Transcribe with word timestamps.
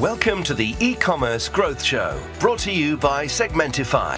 Welcome 0.00 0.42
to 0.44 0.54
the 0.54 0.74
e-commerce 0.80 1.50
growth 1.50 1.82
show, 1.82 2.18
brought 2.40 2.60
to 2.60 2.72
you 2.72 2.96
by 2.96 3.26
Segmentify. 3.26 4.16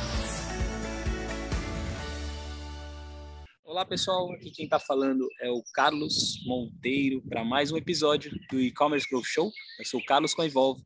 Olá 3.65 3.85
pessoal, 3.85 4.31
aqui 4.35 4.53
quem 4.53 4.67
está 4.67 4.79
falando 4.79 5.29
é 5.41 5.51
o 5.51 5.61
Carlos 5.75 6.39
Monteiro 6.47 7.21
para 7.29 7.45
mais 7.45 7.73
um 7.73 7.77
episódio 7.77 8.31
do 8.53 8.61
E-Commerce 8.61 9.05
Growth 9.11 9.27
Show. 9.27 9.51
Eu 9.81 9.85
sou 9.85 9.99
o 9.99 10.05
Carlos 10.05 10.33
com 10.33 10.45
Evolve, 10.45 10.81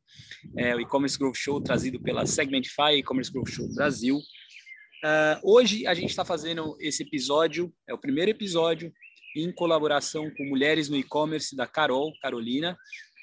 é 0.56 0.74
o 0.74 0.80
E-Commerce 0.80 1.18
Growth 1.18 1.36
Show 1.36 1.60
trazido 1.60 2.00
pela 2.00 2.24
Segmentify 2.24 2.94
E-Commerce 2.96 3.30
Growth 3.30 3.50
Show 3.50 3.68
Brasil. 3.74 4.16
Uh, 4.16 5.38
hoje 5.42 5.86
a 5.86 5.92
gente 5.92 6.08
está 6.08 6.24
fazendo 6.24 6.78
esse 6.80 7.02
episódio, 7.02 7.70
é 7.86 7.92
o 7.92 7.98
primeiro 7.98 8.30
episódio 8.30 8.90
em 9.36 9.52
colaboração 9.52 10.30
com 10.34 10.44
Mulheres 10.44 10.88
no 10.88 10.96
E-Commerce 10.96 11.54
da 11.54 11.66
Carol, 11.66 12.10
Carolina. 12.22 12.76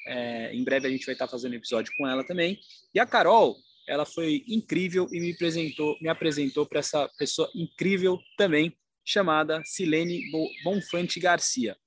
É, 0.06 0.54
em 0.54 0.64
breve 0.64 0.88
a 0.88 0.92
gente 0.92 1.06
vai 1.06 1.14
estar 1.14 1.28
fazendo 1.28 1.56
episódio 1.56 1.94
com 1.98 2.08
ela 2.08 2.24
também. 2.24 2.60
E 2.94 3.00
a 3.00 3.06
Carol, 3.06 3.58
ela 3.88 4.06
foi 4.06 4.44
incrível 4.48 5.08
e 5.12 5.20
me 5.20 5.32
apresentou, 5.32 5.98
me 6.02 6.10
apresentou 6.10 6.66
para 6.66 6.80
essa 6.80 7.10
pessoa 7.18 7.50
incrível 7.54 8.20
também, 8.38 8.76
chamada 9.04 9.62
Silene 9.64 10.22
Bonfante 10.64 11.20
Garcia. 11.20 11.78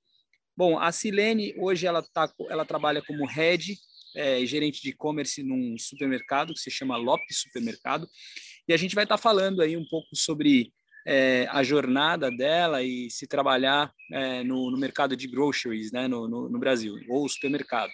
Bom, 0.55 0.77
a 0.79 0.91
Silene 0.91 1.53
hoje 1.57 1.85
ela 1.85 2.01
tá, 2.01 2.31
ela 2.49 2.65
trabalha 2.65 3.01
como 3.01 3.25
head, 3.25 3.77
é, 4.15 4.45
gerente 4.45 4.81
de 4.81 4.89
e-commerce 4.89 5.43
num 5.43 5.77
supermercado 5.77 6.53
que 6.53 6.59
se 6.59 6.71
chama 6.71 6.97
Lopes 6.97 7.41
Supermercado, 7.41 8.09
e 8.67 8.73
a 8.73 8.77
gente 8.77 8.95
vai 8.95 9.03
estar 9.05 9.17
falando 9.17 9.61
aí 9.61 9.77
um 9.77 9.85
pouco 9.87 10.15
sobre 10.15 10.73
é, 11.05 11.47
a 11.49 11.63
jornada 11.63 12.29
dela 12.29 12.83
e 12.83 13.09
se 13.09 13.27
trabalhar 13.27 13.93
é, 14.11 14.43
no, 14.43 14.69
no, 14.71 14.77
mercado 14.77 15.15
de 15.15 15.27
groceries, 15.27 15.91
né, 15.91 16.07
no, 16.07 16.27
no, 16.27 16.49
no, 16.49 16.59
Brasil, 16.59 16.95
ou 17.09 17.27
supermercado. 17.27 17.89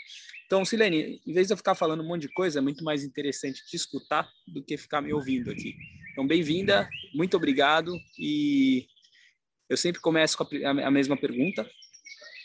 Então, 0.46 0.64
Silene, 0.64 1.22
em 1.26 1.34
vez 1.34 1.48
de 1.48 1.54
eu 1.54 1.58
ficar 1.58 1.76
falando 1.76 2.04
um 2.04 2.08
monte 2.08 2.24
de 2.24 2.34
coisa, 2.34 2.60
é 2.60 2.62
muito 2.62 2.84
mais 2.84 3.04
interessante 3.04 3.66
te 3.66 3.76
escutar 3.76 4.30
do 4.48 4.64
que 4.64 4.78
ficar 4.78 5.02
me 5.02 5.12
ouvindo 5.12 5.52
aqui. 5.52 5.76
Então, 6.12 6.26
bem-vinda, 6.26 6.88
muito 7.14 7.36
obrigado. 7.36 7.98
E 8.20 8.86
eu 9.70 9.76
sempre 9.76 10.00
começo 10.00 10.38
com 10.38 10.44
a, 10.44 10.88
a, 10.88 10.92
mesma 10.92 11.18
pergunta. 11.18 11.68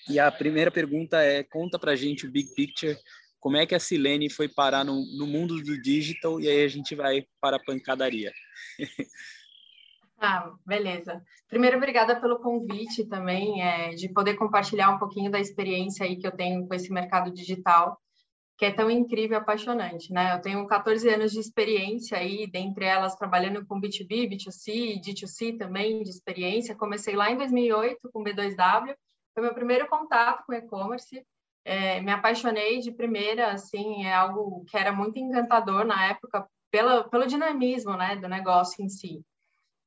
E 0.09 0.19
a 0.19 0.31
primeira 0.31 0.71
pergunta 0.71 1.23
é: 1.23 1.43
conta 1.43 1.79
para 1.79 1.95
gente 1.95 2.27
o 2.27 2.31
big 2.31 2.55
picture 2.55 2.97
como 3.41 3.57
é 3.57 3.65
que 3.67 3.75
a 3.75 3.81
Silene 3.81 4.31
foi 4.31 4.49
parar 4.49 4.85
no, 4.85 5.05
no, 5.17 5.27
mundo 5.27 5.61
do 5.63 5.81
digital 5.81 6.41
e 6.41 6.49
aí 6.49 6.63
a 6.63 6.69
gente 6.69 6.95
vai 6.95 7.27
para 7.41 7.57
a 7.57 7.65
pancadaria. 7.65 8.33
Ah, 10.23 10.53
beleza. 10.67 11.23
Primeiro, 11.49 11.79
obrigada 11.79 12.21
pelo 12.21 12.41
convite 12.41 13.07
também, 13.07 13.63
é, 13.63 13.91
de 13.91 14.07
poder 14.13 14.37
compartilhar 14.37 14.91
um 14.91 14.99
pouquinho 14.99 15.31
da 15.31 15.41
experiência 15.41 16.05
aí 16.05 16.17
que 16.17 16.27
eu 16.27 16.33
tenho 16.37 16.69
com 16.69 16.75
esse 16.75 16.93
mercado 16.93 17.33
digital, 17.33 17.99
que 18.59 18.67
é 18.67 18.71
tão 18.71 18.91
incrível 18.91 19.39
e 19.39 19.41
apaixonante, 19.41 20.13
né? 20.13 20.35
Eu 20.35 20.43
tenho 20.43 20.67
14 20.67 21.09
anos 21.09 21.33
de 21.33 21.41
experiência 21.41 22.19
aí, 22.19 22.47
dentre 22.47 22.85
elas 22.85 23.17
trabalhando 23.17 23.65
com 23.65 23.81
B2B, 23.81 24.29
B2C, 24.29 25.01
D2C 25.01 25.57
também 25.57 26.03
de 26.03 26.11
experiência. 26.11 26.77
Comecei 26.77 27.17
lá 27.17 27.31
em 27.31 27.39
2008 27.39 28.11
com 28.13 28.23
B2W, 28.23 28.95
foi 29.33 29.43
meu 29.43 29.55
primeiro 29.55 29.89
contato 29.89 30.45
com 30.45 30.53
e-commerce. 30.53 31.25
É, 31.65 32.03
me 32.03 32.13
apaixonei 32.13 32.81
de 32.81 32.93
primeira, 32.93 33.53
assim, 33.53 34.05
é 34.05 34.13
algo 34.15 34.65
que 34.69 34.77
era 34.77 34.93
muito 34.93 35.19
encantador 35.19 35.87
na 35.87 36.09
época 36.09 36.47
pela, 36.71 37.09
pelo 37.09 37.27
dinamismo, 37.27 37.97
né, 37.97 38.17
do 38.17 38.29
negócio 38.29 38.85
em 38.85 38.89
si. 38.91 39.25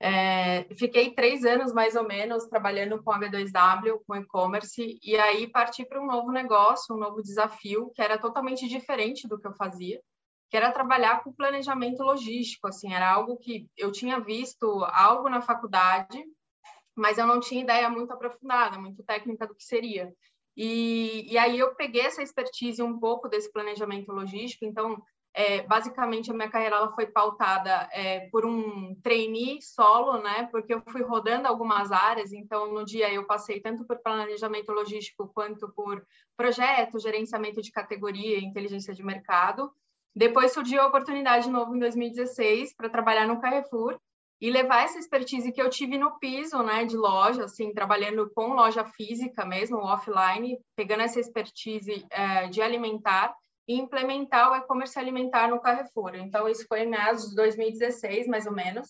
É, 0.05 0.65
fiquei 0.75 1.11
três 1.15 1.45
anos 1.45 1.71
mais 1.71 1.95
ou 1.95 2.03
menos 2.03 2.45
trabalhando 2.47 3.01
com 3.01 3.09
a 3.09 3.17
B2W, 3.17 4.01
com 4.05 4.17
e-commerce, 4.17 4.99
e 5.01 5.15
aí 5.15 5.47
parti 5.47 5.85
para 5.85 6.01
um 6.01 6.05
novo 6.05 6.29
negócio, 6.29 6.93
um 6.93 6.99
novo 6.99 7.21
desafio, 7.21 7.89
que 7.95 8.01
era 8.01 8.17
totalmente 8.17 8.67
diferente 8.67 9.29
do 9.29 9.39
que 9.39 9.47
eu 9.47 9.53
fazia, 9.53 10.01
que 10.49 10.57
era 10.57 10.73
trabalhar 10.73 11.23
com 11.23 11.31
planejamento 11.31 12.03
logístico. 12.03 12.67
Assim, 12.67 12.93
era 12.93 13.09
algo 13.09 13.37
que 13.37 13.69
eu 13.77 13.93
tinha 13.93 14.19
visto 14.19 14.83
algo 14.91 15.29
na 15.29 15.41
faculdade, 15.41 16.21
mas 16.94 17.17
eu 17.17 17.25
não 17.25 17.39
tinha 17.39 17.63
ideia 17.63 17.89
muito 17.89 18.11
aprofundada, 18.11 18.78
muito 18.78 19.01
técnica 19.03 19.47
do 19.47 19.55
que 19.55 19.63
seria. 19.63 20.13
E, 20.57 21.31
e 21.31 21.38
aí 21.38 21.57
eu 21.57 21.75
peguei 21.75 22.01
essa 22.01 22.22
expertise 22.22 22.83
um 22.83 22.99
pouco 22.99 23.29
desse 23.29 23.49
planejamento 23.53 24.11
logístico, 24.11 24.66
então 24.66 25.01
é, 25.35 25.63
basicamente, 25.63 26.29
a 26.29 26.33
minha 26.33 26.49
carreira 26.49 26.75
ela 26.75 26.94
foi 26.94 27.07
pautada 27.07 27.89
é, 27.91 28.29
por 28.29 28.45
um 28.45 28.95
trainee 29.01 29.59
solo, 29.61 30.21
né? 30.21 30.47
Porque 30.51 30.73
eu 30.73 30.81
fui 30.88 31.01
rodando 31.01 31.47
algumas 31.47 31.91
áreas. 31.91 32.31
Então, 32.31 32.71
no 32.71 32.85
dia 32.85 33.11
eu 33.11 33.25
passei 33.25 33.59
tanto 33.59 33.83
por 33.83 33.97
planejamento 33.97 34.72
logístico 34.72 35.31
quanto 35.33 35.72
por 35.73 36.05
projeto, 36.38 36.99
gerenciamento 36.99 37.61
de 37.61 37.72
categoria, 37.72 38.39
inteligência 38.39 38.93
de 38.93 39.03
mercado. 39.03 39.72
Depois 40.16 40.53
surgiu 40.53 40.81
a 40.81 40.88
oportunidade 40.88 41.45
de 41.45 41.51
novo 41.51 41.75
em 41.75 41.79
2016 41.79 42.75
para 42.75 42.89
trabalhar 42.89 43.27
no 43.27 43.41
Carrefour 43.41 43.97
e 44.39 44.51
levar 44.51 44.83
essa 44.83 44.99
expertise 44.99 45.51
que 45.51 45.61
eu 45.61 45.69
tive 45.69 45.97
no 45.97 46.19
piso, 46.19 46.61
né, 46.61 46.85
de 46.85 46.97
loja, 46.97 47.45
assim, 47.45 47.73
trabalhando 47.73 48.29
com 48.35 48.53
loja 48.53 48.83
física 48.83 49.45
mesmo, 49.45 49.77
offline, 49.77 50.59
pegando 50.75 51.01
essa 51.01 51.19
expertise 51.19 52.05
é, 52.11 52.47
de 52.49 52.61
alimentar 52.61 53.33
e 53.68 53.75
implementar 53.75 54.51
o 54.51 54.56
e-commerce 54.56 54.97
alimentar 54.97 55.47
no 55.47 55.62
Carrefour. 55.62 56.16
Então, 56.16 56.47
isso 56.47 56.66
foi 56.68 56.81
em 56.81 56.90
meados 56.90 57.29
de 57.29 57.35
2016, 57.35 58.28
mais 58.28 58.46
ou 58.46 58.53
menos. 58.53 58.90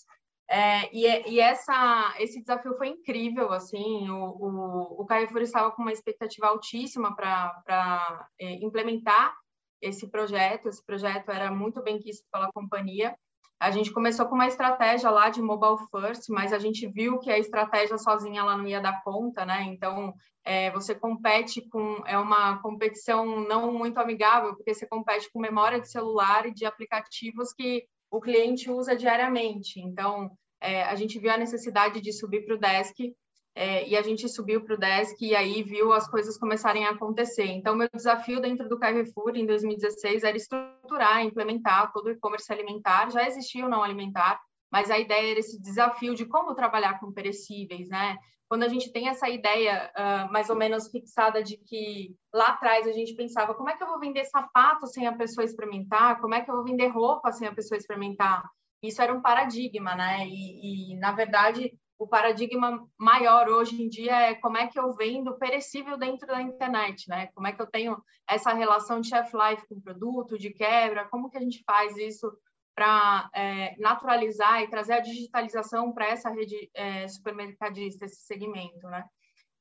É, 0.50 0.94
e, 0.94 1.06
e 1.32 1.40
essa, 1.40 2.14
esse 2.20 2.42
desafio 2.42 2.78
foi 2.78 2.90
incrível, 2.90 3.52
assim, 3.52 4.10
o, 4.10 4.26
o, 4.26 5.02
o 5.02 5.06
Carrefour 5.06 5.42
estava 5.42 5.72
com 5.72 5.82
uma 5.82 5.92
expectativa 5.92 6.48
altíssima 6.48 7.16
para 7.16 8.28
é, 8.40 8.54
implementar 8.56 9.34
esse 9.82 10.08
projeto, 10.10 10.68
esse 10.68 10.84
projeto 10.86 11.30
era 11.30 11.52
muito 11.52 11.82
bem 11.82 12.00
quisto 12.00 12.26
pela 12.32 12.52
companhia, 12.52 13.16
a 13.64 13.72
gente 13.72 13.94
começou 13.94 14.26
com 14.26 14.36
uma 14.36 14.48
estratégia 14.48 15.10
lá 15.10 15.30
de 15.30 15.42
mobile 15.42 15.78
first, 15.90 16.28
mas 16.28 16.52
a 16.52 16.60
gente 16.60 16.86
viu 16.86 17.18
que 17.18 17.32
a 17.32 17.40
estratégia 17.40 17.98
sozinha 17.98 18.42
ela 18.42 18.58
não 18.58 18.68
ia 18.68 18.82
dar 18.82 19.02
conta, 19.06 19.46
né? 19.46 19.64
Então, 19.64 20.14
é, 20.44 20.70
você 20.72 20.94
compete 20.94 21.62
com 21.70 22.04
é 22.06 22.18
uma 22.18 22.62
competição 22.62 23.40
não 23.48 23.72
muito 23.72 24.00
amigável, 24.00 24.54
porque 24.54 24.74
você 24.74 24.86
compete 24.86 25.32
com 25.32 25.40
memória 25.40 25.80
de 25.80 25.90
celular 25.90 26.46
e 26.46 26.54
de 26.54 26.66
aplicativos 26.66 27.54
que 27.54 27.86
o 28.12 28.20
cliente 28.20 28.70
usa 28.70 28.98
diariamente. 28.98 29.80
Então, 29.80 30.30
é, 30.60 30.84
a 30.84 30.96
gente 30.96 31.18
viu 31.18 31.32
a 31.32 31.38
necessidade 31.38 32.02
de 32.02 32.12
subir 32.12 32.46
para 32.46 32.56
o 32.56 32.60
desk 32.60 33.16
é, 33.56 33.88
e 33.88 33.96
a 33.96 34.02
gente 34.02 34.28
subiu 34.28 34.64
para 34.64 34.74
o 34.74 34.80
desk 34.80 35.22
e 35.22 35.36
aí 35.36 35.62
viu 35.62 35.94
as 35.94 36.10
coisas 36.10 36.38
começarem 36.38 36.86
a 36.86 36.92
acontecer. 36.92 37.46
Então, 37.46 37.76
meu 37.76 37.88
desafio 37.94 38.42
dentro 38.42 38.68
do 38.68 38.80
Carrefour 38.80 39.36
em 39.36 39.46
2016 39.46 40.24
era 40.24 40.36
estruturar, 40.36 41.24
implementar 41.24 41.92
todo 41.94 42.08
o 42.08 42.12
e-commerce 42.12 42.52
alimentar. 42.52 43.12
Já 43.12 43.28
existia 43.28 43.66
o 43.66 43.70
não 43.70 43.84
alimentar, 43.84 44.42
mas 44.72 44.90
a 44.90 44.98
ideia 44.98 45.32
era 45.32 45.40
esse 45.40 45.62
desafio 45.62 46.16
de 46.16 46.26
como 46.26 46.56
trabalhar 46.56 47.00
com 47.00 47.12
perecíveis, 47.12 47.88
né? 47.90 48.18
Quando 48.50 48.64
a 48.64 48.68
gente 48.68 48.92
tem 48.92 49.08
essa 49.08 49.30
ideia 49.30 49.92
uh, 49.96 50.32
mais 50.32 50.50
ou 50.50 50.56
menos 50.56 50.90
fixada 50.90 51.42
de 51.42 51.58
que 51.58 52.16
lá 52.34 52.50
atrás 52.50 52.88
a 52.88 52.92
gente 52.92 53.16
pensava 53.16 53.54
como 53.54 53.70
é 53.70 53.76
que 53.76 53.84
eu 53.84 53.88
vou 53.88 54.00
vender 54.00 54.26
sapato 54.26 54.88
sem 54.88 55.08
a 55.08 55.16
pessoa 55.16 55.46
experimentar, 55.46 56.20
como 56.20 56.34
é 56.34 56.42
que 56.42 56.50
eu 56.50 56.56
vou 56.56 56.64
vender 56.64 56.88
roupa 56.88 57.32
sem 57.32 57.48
a 57.48 57.54
pessoa 57.54 57.78
experimentar. 57.78 58.44
Isso 58.82 59.02
era 59.02 59.14
um 59.14 59.22
paradigma, 59.22 59.96
né? 59.96 60.28
E, 60.28 60.94
e 60.94 60.98
na 60.98 61.12
verdade 61.12 61.72
o 61.98 62.08
paradigma 62.08 62.86
maior 62.98 63.48
hoje 63.50 63.82
em 63.82 63.88
dia 63.88 64.30
é 64.30 64.36
como 64.36 64.58
é 64.58 64.68
que 64.68 64.80
eu 64.80 64.92
vendo 64.94 65.38
perecível 65.38 65.98
dentro 65.98 66.28
da 66.28 66.42
internet, 66.42 67.08
né? 67.08 67.28
Como 67.34 67.48
é 67.48 67.52
que 67.52 67.62
eu 67.62 67.68
tenho 67.68 68.02
essa 68.28 68.54
relação 68.54 69.00
de 69.00 69.10
shelf 69.10 69.32
life 69.34 69.68
com 69.68 69.80
produto, 69.80 70.38
de 70.38 70.52
quebra, 70.52 71.08
como 71.10 71.30
que 71.30 71.38
a 71.38 71.42
gente 71.42 71.64
faz 71.66 71.96
isso 71.98 72.32
para 72.76 73.30
é, 73.34 73.76
naturalizar 73.80 74.62
e 74.62 74.70
trazer 74.70 74.94
a 74.94 75.00
digitalização 75.00 75.94
para 75.94 76.08
essa 76.08 76.30
rede 76.30 76.70
é, 76.74 77.08
supermercadista, 77.08 78.06
esse 78.06 78.26
segmento, 78.26 78.88
né? 78.88 79.06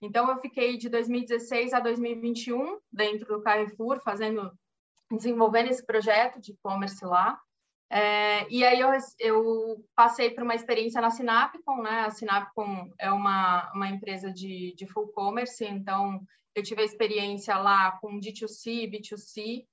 Então, 0.00 0.28
eu 0.28 0.40
fiquei 0.40 0.76
de 0.76 0.88
2016 0.88 1.72
a 1.72 1.78
2021 1.78 2.78
dentro 2.92 3.36
do 3.36 3.42
Carrefour, 3.42 4.00
fazendo, 4.02 4.50
desenvolvendo 5.12 5.70
esse 5.70 5.86
projeto 5.86 6.40
de 6.40 6.52
e-commerce 6.52 7.04
lá. 7.04 7.38
É, 7.94 8.48
e 8.48 8.64
aí 8.64 8.80
eu, 8.80 8.88
eu 9.18 9.84
passei 9.94 10.30
por 10.30 10.42
uma 10.42 10.54
experiência 10.54 10.98
na 10.98 11.10
Sinapcom, 11.10 11.82
né? 11.82 12.06
A 12.06 12.10
Sinapcom 12.10 12.90
é 12.98 13.12
uma, 13.12 13.70
uma 13.74 13.86
empresa 13.90 14.32
de, 14.32 14.74
de 14.74 14.86
full 14.86 15.08
commerce, 15.08 15.62
então 15.62 16.18
eu 16.54 16.62
tive 16.62 16.80
a 16.80 16.86
experiência 16.86 17.54
lá 17.58 17.92
com 18.00 18.18
D2C, 18.18 18.90
B2C 18.90 19.66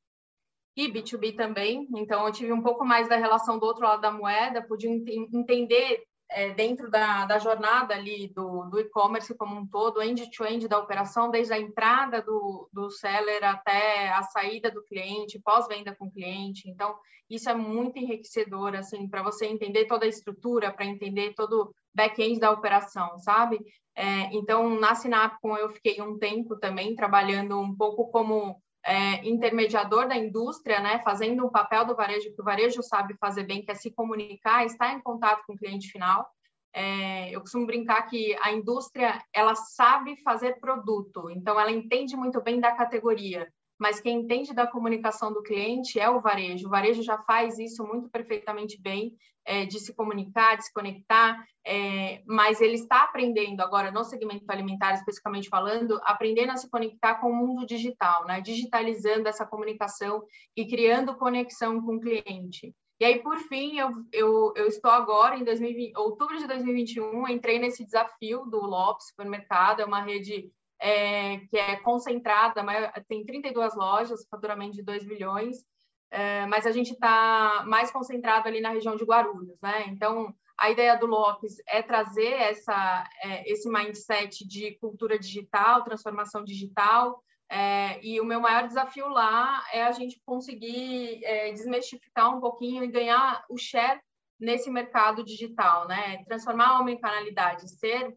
e 0.75 0.91
B2B 0.91 1.33
também. 1.37 1.87
Então 1.95 2.25
eu 2.27 2.33
tive 2.33 2.51
um 2.51 2.61
pouco 2.61 2.83
mais 2.83 3.07
da 3.07 3.15
relação 3.15 3.57
do 3.57 3.65
outro 3.65 3.85
lado 3.85 4.01
da 4.01 4.11
moeda, 4.11 4.61
pude 4.67 4.85
entender 4.85 6.03
é, 6.29 6.51
dentro 6.51 6.89
da, 6.89 7.25
da 7.25 7.39
jornada 7.39 7.95
ali 7.95 8.27
do, 8.27 8.65
do 8.65 8.79
e-commerce 8.79 9.35
como 9.35 9.55
um 9.55 9.67
todo, 9.67 10.01
end-to-end 10.01 10.65
-end 10.65 10.67
da 10.67 10.77
operação, 10.77 11.31
desde 11.31 11.53
a 11.53 11.59
entrada 11.59 12.21
do, 12.21 12.69
do 12.71 12.89
seller 12.91 13.43
até 13.43 14.09
a 14.09 14.21
saída 14.23 14.69
do 14.69 14.83
cliente, 14.83 15.39
pós-venda 15.39 15.95
com 15.95 16.05
o 16.05 16.11
cliente. 16.11 16.69
Então, 16.69 16.95
isso 17.29 17.49
é 17.49 17.53
muito 17.53 17.97
enriquecedor, 17.97 18.75
assim, 18.75 19.07
para 19.07 19.23
você 19.23 19.45
entender 19.45 19.85
toda 19.85 20.05
a 20.05 20.09
estrutura, 20.09 20.71
para 20.71 20.85
entender 20.85 21.33
todo 21.33 21.61
o 21.61 21.73
back-end 21.93 22.39
da 22.39 22.51
operação, 22.51 23.17
sabe? 23.19 23.59
É, 23.95 24.33
então, 24.33 24.69
na 24.79 24.95
Sinapcom, 24.95 25.57
eu 25.57 25.69
fiquei 25.69 26.01
um 26.01 26.17
tempo 26.17 26.55
também 26.55 26.95
trabalhando 26.95 27.59
um 27.59 27.75
pouco 27.75 28.09
como 28.11 28.61
é, 28.89 29.27
intermediador 29.27 30.07
da 30.07 30.17
indústria, 30.17 30.79
né, 30.79 30.99
fazendo 31.03 31.45
um 31.45 31.49
papel 31.49 31.85
do 31.85 31.95
varejo 31.95 32.33
que 32.33 32.41
o 32.41 32.43
varejo 32.43 32.81
sabe 32.81 33.15
fazer 33.19 33.43
bem, 33.43 33.63
que 33.63 33.71
é 33.71 33.75
se 33.75 33.91
comunicar, 33.91 34.65
estar 34.65 34.93
em 34.93 35.01
contato 35.01 35.43
com 35.45 35.53
o 35.53 35.57
cliente 35.57 35.91
final. 35.91 36.27
É, 36.73 37.29
eu 37.29 37.39
costumo 37.39 37.65
brincar 37.67 38.01
que 38.03 38.35
a 38.41 38.51
indústria 38.51 39.23
ela 39.33 39.53
sabe 39.55 40.21
fazer 40.23 40.59
produto, 40.59 41.29
então 41.29 41.59
ela 41.59 41.71
entende 41.71 42.15
muito 42.15 42.41
bem 42.41 42.59
da 42.59 42.71
categoria 42.71 43.47
mas 43.79 44.01
quem 44.01 44.19
entende 44.19 44.53
da 44.53 44.67
comunicação 44.67 45.31
do 45.31 45.41
cliente 45.41 45.97
é 45.97 46.09
o 46.09 46.19
varejo. 46.19 46.67
O 46.67 46.69
varejo 46.69 47.01
já 47.01 47.17
faz 47.19 47.57
isso 47.57 47.81
muito 47.85 48.09
perfeitamente 48.09 48.79
bem, 48.79 49.15
é, 49.49 49.65
de 49.65 49.79
se 49.79 49.95
comunicar, 49.95 50.57
de 50.57 50.65
se 50.65 50.71
conectar, 50.71 51.43
é, 51.65 52.21
mas 52.27 52.61
ele 52.61 52.75
está 52.75 53.03
aprendendo 53.03 53.61
agora 53.61 53.89
no 53.89 54.03
segmento 54.03 54.45
alimentar, 54.47 54.93
especificamente 54.93 55.49
falando, 55.49 55.99
aprendendo 56.03 56.51
a 56.51 56.55
se 56.55 56.69
conectar 56.69 57.15
com 57.15 57.31
o 57.31 57.35
mundo 57.35 57.65
digital, 57.65 58.27
né? 58.27 58.41
digitalizando 58.41 59.27
essa 59.27 59.47
comunicação 59.47 60.23
e 60.55 60.67
criando 60.67 61.17
conexão 61.17 61.81
com 61.81 61.95
o 61.95 61.99
cliente. 61.99 62.75
E 62.99 63.05
aí, 63.05 63.23
por 63.23 63.39
fim, 63.39 63.79
eu, 63.79 63.89
eu, 64.13 64.53
eu 64.55 64.67
estou 64.67 64.91
agora, 64.91 65.35
em 65.35 65.43
2020, 65.43 65.97
outubro 65.97 66.37
de 66.37 66.45
2021, 66.45 67.27
entrei 67.29 67.57
nesse 67.57 67.83
desafio 67.83 68.45
do 68.45 68.59
Lopes 68.59 69.07
Supermercado, 69.07 69.79
é 69.79 69.85
uma 69.85 70.01
rede 70.01 70.51
é, 70.79 71.39
que 71.49 71.57
é 71.57 71.77
concentrada, 71.77 72.61
tem 73.07 73.25
32 73.25 73.75
lojas, 73.75 74.27
faturamento 74.29 74.75
de 74.75 74.83
2 74.83 75.05
bilhões, 75.05 75.65
é, 76.11 76.45
mas 76.47 76.65
a 76.65 76.71
gente 76.71 76.91
está 76.93 77.63
mais 77.67 77.91
concentrado 77.91 78.47
ali 78.47 78.61
na 78.61 78.69
região 78.69 78.95
de 78.95 79.03
Guarulhos, 79.03 79.59
né? 79.61 79.85
Então, 79.87 80.33
a 80.57 80.69
ideia 80.69 80.95
do 80.95 81.05
Lopes 81.05 81.55
é 81.67 81.81
trazer 81.81 82.33
essa, 82.33 83.09
é, 83.23 83.49
esse 83.51 83.69
mindset 83.69 84.45
de 84.47 84.77
cultura 84.79 85.17
digital, 85.17 85.83
transformação 85.83 86.43
digital, 86.43 87.23
é, 87.49 87.99
e 88.05 88.21
o 88.21 88.25
meu 88.25 88.39
maior 88.39 88.67
desafio 88.67 89.07
lá 89.07 89.63
é 89.73 89.83
a 89.83 89.91
gente 89.91 90.21
conseguir 90.23 91.23
é, 91.23 91.51
desmistificar 91.51 92.35
um 92.35 92.39
pouquinho 92.39 92.83
e 92.83 92.91
ganhar 92.91 93.43
o 93.49 93.57
share 93.57 93.99
nesse 94.39 94.69
mercado 94.69 95.23
digital, 95.23 95.87
né? 95.87 96.23
Transformar 96.25 96.69
a 96.69 96.79
omnicanalidade, 96.79 97.69
ser 97.69 98.15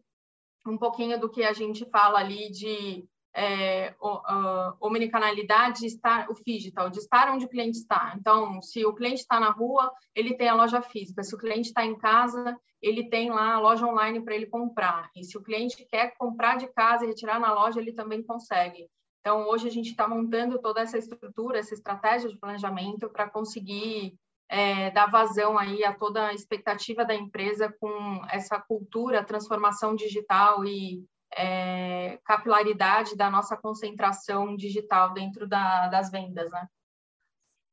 um 0.66 0.76
pouquinho 0.76 1.18
do 1.18 1.30
que 1.30 1.42
a 1.42 1.52
gente 1.52 1.88
fala 1.90 2.18
ali 2.18 2.50
de 2.50 3.04
é, 3.34 3.94
uh, 4.00 4.76
omnicanalidade, 4.80 5.86
estar, 5.86 6.28
o 6.30 6.34
digital, 6.44 6.90
de 6.90 6.98
estar 6.98 7.32
onde 7.32 7.46
o 7.46 7.48
cliente 7.48 7.78
está. 7.78 8.14
Então, 8.18 8.60
se 8.60 8.84
o 8.84 8.94
cliente 8.94 9.20
está 9.20 9.40
na 9.40 9.50
rua, 9.50 9.90
ele 10.14 10.34
tem 10.34 10.48
a 10.48 10.54
loja 10.54 10.82
física. 10.82 11.22
Se 11.22 11.34
o 11.34 11.38
cliente 11.38 11.68
está 11.68 11.84
em 11.84 11.96
casa, 11.96 12.58
ele 12.80 13.08
tem 13.08 13.30
lá 13.30 13.54
a 13.54 13.60
loja 13.60 13.86
online 13.86 14.20
para 14.20 14.34
ele 14.34 14.46
comprar. 14.46 15.10
E 15.16 15.24
se 15.24 15.36
o 15.38 15.42
cliente 15.42 15.86
quer 15.90 16.16
comprar 16.16 16.56
de 16.58 16.66
casa 16.68 17.04
e 17.04 17.08
retirar 17.08 17.40
na 17.40 17.52
loja, 17.54 17.80
ele 17.80 17.92
também 17.92 18.22
consegue. 18.22 18.88
Então, 19.20 19.48
hoje 19.48 19.68
a 19.68 19.70
gente 19.70 19.90
está 19.90 20.06
montando 20.08 20.60
toda 20.60 20.80
essa 20.80 20.98
estrutura, 20.98 21.58
essa 21.58 21.74
estratégia 21.74 22.28
de 22.28 22.36
planejamento 22.36 23.08
para 23.08 23.30
conseguir 23.30 24.14
é, 24.48 24.90
dar 24.90 25.10
vazão 25.10 25.56
aí 25.56 25.84
a 25.84 25.94
toda 25.94 26.26
a 26.26 26.34
expectativa 26.34 27.04
da 27.04 27.14
empresa 27.14 27.72
com 27.80 28.20
essa 28.28 28.60
cultura, 28.60 29.24
transformação 29.24 29.94
digital 29.94 30.64
e 30.64 31.04
é, 31.36 32.18
capilaridade 32.24 33.16
da 33.16 33.30
nossa 33.30 33.56
concentração 33.56 34.56
digital 34.56 35.12
dentro 35.12 35.46
da, 35.46 35.88
das 35.88 36.10
vendas, 36.10 36.50
né? 36.50 36.66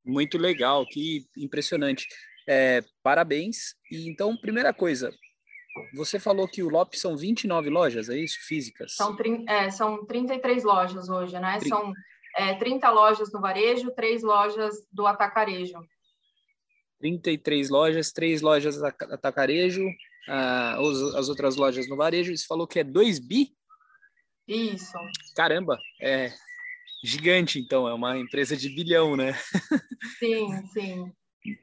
Muito 0.06 0.38
legal, 0.38 0.85
que 0.85 1.25
impressionante. 1.38 2.07
É, 2.47 2.83
parabéns. 3.03 3.75
E 3.91 4.09
então, 4.09 4.35
primeira 4.38 4.73
coisa, 4.73 5.11
você 5.94 6.19
falou 6.19 6.47
que 6.47 6.63
o 6.63 6.69
Lopes 6.69 7.01
são 7.01 7.15
29 7.15 7.69
lojas, 7.69 8.09
é 8.09 8.17
isso? 8.17 8.39
Físicas? 8.41 8.95
São, 8.95 9.15
é, 9.47 9.69
são 9.69 10.06
33 10.06 10.63
lojas 10.63 11.09
hoje, 11.09 11.39
né? 11.39 11.59
São 11.61 11.94
é, 12.35 12.56
30 12.56 12.89
lojas 12.89 13.31
no 13.31 13.41
varejo, 13.41 13.91
três 13.91 14.23
lojas 14.23 14.75
do 14.91 15.06
atacarejo. 15.06 15.79
33 17.00 17.69
lojas, 17.69 18.11
três 18.11 18.41
lojas 18.41 18.81
atacarejo, 18.83 19.85
uh, 20.27 21.18
as 21.18 21.30
outras 21.30 21.56
lojas 21.56 21.88
no 21.88 21.95
varejo. 21.95 22.36
Você 22.36 22.45
falou 22.45 22.68
que 22.68 22.80
é 22.80 22.83
2 22.83 23.19
bi? 23.19 23.54
Isso. 24.48 24.98
Caramba, 25.36 25.77
é 26.01 26.31
gigante, 27.04 27.60
então, 27.60 27.88
é 27.88 27.94
uma 27.94 28.18
empresa 28.18 28.57
de 28.57 28.69
bilhão, 28.69 29.16
né? 29.16 29.33
sim, 30.19 30.50
sim. 30.74 31.13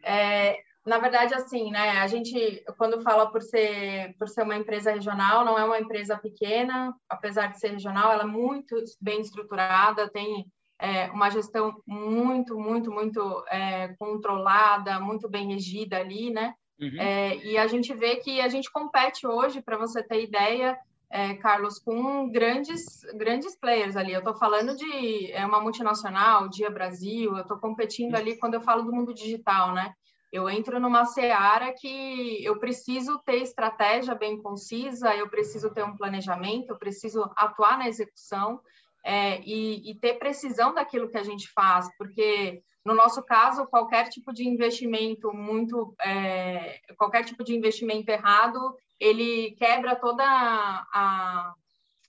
É, 0.04 0.58
na 0.86 0.98
verdade, 0.98 1.34
assim, 1.34 1.70
né? 1.70 1.98
A 1.98 2.06
gente, 2.06 2.64
quando 2.78 3.02
fala 3.02 3.30
por 3.30 3.42
ser, 3.42 4.14
por 4.18 4.28
ser 4.28 4.44
uma 4.44 4.56
empresa 4.56 4.92
regional, 4.92 5.44
não 5.44 5.58
é 5.58 5.64
uma 5.64 5.80
empresa 5.80 6.16
pequena, 6.16 6.94
apesar 7.08 7.48
de 7.48 7.58
ser 7.58 7.72
regional, 7.72 8.12
ela 8.12 8.22
é 8.22 8.26
muito 8.26 8.76
bem 9.00 9.20
estruturada, 9.20 10.08
tem 10.08 10.46
é, 10.78 11.10
uma 11.10 11.28
gestão 11.28 11.74
muito, 11.86 12.56
muito, 12.56 12.90
muito 12.90 13.44
é, 13.48 13.88
controlada, 13.98 15.00
muito 15.00 15.28
bem 15.28 15.48
regida 15.48 15.98
ali, 15.98 16.30
né? 16.30 16.54
Uhum. 16.80 17.00
É, 17.00 17.36
e 17.36 17.56
a 17.56 17.66
gente 17.66 17.94
vê 17.94 18.16
que 18.16 18.40
a 18.40 18.48
gente 18.48 18.70
compete 18.70 19.26
hoje, 19.26 19.62
para 19.62 19.78
você 19.78 20.02
ter 20.02 20.22
ideia, 20.22 20.78
é, 21.10 21.34
Carlos, 21.34 21.78
com 21.78 22.28
grandes, 22.30 23.00
grandes 23.14 23.58
players 23.58 23.96
ali. 23.96 24.12
Eu 24.12 24.18
estou 24.18 24.34
falando 24.34 24.76
de 24.76 25.32
é, 25.32 25.44
uma 25.46 25.60
multinacional, 25.60 26.48
Dia 26.48 26.70
Brasil, 26.70 27.36
eu 27.36 27.42
estou 27.42 27.58
competindo 27.58 28.14
ali 28.14 28.36
quando 28.38 28.54
eu 28.54 28.60
falo 28.60 28.82
do 28.82 28.92
mundo 28.92 29.14
digital, 29.14 29.72
né? 29.72 29.92
Eu 30.32 30.50
entro 30.50 30.78
numa 30.80 31.04
seara 31.04 31.72
que 31.72 32.44
eu 32.44 32.58
preciso 32.58 33.18
ter 33.24 33.36
estratégia 33.36 34.14
bem 34.14 34.42
concisa, 34.42 35.14
eu 35.14 35.30
preciso 35.30 35.72
ter 35.72 35.84
um 35.84 35.96
planejamento, 35.96 36.70
eu 36.70 36.78
preciso 36.78 37.30
atuar 37.36 37.78
na 37.78 37.88
execução, 37.88 38.60
é, 39.04 39.40
e, 39.42 39.88
e, 39.88 39.94
ter 39.94 40.14
precisão 40.18 40.74
daquilo 40.74 41.08
que 41.08 41.16
a 41.16 41.22
gente 41.22 41.48
faz, 41.52 41.88
porque 41.96 42.60
no 42.86 42.94
nosso 42.94 43.22
caso 43.22 43.66
qualquer 43.66 44.08
tipo 44.08 44.32
de 44.32 44.48
investimento 44.48 45.32
muito 45.34 45.94
é, 46.00 46.80
qualquer 46.96 47.24
tipo 47.24 47.44
de 47.44 47.54
investimento 47.54 48.10
errado 48.10 48.74
ele 48.98 49.54
quebra 49.58 49.96
toda 49.96 50.22
a, 50.24 51.54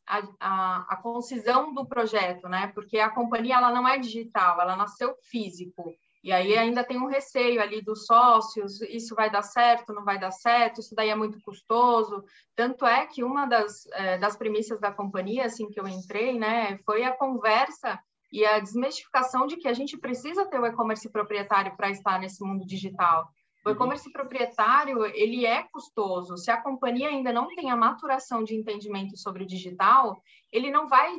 a, 0.08 0.28
a, 0.40 0.86
a 0.90 0.96
concisão 0.98 1.74
do 1.74 1.86
projeto, 1.86 2.48
né? 2.48 2.72
Porque 2.74 2.98
a 2.98 3.10
companhia 3.10 3.56
ela 3.56 3.72
não 3.72 3.88
é 3.88 3.98
digital, 3.98 4.60
ela 4.62 4.76
nasceu 4.76 5.16
físico. 5.24 5.94
E 6.24 6.32
aí 6.32 6.58
ainda 6.58 6.84
tem 6.84 7.00
um 7.00 7.08
receio 7.08 7.62
ali 7.62 7.82
dos 7.82 8.06
sócios, 8.06 8.82
isso 8.82 9.16
vai 9.16 9.30
dar 9.30 9.44
certo, 9.44 9.94
não 9.94 10.04
vai 10.04 10.20
dar 10.20 10.32
certo, 10.32 10.82
isso 10.82 10.96
daí 10.96 11.10
é 11.10 11.16
muito 11.16 11.40
custoso. 11.42 12.24
Tanto 12.56 12.86
é 12.86 13.06
que 13.06 13.24
uma 13.24 13.46
das, 13.46 13.86
é, 13.94 14.18
das 14.18 14.36
premissas 14.36 14.80
da 14.80 14.92
companhia, 14.92 15.46
assim 15.46 15.70
que 15.70 15.80
eu 15.80 15.88
entrei, 15.88 16.38
né, 16.38 16.80
foi 16.86 17.04
a 17.04 17.16
conversa 17.16 18.00
e 18.32 18.46
a 18.46 18.60
desmistificação 18.60 19.48
de 19.48 19.58
que 19.58 19.68
a 19.68 19.74
gente 19.74 19.98
precisa 19.98 20.46
ter 20.46 20.60
o 20.60 20.66
e-commerce 20.66 21.10
proprietário 21.10 21.76
para 21.76 21.90
estar 21.90 22.20
nesse 22.20 22.44
mundo 22.44 22.66
digital. 22.66 23.30
O 23.66 23.70
uhum. 23.70 23.76
e-commerce 23.76 24.12
proprietário, 24.12 25.06
ele 25.06 25.46
é 25.46 25.64
custoso. 25.64 26.38
Se 26.38 26.50
a 26.50 26.62
companhia 26.62 27.10
ainda 27.10 27.34
não 27.34 27.48
tem 27.56 27.70
a 27.70 27.76
maturação 27.76 28.44
de 28.44 28.56
entendimento 28.56 29.18
sobre 29.18 29.44
o 29.44 29.48
digital, 29.48 30.22
ele 30.52 30.72
não 30.72 30.88
vai 30.88 31.16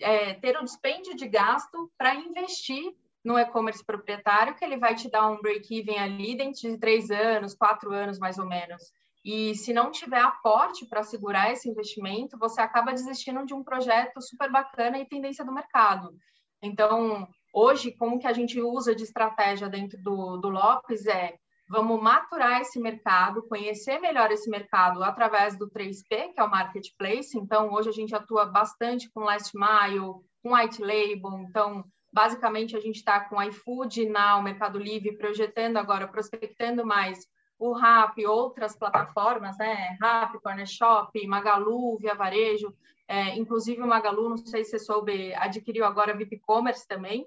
é, 0.00 0.34
ter 0.34 0.56
o 0.56 0.64
dispêndio 0.64 1.16
de 1.16 1.26
gasto 1.26 1.90
para 1.98 2.14
investir 2.14 2.94
no 3.24 3.38
e-commerce 3.38 3.84
proprietário, 3.84 4.54
que 4.54 4.64
ele 4.64 4.76
vai 4.76 4.94
te 4.94 5.10
dar 5.10 5.28
um 5.28 5.40
break-even 5.40 5.98
ali 5.98 6.36
dentro 6.36 6.60
de 6.60 6.78
três 6.78 7.10
anos, 7.10 7.54
quatro 7.54 7.92
anos 7.92 8.18
mais 8.18 8.38
ou 8.38 8.46
menos. 8.46 8.92
E 9.24 9.54
se 9.54 9.72
não 9.72 9.90
tiver 9.90 10.20
aporte 10.20 10.86
para 10.86 11.02
segurar 11.02 11.52
esse 11.52 11.68
investimento, 11.68 12.38
você 12.38 12.60
acaba 12.60 12.92
desistindo 12.92 13.44
de 13.44 13.52
um 13.52 13.62
projeto 13.62 14.20
super 14.20 14.50
bacana 14.50 14.98
e 14.98 15.08
tendência 15.08 15.44
do 15.44 15.52
mercado. 15.52 16.14
Então, 16.62 17.28
hoje, 17.52 17.92
como 17.92 18.18
que 18.18 18.26
a 18.26 18.32
gente 18.32 18.60
usa 18.60 18.94
de 18.94 19.02
estratégia 19.02 19.68
dentro 19.68 20.00
do, 20.02 20.36
do 20.38 20.48
Lopes 20.48 21.06
é 21.06 21.36
vamos 21.70 22.00
maturar 22.00 22.62
esse 22.62 22.80
mercado, 22.80 23.46
conhecer 23.46 23.98
melhor 23.98 24.30
esse 24.30 24.48
mercado 24.48 25.04
através 25.04 25.58
do 25.58 25.68
3P, 25.68 26.32
que 26.32 26.40
é 26.40 26.42
o 26.42 26.50
Marketplace. 26.50 27.36
Então, 27.36 27.70
hoje 27.72 27.90
a 27.90 27.92
gente 27.92 28.14
atua 28.14 28.46
bastante 28.46 29.10
com 29.10 29.20
Last 29.20 29.52
Mile, 29.54 30.14
com 30.42 30.54
White 30.54 30.80
Label. 30.80 31.38
Então, 31.46 31.84
Basicamente, 32.12 32.74
a 32.74 32.80
gente 32.80 32.96
está 32.96 33.20
com 33.20 33.42
iFood, 33.42 34.06
Now, 34.06 34.42
Mercado 34.42 34.78
Livre, 34.78 35.16
projetando 35.16 35.76
agora, 35.76 36.08
prospectando 36.08 36.84
mais 36.84 37.26
o 37.58 37.72
Rap, 37.72 38.24
outras 38.26 38.76
plataformas, 38.76 39.58
né? 39.58 39.96
Rap, 40.00 40.38
Corner 40.40 40.66
Shop, 40.66 41.26
Magalu, 41.26 41.98
Via 41.98 42.14
Varejo, 42.14 42.74
é, 43.06 43.36
inclusive 43.36 43.82
o 43.82 43.86
Magalu, 43.86 44.28
não 44.30 44.36
sei 44.36 44.64
se 44.64 44.70
você 44.70 44.78
soube, 44.78 45.34
adquiriu 45.34 45.84
agora 45.84 46.16
VIP 46.16 46.38
Commerce 46.38 46.86
também. 46.86 47.26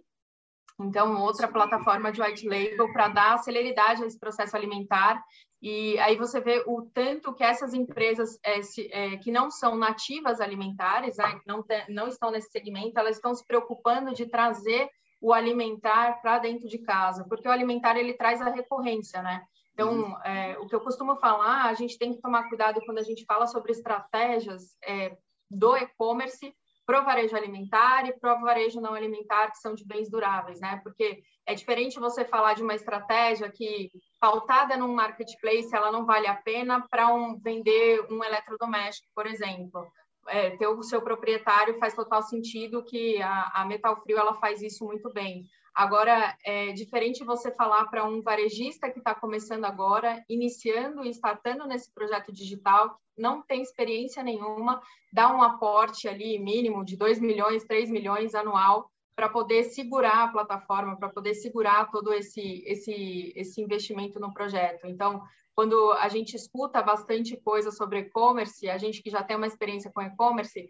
Então, 0.79 1.21
outra 1.21 1.47
plataforma 1.47 2.11
de 2.11 2.21
white 2.21 2.47
label 2.47 2.91
para 2.93 3.09
dar 3.09 3.37
celeridade 3.39 4.03
a 4.03 4.07
esse 4.07 4.19
processo 4.19 4.55
alimentar 4.55 5.21
e 5.61 5.99
aí 5.99 6.17
você 6.17 6.41
vê 6.41 6.63
o 6.65 6.81
tanto 6.81 7.33
que 7.33 7.43
essas 7.43 7.73
empresas 7.73 8.39
é, 8.43 8.63
se, 8.63 8.91
é, 8.91 9.17
que 9.17 9.31
não 9.31 9.51
são 9.51 9.75
nativas 9.75 10.41
alimentares, 10.41 11.17
né, 11.17 11.39
não, 11.45 11.61
te, 11.61 11.85
não 11.87 12.07
estão 12.07 12.31
nesse 12.31 12.49
segmento, 12.49 12.99
elas 12.99 13.17
estão 13.17 13.35
se 13.35 13.45
preocupando 13.45 14.11
de 14.11 14.25
trazer 14.25 14.89
o 15.21 15.31
alimentar 15.31 16.19
para 16.19 16.39
dentro 16.39 16.67
de 16.67 16.79
casa, 16.79 17.23
porque 17.29 17.47
o 17.47 17.51
alimentar 17.51 17.95
ele 17.95 18.15
traz 18.15 18.41
a 18.41 18.49
recorrência, 18.49 19.21
né? 19.21 19.45
Então, 19.73 19.93
uhum. 19.93 20.23
é, 20.23 20.57
o 20.59 20.67
que 20.67 20.75
eu 20.75 20.81
costumo 20.81 21.15
falar, 21.15 21.65
a 21.65 21.73
gente 21.73 21.97
tem 21.97 22.13
que 22.13 22.21
tomar 22.21 22.49
cuidado 22.49 22.81
quando 22.85 22.99
a 22.99 23.03
gente 23.03 23.25
fala 23.25 23.47
sobre 23.47 23.71
estratégias 23.71 24.75
é, 24.85 25.17
do 25.49 25.75
e-commerce, 25.75 26.53
pro 26.85 27.05
varejo 27.05 27.35
alimentar 27.35 28.05
e 28.07 28.13
pro 28.19 28.41
varejo 28.41 28.81
não 28.81 28.93
alimentar, 28.93 29.49
que 29.51 29.59
são 29.59 29.73
de 29.73 29.85
bens 29.85 30.09
duráveis, 30.09 30.59
né? 30.59 30.81
Porque 30.83 31.21
é 31.45 31.53
diferente 31.53 31.99
você 31.99 32.25
falar 32.25 32.53
de 32.53 32.63
uma 32.63 32.75
estratégia 32.75 33.49
que 33.49 33.91
pautada 34.19 34.75
num 34.75 34.93
marketplace, 34.93 35.73
ela 35.73 35.91
não 35.91 36.05
vale 36.05 36.27
a 36.27 36.35
pena 36.35 36.85
para 36.89 37.13
um, 37.13 37.39
vender 37.39 38.05
um 38.11 38.23
eletrodoméstico, 38.23 39.07
por 39.15 39.25
exemplo. 39.25 39.89
É, 40.27 40.51
ter 40.57 40.67
o 40.67 40.83
seu 40.83 41.01
proprietário 41.01 41.79
faz 41.79 41.95
total 41.95 42.21
sentido 42.23 42.83
que 42.83 43.21
a, 43.21 43.51
a 43.53 43.65
Metal 43.65 43.95
Frio 44.03 44.17
ela 44.17 44.35
faz 44.35 44.61
isso 44.61 44.85
muito 44.85 45.11
bem. 45.13 45.45
Agora, 45.73 46.35
é 46.45 46.73
diferente 46.73 47.23
você 47.23 47.49
falar 47.51 47.85
para 47.85 48.05
um 48.05 48.21
varejista 48.21 48.89
que 48.89 48.99
está 48.99 49.15
começando 49.15 49.63
agora, 49.63 50.23
iniciando 50.27 51.05
e 51.05 51.09
startando 51.09 51.65
nesse 51.65 51.91
projeto 51.93 52.31
digital, 52.31 52.99
não 53.17 53.41
tem 53.41 53.61
experiência 53.61 54.21
nenhuma, 54.21 54.81
dar 55.13 55.33
um 55.33 55.41
aporte 55.41 56.07
ali 56.09 56.37
mínimo 56.39 56.83
de 56.83 56.97
2 56.97 57.19
milhões, 57.19 57.63
3 57.63 57.89
milhões 57.89 58.35
anual 58.35 58.89
para 59.15 59.29
poder 59.29 59.63
segurar 59.65 60.23
a 60.23 60.27
plataforma, 60.27 60.97
para 60.97 61.09
poder 61.09 61.35
segurar 61.35 61.89
todo 61.89 62.13
esse, 62.13 62.63
esse, 62.65 63.31
esse 63.35 63.61
investimento 63.61 64.19
no 64.19 64.33
projeto. 64.33 64.87
Então, 64.87 65.21
quando 65.53 65.91
a 65.93 66.09
gente 66.09 66.35
escuta 66.35 66.81
bastante 66.81 67.37
coisa 67.37 67.71
sobre 67.71 67.99
e-commerce, 67.99 68.69
a 68.69 68.77
gente 68.77 69.01
que 69.01 69.09
já 69.09 69.23
tem 69.23 69.37
uma 69.37 69.47
experiência 69.47 69.91
com 69.93 70.01
e-commerce, 70.01 70.69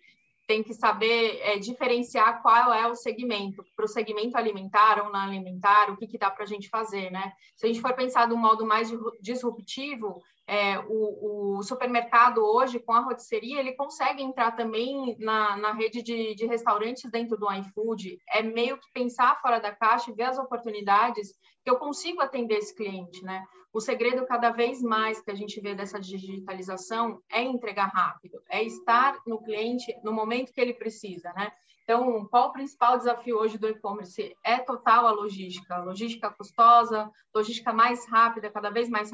tem 0.51 0.61
que 0.61 0.73
saber 0.73 1.39
é, 1.43 1.57
diferenciar 1.57 2.41
qual 2.41 2.73
é 2.73 2.85
o 2.85 2.93
segmento. 2.93 3.63
Para 3.73 3.85
o 3.85 3.87
segmento 3.87 4.37
alimentar 4.37 5.01
ou 5.01 5.09
não 5.09 5.21
alimentar, 5.21 5.89
o 5.89 5.95
que, 5.95 6.05
que 6.05 6.17
dá 6.17 6.29
para 6.29 6.43
a 6.43 6.45
gente 6.45 6.67
fazer, 6.67 7.09
né? 7.09 7.31
Se 7.55 7.65
a 7.65 7.69
gente 7.69 7.79
for 7.79 7.93
pensar 7.93 8.27
de 8.27 8.33
um 8.33 8.37
modo 8.37 8.65
mais 8.65 8.91
disruptivo, 9.21 10.21
é, 10.45 10.77
o, 10.89 11.59
o, 11.59 11.63
supermercado 11.63 12.39
hoje, 12.39 12.81
com 12.81 12.91
a 12.91 12.99
rotisserie, 12.99 13.55
ele 13.57 13.71
consegue 13.75 14.21
entrar 14.21 14.51
também 14.51 15.15
na, 15.19 15.55
na 15.55 15.71
rede 15.71 16.03
de, 16.03 16.35
de, 16.35 16.45
restaurantes 16.45 17.09
dentro 17.09 17.37
do 17.37 17.49
iFood. 17.49 18.17
É 18.27 18.43
meio 18.43 18.77
que 18.77 18.91
pensar 18.93 19.39
fora 19.41 19.57
da 19.57 19.73
caixa 19.73 20.11
e 20.11 20.13
ver 20.13 20.23
as 20.23 20.37
oportunidades 20.37 21.29
que 21.63 21.71
eu 21.71 21.77
consigo 21.77 22.19
atender 22.19 22.55
esse 22.55 22.75
cliente, 22.75 23.23
né? 23.23 23.41
O 23.73 23.79
segredo 23.79 24.25
cada 24.25 24.49
vez 24.49 24.81
mais 24.81 25.21
que 25.21 25.31
a 25.31 25.35
gente 25.35 25.59
vê 25.61 25.73
dessa 25.73 25.99
digitalização 25.99 27.21
é 27.31 27.41
entregar 27.41 27.87
rápido, 27.87 28.41
é 28.49 28.63
estar 28.63 29.17
no 29.25 29.41
cliente 29.41 29.95
no 30.03 30.11
momento 30.11 30.51
que 30.51 30.59
ele 30.59 30.73
precisa, 30.73 31.31
né? 31.33 31.51
Então, 31.83 32.25
qual 32.27 32.49
o 32.49 32.53
principal 32.53 32.97
desafio 32.97 33.37
hoje 33.37 33.57
do 33.57 33.67
e-commerce? 33.67 34.35
É 34.43 34.59
total 34.59 35.07
a 35.07 35.11
logística, 35.11 35.77
logística 35.79 36.29
custosa, 36.29 37.09
logística 37.33 37.73
mais 37.73 38.07
rápida, 38.07 38.51
cada 38.51 38.69
vez 38.69 38.87
mais, 38.87 39.09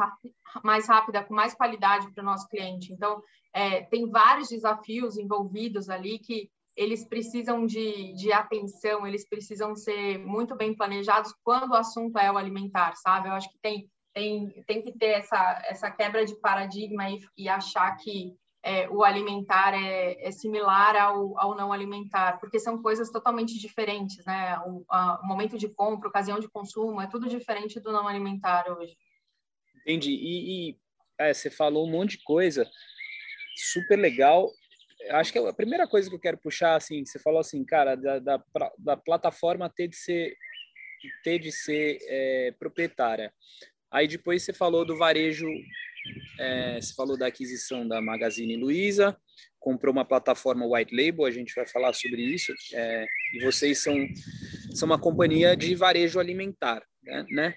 mais 0.63 0.87
rápida, 0.87 1.23
com 1.23 1.33
mais 1.33 1.53
qualidade 1.53 2.11
para 2.11 2.21
o 2.21 2.25
nosso 2.25 2.47
cliente. 2.47 2.93
Então, 2.93 3.21
é, 3.53 3.81
tem 3.83 4.09
vários 4.09 4.49
desafios 4.49 5.17
envolvidos 5.17 5.89
ali 5.89 6.19
que 6.19 6.51
eles 6.75 7.03
precisam 7.03 7.65
de, 7.65 8.13
de 8.13 8.31
atenção, 8.31 9.07
eles 9.07 9.27
precisam 9.27 9.75
ser 9.75 10.19
muito 10.19 10.55
bem 10.55 10.75
planejados 10.75 11.33
quando 11.43 11.71
o 11.71 11.75
assunto 11.75 12.19
é 12.19 12.31
o 12.31 12.37
alimentar, 12.37 12.95
sabe? 12.95 13.29
Eu 13.29 13.33
acho 13.33 13.49
que 13.49 13.57
tem, 13.59 13.89
tem, 14.17 14.49
tem 14.65 14.81
que 14.81 14.91
ter 14.97 15.11
essa, 15.11 15.61
essa 15.65 15.91
quebra 15.91 16.25
de 16.25 16.33
paradigma 16.37 17.07
e, 17.07 17.19
e 17.37 17.47
achar 17.47 17.95
que 17.97 18.35
é, 18.63 18.89
o 18.89 19.03
alimentar 19.03 19.75
é, 19.75 20.17
é, 20.27 20.31
similar 20.31 20.95
ao, 20.95 21.39
ao 21.39 21.55
não 21.55 21.71
alimentar, 21.71 22.39
porque 22.39 22.59
são 22.59 22.81
coisas 22.81 23.11
totalmente 23.11 23.59
diferentes, 23.59 24.25
né? 24.25 24.57
O, 24.65 24.83
a, 24.89 25.21
o 25.21 25.27
momento 25.27 25.55
de 25.55 25.69
compra, 25.69 26.09
ocasião 26.09 26.39
de 26.39 26.49
consumo, 26.49 26.99
é 26.99 27.05
tudo 27.05 27.29
diferente 27.29 27.79
do 27.79 27.91
não 27.91 28.07
alimentar 28.07 28.67
hoje. 28.71 28.97
Entendi. 29.81 30.11
E, 30.11 30.71
e 30.71 30.77
é, 31.19 31.31
você 31.31 31.51
falou 31.51 31.87
um 31.87 31.91
monte 31.91 32.17
de 32.17 32.23
coisa 32.23 32.67
super 33.55 33.99
legal. 33.99 34.49
Acho 35.11 35.31
que 35.31 35.37
a 35.37 35.53
primeira 35.53 35.87
coisa 35.87 36.09
que 36.09 36.15
eu 36.15 36.19
quero 36.19 36.39
puxar, 36.39 36.75
assim, 36.75 37.05
você 37.05 37.19
falou 37.19 37.39
assim, 37.39 37.63
cara, 37.63 37.93
da, 37.93 38.17
da, 38.17 38.43
da 38.79 38.97
plataforma 38.97 39.69
ter 39.69 39.87
de 39.87 39.95
ser, 39.95 40.35
ter 41.23 41.37
de 41.37 41.51
ser 41.51 41.99
é, 42.01 42.55
proprietária. 42.57 43.31
Aí 43.97 44.07
depois 44.07 44.43
você 44.43 44.53
falou 44.53 44.85
do 44.85 44.97
varejo 44.97 45.47
é, 46.39 46.79
você 46.79 46.93
falou 46.93 47.17
da 47.17 47.27
aquisição 47.27 47.87
da 47.87 48.01
Magazine 48.01 48.55
Luiza, 48.55 49.17
comprou 49.59 49.91
uma 49.91 50.05
plataforma 50.05 50.65
white 50.65 50.95
label, 50.95 51.25
a 51.25 51.31
gente 51.31 51.53
vai 51.55 51.67
falar 51.67 51.93
sobre 51.93 52.21
isso. 52.21 52.53
É, 52.73 53.05
e 53.33 53.43
vocês 53.43 53.79
são, 53.79 53.95
são 54.73 54.85
uma 54.85 54.99
companhia 54.99 55.55
de 55.55 55.73
varejo 55.75 56.19
alimentar, 56.19 56.83
né? 57.03 57.25
né? 57.29 57.55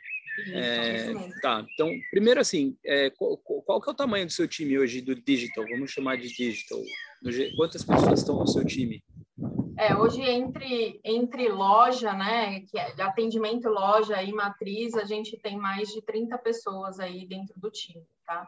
É, 0.54 1.12
tá, 1.42 1.66
então, 1.75 1.92
primeiro 2.11 2.40
assim, 2.40 2.75
é, 2.87 3.11
qual, 3.11 3.37
qual, 3.37 3.80
que 3.80 3.90
é 3.90 3.92
o 3.92 3.97
tamanho 3.97 4.25
do 4.25 4.32
seu 4.32 4.49
time 4.49 4.78
hoje 4.78 5.02
do 5.02 5.14
digital? 5.14 5.64
Vamos 5.68 5.90
chamar 5.90 6.16
de 6.16 6.28
digital. 6.28 6.80
Quantas 7.56 7.85
pessoas 7.85 8.20
estão 8.20 8.38
no 8.38 8.47
seu 8.47 8.64
time? 8.64 9.02
É, 9.77 9.97
hoje 9.97 10.23
entre, 10.23 11.00
entre 11.05 11.49
loja, 11.49 12.12
né, 12.12 12.61
que 12.61 12.79
é 12.79 13.03
atendimento 13.03 13.69
loja 13.69 14.23
e 14.23 14.33
matriz, 14.33 14.95
a 14.95 15.05
gente 15.05 15.37
tem 15.39 15.57
mais 15.57 15.89
de 15.89 16.03
30 16.03 16.37
pessoas 16.39 17.00
aí 17.00 17.27
dentro 17.27 17.59
do 17.59 17.71
time, 17.71 18.07
tá? 18.27 18.47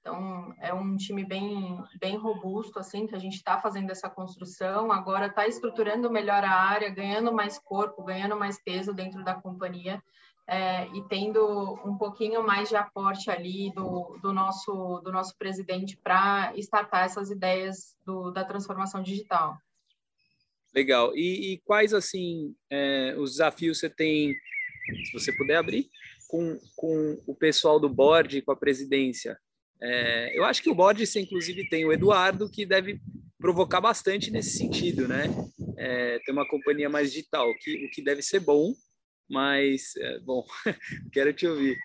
Então, 0.00 0.54
é 0.60 0.72
um 0.72 0.96
time 0.96 1.24
bem, 1.24 1.82
bem 2.00 2.16
robusto, 2.16 2.78
assim, 2.78 3.06
que 3.06 3.14
a 3.14 3.18
gente 3.18 3.34
está 3.34 3.60
fazendo 3.60 3.90
essa 3.90 4.08
construção, 4.08 4.90
agora 4.90 5.26
está 5.26 5.46
estruturando 5.46 6.10
melhor 6.10 6.44
a 6.44 6.50
área, 6.50 6.88
ganhando 6.88 7.32
mais 7.32 7.58
corpo, 7.58 8.04
ganhando 8.04 8.36
mais 8.36 8.62
peso 8.62 8.94
dentro 8.94 9.22
da 9.22 9.34
companhia 9.34 10.02
é, 10.48 10.86
e 10.88 11.02
tendo 11.08 11.78
um 11.84 11.96
pouquinho 11.98 12.42
mais 12.42 12.70
de 12.70 12.76
aporte 12.76 13.30
ali 13.30 13.70
do, 13.74 14.18
do, 14.22 14.32
nosso, 14.32 14.98
do 15.04 15.12
nosso 15.12 15.36
presidente 15.36 15.94
para 15.98 16.54
startar 16.56 17.04
essas 17.04 17.30
ideias 17.30 17.94
do, 18.06 18.30
da 18.30 18.44
transformação 18.44 19.02
digital. 19.02 19.58
Legal. 20.74 21.16
E, 21.16 21.52
e 21.52 21.58
quais, 21.64 21.94
assim, 21.94 22.54
é, 22.70 23.14
os 23.18 23.32
desafios 23.32 23.78
você 23.78 23.88
tem, 23.88 24.34
se 25.04 25.12
você 25.12 25.32
puder 25.32 25.56
abrir, 25.56 25.88
com, 26.28 26.58
com 26.76 27.22
o 27.26 27.34
pessoal 27.34 27.80
do 27.80 27.88
board, 27.88 28.42
com 28.42 28.52
a 28.52 28.56
presidência? 28.56 29.38
É, 29.80 30.38
eu 30.38 30.44
acho 30.44 30.62
que 30.62 30.70
o 30.70 30.74
board, 30.74 31.04
você, 31.06 31.20
inclusive, 31.20 31.68
tem 31.68 31.84
o 31.84 31.92
Eduardo, 31.92 32.50
que 32.50 32.66
deve 32.66 33.00
provocar 33.38 33.80
bastante 33.80 34.30
nesse 34.30 34.58
sentido, 34.58 35.06
né? 35.06 35.24
É, 35.76 36.18
ter 36.18 36.32
uma 36.32 36.48
companhia 36.48 36.88
mais 36.88 37.12
digital, 37.12 37.46
que, 37.60 37.86
o 37.86 37.90
que 37.90 38.02
deve 38.02 38.20
ser 38.20 38.40
bom, 38.40 38.74
mas, 39.30 39.94
é, 39.96 40.18
bom, 40.20 40.44
quero 41.12 41.32
te 41.32 41.46
ouvir. 41.46 41.78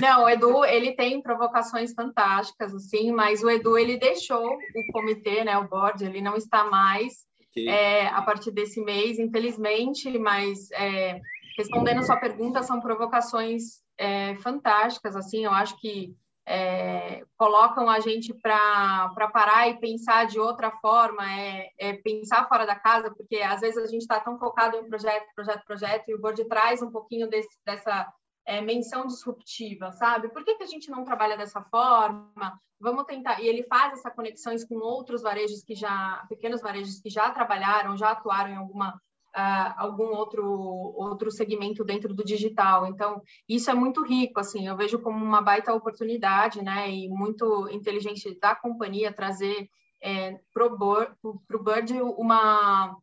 Não, 0.00 0.24
o 0.24 0.28
Edu, 0.28 0.64
ele 0.64 0.92
tem 0.92 1.20
provocações 1.20 1.92
fantásticas, 1.92 2.74
assim, 2.74 3.12
mas 3.12 3.42
o 3.42 3.50
Edu, 3.50 3.78
ele 3.78 3.98
deixou 3.98 4.46
o 4.46 4.92
comitê, 4.92 5.44
né, 5.44 5.56
o 5.58 5.68
board, 5.68 6.04
ele 6.04 6.22
não 6.22 6.36
está 6.36 6.64
mais, 6.64 7.26
okay. 7.52 7.68
é, 7.68 8.08
a 8.08 8.22
partir 8.22 8.50
desse 8.50 8.80
mês, 8.80 9.18
infelizmente, 9.18 10.18
mas 10.18 10.70
é, 10.72 11.20
respondendo 11.56 12.02
sua 12.02 12.16
pergunta, 12.16 12.62
são 12.62 12.80
provocações 12.80 13.82
é, 13.96 14.34
fantásticas, 14.36 15.14
assim, 15.14 15.44
eu 15.44 15.52
acho 15.52 15.78
que 15.78 16.14
é, 16.46 17.24
colocam 17.36 17.88
a 17.88 18.00
gente 18.00 18.34
para 18.34 19.30
parar 19.32 19.68
e 19.68 19.78
pensar 19.78 20.26
de 20.26 20.40
outra 20.40 20.70
forma, 20.70 21.24
é, 21.30 21.70
é, 21.78 21.92
pensar 21.94 22.48
fora 22.48 22.66
da 22.66 22.74
casa, 22.74 23.12
porque 23.16 23.36
às 23.36 23.60
vezes 23.60 23.78
a 23.78 23.86
gente 23.86 24.02
está 24.02 24.18
tão 24.18 24.38
focado 24.38 24.76
em 24.76 24.88
projeto, 24.88 25.26
projeto, 25.34 25.64
projeto, 25.64 26.08
e 26.08 26.14
o 26.14 26.20
board 26.20 26.44
traz 26.46 26.82
um 26.82 26.90
pouquinho 26.90 27.28
desse, 27.28 27.56
dessa 27.64 28.12
é, 28.46 28.60
menção 28.60 29.06
disruptiva, 29.06 29.92
sabe? 29.92 30.28
Por 30.28 30.44
que, 30.44 30.56
que 30.56 30.62
a 30.62 30.66
gente 30.66 30.90
não 30.90 31.04
trabalha 31.04 31.36
dessa 31.36 31.62
forma? 31.62 32.60
Vamos 32.80 33.04
tentar. 33.04 33.40
E 33.40 33.46
ele 33.46 33.62
faz 33.64 33.92
essas 33.92 34.14
conexões 34.14 34.64
com 34.64 34.76
outros 34.76 35.22
varejos 35.22 35.62
que 35.62 35.74
já, 35.74 36.24
pequenos 36.28 36.60
varejos 36.60 37.00
que 37.00 37.08
já 37.08 37.30
trabalharam, 37.30 37.96
já 37.96 38.10
atuaram 38.10 38.50
em 38.50 38.56
alguma 38.56 39.00
Uh, 39.34 39.72
algum 39.78 40.14
outro 40.14 40.44
outro 40.44 41.30
segmento 41.30 41.82
dentro 41.82 42.12
do 42.12 42.22
digital. 42.22 42.86
Então, 42.86 43.22
isso 43.48 43.70
é 43.70 43.72
muito 43.72 44.04
rico, 44.04 44.38
assim, 44.38 44.68
eu 44.68 44.76
vejo 44.76 44.98
como 44.98 45.24
uma 45.24 45.40
baita 45.40 45.72
oportunidade, 45.72 46.62
né, 46.62 46.90
e 46.90 47.08
muito 47.08 47.66
inteligente 47.70 48.38
da 48.38 48.54
companhia 48.54 49.10
trazer 49.10 49.70
é, 50.02 50.38
para 50.52 50.66
o 50.66 51.62
Bird 51.64 51.98
uma 52.18 52.94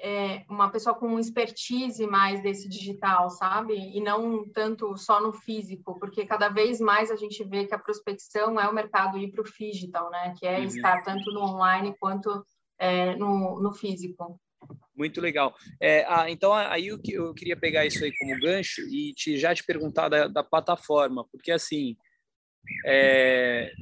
é, 0.00 0.44
uma 0.48 0.70
pessoa 0.70 0.94
com 0.94 1.18
expertise 1.18 2.06
mais 2.06 2.42
desse 2.42 2.68
digital, 2.68 3.30
sabe? 3.30 3.74
E 3.74 4.00
não 4.00 4.48
tanto 4.50 4.96
só 4.96 5.20
no 5.20 5.32
físico, 5.32 5.98
porque 5.98 6.26
cada 6.26 6.48
vez 6.48 6.80
mais 6.80 7.10
a 7.10 7.16
gente 7.16 7.42
vê 7.44 7.66
que 7.66 7.74
a 7.74 7.78
prospecção 7.78 8.60
é 8.60 8.68
o 8.68 8.74
mercado 8.74 9.16
ir 9.18 9.30
para 9.30 9.40
o 9.40 9.44
digital, 9.44 10.10
né? 10.10 10.34
Que 10.38 10.46
é 10.46 10.58
uhum. 10.58 10.64
estar 10.64 11.02
tanto 11.02 11.32
no 11.32 11.40
online 11.40 11.94
quanto 11.98 12.44
é, 12.78 13.16
no, 13.16 13.60
no 13.60 13.72
físico. 13.72 14.38
Muito 14.94 15.20
legal. 15.20 15.54
É, 15.80 16.04
ah, 16.08 16.30
então, 16.30 16.52
aí 16.52 16.88
eu, 16.88 16.98
eu, 17.08 17.34
queria 17.34 17.56
pegar 17.56 17.84
isso 17.86 18.02
aí 18.02 18.12
como 18.18 18.38
gancho 18.40 18.82
e 18.82 19.12
te, 19.14 19.38
já 19.38 19.54
te 19.54 19.64
perguntar 19.64 20.08
da, 20.08 20.26
da 20.26 20.42
plataforma, 20.42 21.24
porque 21.30 21.52
assim, 21.52 21.96
é, 22.84 23.72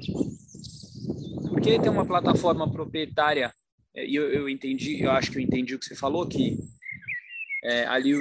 por 1.49 1.61
que 1.61 1.81
ter 1.81 1.89
uma 1.89 2.07
plataforma 2.07 2.71
proprietária 2.71 3.53
e 3.95 4.15
eu, 4.15 4.33
eu, 4.33 4.49
entendi, 4.49 5.03
eu 5.03 5.11
acho 5.11 5.31
que 5.31 5.39
eu 5.39 5.43
entendi 5.43 5.75
o 5.75 5.79
que 5.79 5.87
você 5.87 5.95
falou, 5.95 6.27
que 6.27 6.59
é, 7.65 7.87
ali 7.87 8.15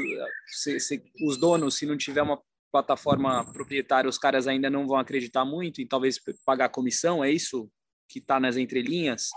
se, 0.48 0.80
se, 0.80 1.04
os 1.26 1.38
donos, 1.38 1.76
se 1.76 1.86
não 1.86 1.98
tiver 1.98 2.22
uma 2.22 2.42
plataforma 2.72 3.46
proprietária, 3.52 4.10
os 4.10 4.18
caras 4.18 4.48
ainda 4.48 4.70
não 4.70 4.88
vão 4.88 4.98
acreditar 4.98 5.46
muito 5.46 5.82
em 5.82 5.88
talvez 5.88 6.20
pagar 6.46 6.70
comissão, 6.70 7.24
é 7.24 7.32
isso 7.32 7.70
que 8.10 8.20
está 8.20 8.40
nas 8.40 8.58
entrelinhas? 8.58 9.30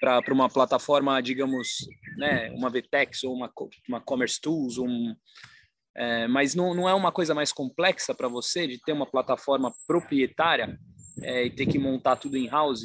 para 0.00 0.32
uma 0.32 0.48
plataforma, 0.48 1.20
digamos, 1.20 1.88
né, 2.16 2.50
uma 2.50 2.70
VTEX 2.70 3.24
ou 3.24 3.34
uma, 3.34 3.50
uma 3.88 4.00
Commerce 4.00 4.40
Tools, 4.40 4.78
um, 4.78 5.14
é, 5.94 6.28
mas 6.28 6.54
não, 6.54 6.74
não 6.74 6.88
é 6.88 6.94
uma 6.94 7.10
coisa 7.10 7.34
mais 7.34 7.52
complexa 7.52 8.14
para 8.14 8.28
você 8.28 8.66
de 8.66 8.78
ter 8.80 8.92
uma 8.92 9.06
plataforma 9.06 9.72
proprietária 9.86 10.78
é, 11.22 11.46
e 11.46 11.50
ter 11.50 11.66
que 11.66 11.78
montar 11.78 12.16
tudo 12.16 12.36
em 12.36 12.46
house? 12.46 12.84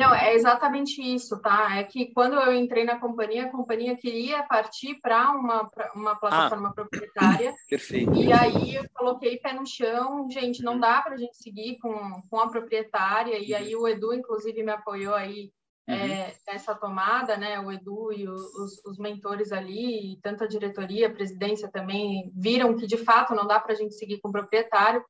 Não, 0.00 0.14
é 0.14 0.34
exatamente 0.34 1.02
isso, 1.02 1.38
tá? 1.42 1.76
É 1.76 1.84
que 1.84 2.10
quando 2.14 2.34
eu 2.34 2.54
entrei 2.54 2.84
na 2.84 2.98
companhia, 2.98 3.44
a 3.44 3.50
companhia 3.50 3.94
queria 3.94 4.42
partir 4.44 4.94
para 5.02 5.30
uma, 5.32 5.70
uma 5.94 6.16
plataforma 6.16 6.70
ah, 6.70 6.72
proprietária. 6.72 7.54
Perfeito. 7.68 8.14
E 8.14 8.32
aí 8.32 8.76
eu 8.76 8.84
coloquei 8.94 9.36
pé 9.36 9.52
no 9.52 9.66
chão, 9.66 10.26
gente, 10.30 10.62
não 10.62 10.80
dá 10.80 11.02
para 11.02 11.16
a 11.16 11.18
gente 11.18 11.36
seguir 11.36 11.76
com, 11.80 12.22
com 12.30 12.40
a 12.40 12.48
proprietária. 12.48 13.36
E 13.38 13.54
aí 13.54 13.76
o 13.76 13.86
Edu, 13.86 14.14
inclusive, 14.14 14.62
me 14.62 14.72
apoiou 14.72 15.12
aí 15.12 15.52
uhum. 15.86 15.94
é, 15.94 16.34
nessa 16.48 16.74
tomada, 16.74 17.36
né? 17.36 17.60
O 17.60 17.70
Edu 17.70 18.10
e 18.10 18.26
os, 18.26 18.82
os 18.86 18.96
mentores 18.98 19.52
ali, 19.52 20.18
tanto 20.22 20.44
a 20.44 20.48
diretoria, 20.48 21.08
a 21.08 21.12
presidência 21.12 21.70
também, 21.70 22.32
viram 22.34 22.74
que 22.74 22.86
de 22.86 22.96
fato 22.96 23.34
não 23.34 23.46
dá 23.46 23.60
para 23.60 23.74
a 23.74 23.76
gente 23.76 23.94
seguir 23.94 24.18
com 24.22 24.30
o 24.30 24.32
proprietário. 24.32 25.04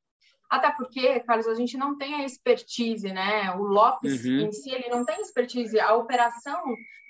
Até 0.51 0.71
porque, 0.73 1.21
Carlos, 1.21 1.47
a 1.47 1.55
gente 1.55 1.77
não 1.79 1.97
tem 1.97 2.17
a 2.17 2.25
expertise, 2.25 3.13
né? 3.13 3.55
O 3.55 3.63
Lopes 3.63 4.25
uhum. 4.25 4.41
em 4.41 4.53
si, 4.53 4.71
ele 4.71 4.89
não 4.89 5.05
tem 5.05 5.21
expertise, 5.21 5.79
a 5.79 5.95
operação 5.95 6.61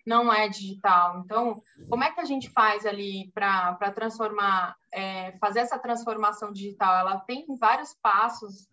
não 0.07 0.31
é 0.31 0.47
digital. 0.47 1.23
Então, 1.25 1.63
como 1.89 2.05
é 2.05 2.13
que 2.13 2.21
a 2.21 2.25
gente 2.25 2.51
faz 2.51 2.85
ali 2.85 3.31
para 3.33 3.93
transformar, 3.95 4.77
é, 4.93 5.33
fazer 5.39 5.61
essa 5.61 5.79
transformação 5.79 6.53
digital? 6.53 6.95
Ela 6.99 7.19
tem 7.21 7.47
vários 7.59 7.95
passos 8.03 8.69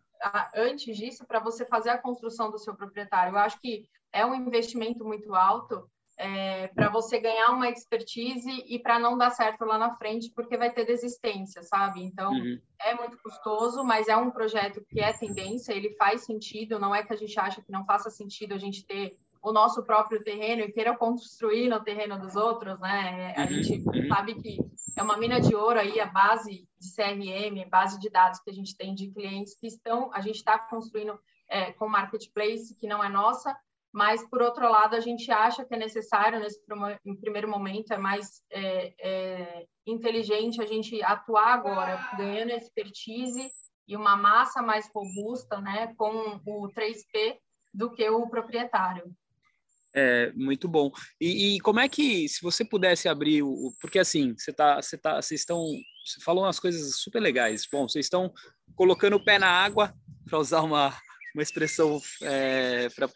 antes 0.54 0.98
disso 0.98 1.26
para 1.26 1.40
você 1.40 1.66
fazer 1.66 1.92
a 1.92 1.98
construção 1.98 2.52
do 2.52 2.58
seu 2.58 2.76
proprietário. 2.76 3.34
Eu 3.34 3.40
acho 3.40 3.60
que 3.62 3.88
é 4.12 4.26
um 4.26 4.36
investimento 4.36 5.06
muito 5.06 5.34
alto 5.34 5.90
é, 6.18 6.68
para 6.70 6.90
você 6.90 7.20
ganhar 7.20 7.52
uma 7.52 7.70
expertise 7.70 8.50
e 8.68 8.80
para 8.80 8.98
não 8.98 9.18
dar 9.18 9.30
certo 9.30 9.64
lá 9.66 9.78
na 9.78 9.96
frente, 9.96 10.32
porque 10.32 10.58
vai 10.58 10.72
ter 10.72 10.86
desistência, 10.86 11.62
sabe? 11.62 12.04
Então, 12.04 12.32
uhum. 12.32 12.60
é 12.82 12.96
muito 12.96 13.18
custoso, 13.22 13.84
mas 13.84 14.08
é 14.08 14.18
um 14.18 14.32
projeto 14.32 14.84
que 14.90 15.00
é 15.00 15.14
tendência, 15.14 15.74
ele 15.74 15.96
faz 15.96 16.26
sentido, 16.26 16.80
não 16.80 16.94
é 16.94 17.04
que 17.04 17.14
a 17.14 17.16
gente 17.16 17.40
acha 17.40 17.62
que 17.62 17.72
não 17.72 17.86
faça 17.86 18.10
sentido 18.10 18.54
a 18.54 18.58
gente 18.58 18.84
ter 18.86 19.16
o 19.44 19.52
nosso 19.52 19.84
próprio 19.84 20.24
terreno 20.24 20.64
e 20.64 20.72
queira 20.72 20.98
construir 20.98 21.70
no 21.70 21.80
terreno 21.84 22.20
dos 22.20 22.36
outros, 22.36 22.80
né? 22.80 23.36
A 23.38 23.42
uhum. 23.42 23.48
gente 23.48 23.84
uhum. 23.88 24.08
sabe 24.08 24.36
que 24.36 24.58
é 24.96 25.04
uma 25.04 25.18
mina 25.18 25.40
de 25.40 25.54
ouro 25.56 25.80
aí, 25.80 26.00
a 26.00 26.08
base 26.08 26.68
de 26.80 26.96
CRM, 26.96 27.70
base 27.70 28.00
de 28.00 28.10
dados 28.10 28.40
que 28.40 28.50
a 28.50 28.54
gente 28.54 28.76
tem 28.76 28.96
de 28.96 29.08
clientes 29.10 29.54
que 29.54 29.68
estão, 29.68 30.10
a 30.14 30.22
gente 30.22 30.38
está 30.38 30.58
construindo 30.58 31.18
é, 31.48 31.72
com 31.74 31.88
marketplace 31.88 32.76
que 32.76 32.88
não 32.88 33.04
é 33.04 33.08
nossa, 33.08 33.56
mas 33.98 34.24
por 34.30 34.44
outro 34.44 34.70
lado 34.70 34.96
a 34.96 35.00
gente 35.00 35.32
acha 35.32 35.66
que 35.66 35.74
é 35.74 35.78
necessário 35.78 36.40
nesse 36.40 36.62
primeiro 37.20 37.50
momento 37.50 37.92
é 37.92 37.98
mais 37.98 38.44
é, 38.52 38.94
é, 39.02 39.66
inteligente 39.88 40.62
a 40.62 40.68
gente 40.68 41.02
atuar 41.02 41.56
agora 41.56 41.98
ganhando 42.16 42.52
expertise 42.52 43.50
e 43.88 43.98
uma 43.98 44.16
massa 44.16 44.62
mais 44.62 44.88
robusta 44.94 45.60
né 45.62 45.96
com 45.98 46.40
o 46.46 46.70
3P 46.74 47.38
do 47.74 47.92
que 47.92 48.08
o 48.08 48.30
proprietário. 48.30 49.04
É 49.96 50.32
muito 50.34 50.68
bom. 50.68 50.92
E, 51.20 51.56
e 51.56 51.60
como 51.62 51.80
é 51.80 51.90
que 51.90 52.30
se 52.30 52.40
você 52.44 52.64
pudesse 52.64 53.10
abrir 53.10 53.42
o 53.42 53.74
porque 53.82 53.98
assim 53.98 54.36
você 54.38 54.54
tá 54.54 54.80
você 54.80 54.96
tá 54.96 55.20
vocês 55.20 55.42
estão 55.42 55.66
você 56.06 56.22
falou 56.24 56.44
umas 56.44 56.60
coisas 56.60 56.98
super 56.98 57.20
legais. 57.20 57.66
Bom 57.72 57.90
vocês 57.90 58.06
estão 58.06 58.32
colocando 58.76 59.16
o 59.16 59.24
pé 59.24 59.40
na 59.40 59.50
água 59.50 59.92
para 60.24 60.38
usar 60.38 60.62
uma 60.62 60.94
uma 61.38 61.44
expressão 61.44 62.02
é, 62.24 62.90
para 62.90 63.08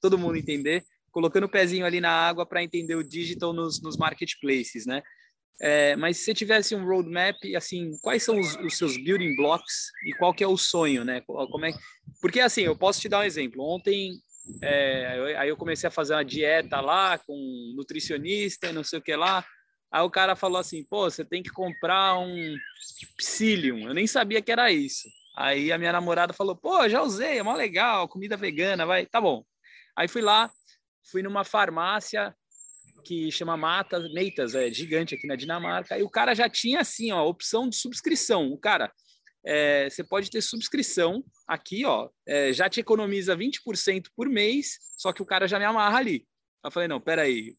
todo 0.00 0.18
mundo 0.18 0.36
entender, 0.36 0.84
colocando 1.10 1.44
o 1.44 1.48
pezinho 1.48 1.86
ali 1.86 2.00
na 2.00 2.10
água 2.10 2.44
para 2.44 2.62
entender 2.62 2.94
o 2.94 3.02
digital 3.02 3.52
nos, 3.52 3.82
nos 3.82 3.96
marketplaces, 3.96 4.84
né? 4.84 5.02
É, 5.62 5.94
mas 5.96 6.18
se 6.18 6.24
você 6.24 6.34
tivesse 6.34 6.74
um 6.74 6.86
roadmap, 6.86 7.36
assim, 7.54 7.90
quais 8.02 8.22
são 8.22 8.38
os, 8.38 8.56
os, 8.56 8.78
seus 8.78 8.96
building 8.96 9.36
blocks 9.36 9.90
e 10.06 10.12
qual 10.14 10.32
que 10.32 10.42
é 10.42 10.46
o 10.46 10.56
sonho, 10.56 11.04
né? 11.04 11.20
Como 11.22 11.66
é, 11.66 11.72
porque 12.20 12.40
assim, 12.40 12.62
eu 12.62 12.76
posso 12.76 13.00
te 13.00 13.08
dar 13.08 13.20
um 13.20 13.24
exemplo. 13.24 13.62
Ontem, 13.62 14.12
é, 14.62 15.36
aí 15.38 15.48
eu 15.48 15.56
comecei 15.56 15.86
a 15.88 15.90
fazer 15.90 16.14
uma 16.14 16.24
dieta 16.24 16.80
lá 16.80 17.18
com 17.18 17.34
um 17.34 17.74
nutricionista 17.76 18.68
e 18.68 18.72
não 18.72 18.84
sei 18.84 18.98
o 18.98 19.02
que 19.02 19.14
lá. 19.14 19.44
Aí 19.92 20.02
o 20.02 20.10
cara 20.10 20.36
falou 20.36 20.58
assim, 20.58 20.84
pô, 20.84 21.10
você 21.10 21.24
tem 21.24 21.42
que 21.42 21.50
comprar 21.50 22.18
um 22.18 22.56
psyllium. 23.18 23.88
Eu 23.88 23.94
nem 23.94 24.06
sabia 24.06 24.40
que 24.40 24.52
era 24.52 24.70
isso. 24.70 25.08
Aí 25.40 25.72
a 25.72 25.78
minha 25.78 25.90
namorada 25.90 26.34
falou: 26.34 26.54
pô, 26.54 26.86
já 26.86 27.00
usei, 27.00 27.38
é 27.38 27.42
mó 27.42 27.54
legal, 27.54 28.06
comida 28.06 28.36
vegana, 28.36 28.84
vai, 28.84 29.06
tá 29.06 29.18
bom. 29.18 29.42
Aí 29.96 30.06
fui 30.06 30.20
lá, 30.20 30.52
fui 31.10 31.22
numa 31.22 31.44
farmácia 31.44 32.36
que 33.06 33.32
chama 33.32 33.56
Mata, 33.56 33.98
Meitas, 34.12 34.54
é 34.54 34.70
gigante 34.70 35.14
aqui 35.14 35.26
na 35.26 35.36
Dinamarca, 35.36 35.98
e 35.98 36.02
o 36.02 36.10
cara 36.10 36.34
já 36.34 36.46
tinha 36.46 36.80
assim, 36.80 37.10
ó, 37.10 37.26
opção 37.26 37.70
de 37.70 37.76
subscrição. 37.76 38.52
O 38.52 38.58
cara, 38.58 38.92
é, 39.42 39.88
você 39.88 40.04
pode 40.04 40.28
ter 40.28 40.42
subscrição 40.42 41.24
aqui, 41.48 41.86
ó, 41.86 42.10
é, 42.28 42.52
já 42.52 42.68
te 42.68 42.78
economiza 42.78 43.34
20% 43.34 44.08
por 44.14 44.28
mês, 44.28 44.76
só 44.98 45.10
que 45.10 45.22
o 45.22 45.26
cara 45.26 45.48
já 45.48 45.58
me 45.58 45.64
amarra 45.64 45.96
ali. 45.96 46.26
Eu 46.62 46.70
falei, 46.70 46.86
não, 46.86 47.00
peraí, 47.00 47.56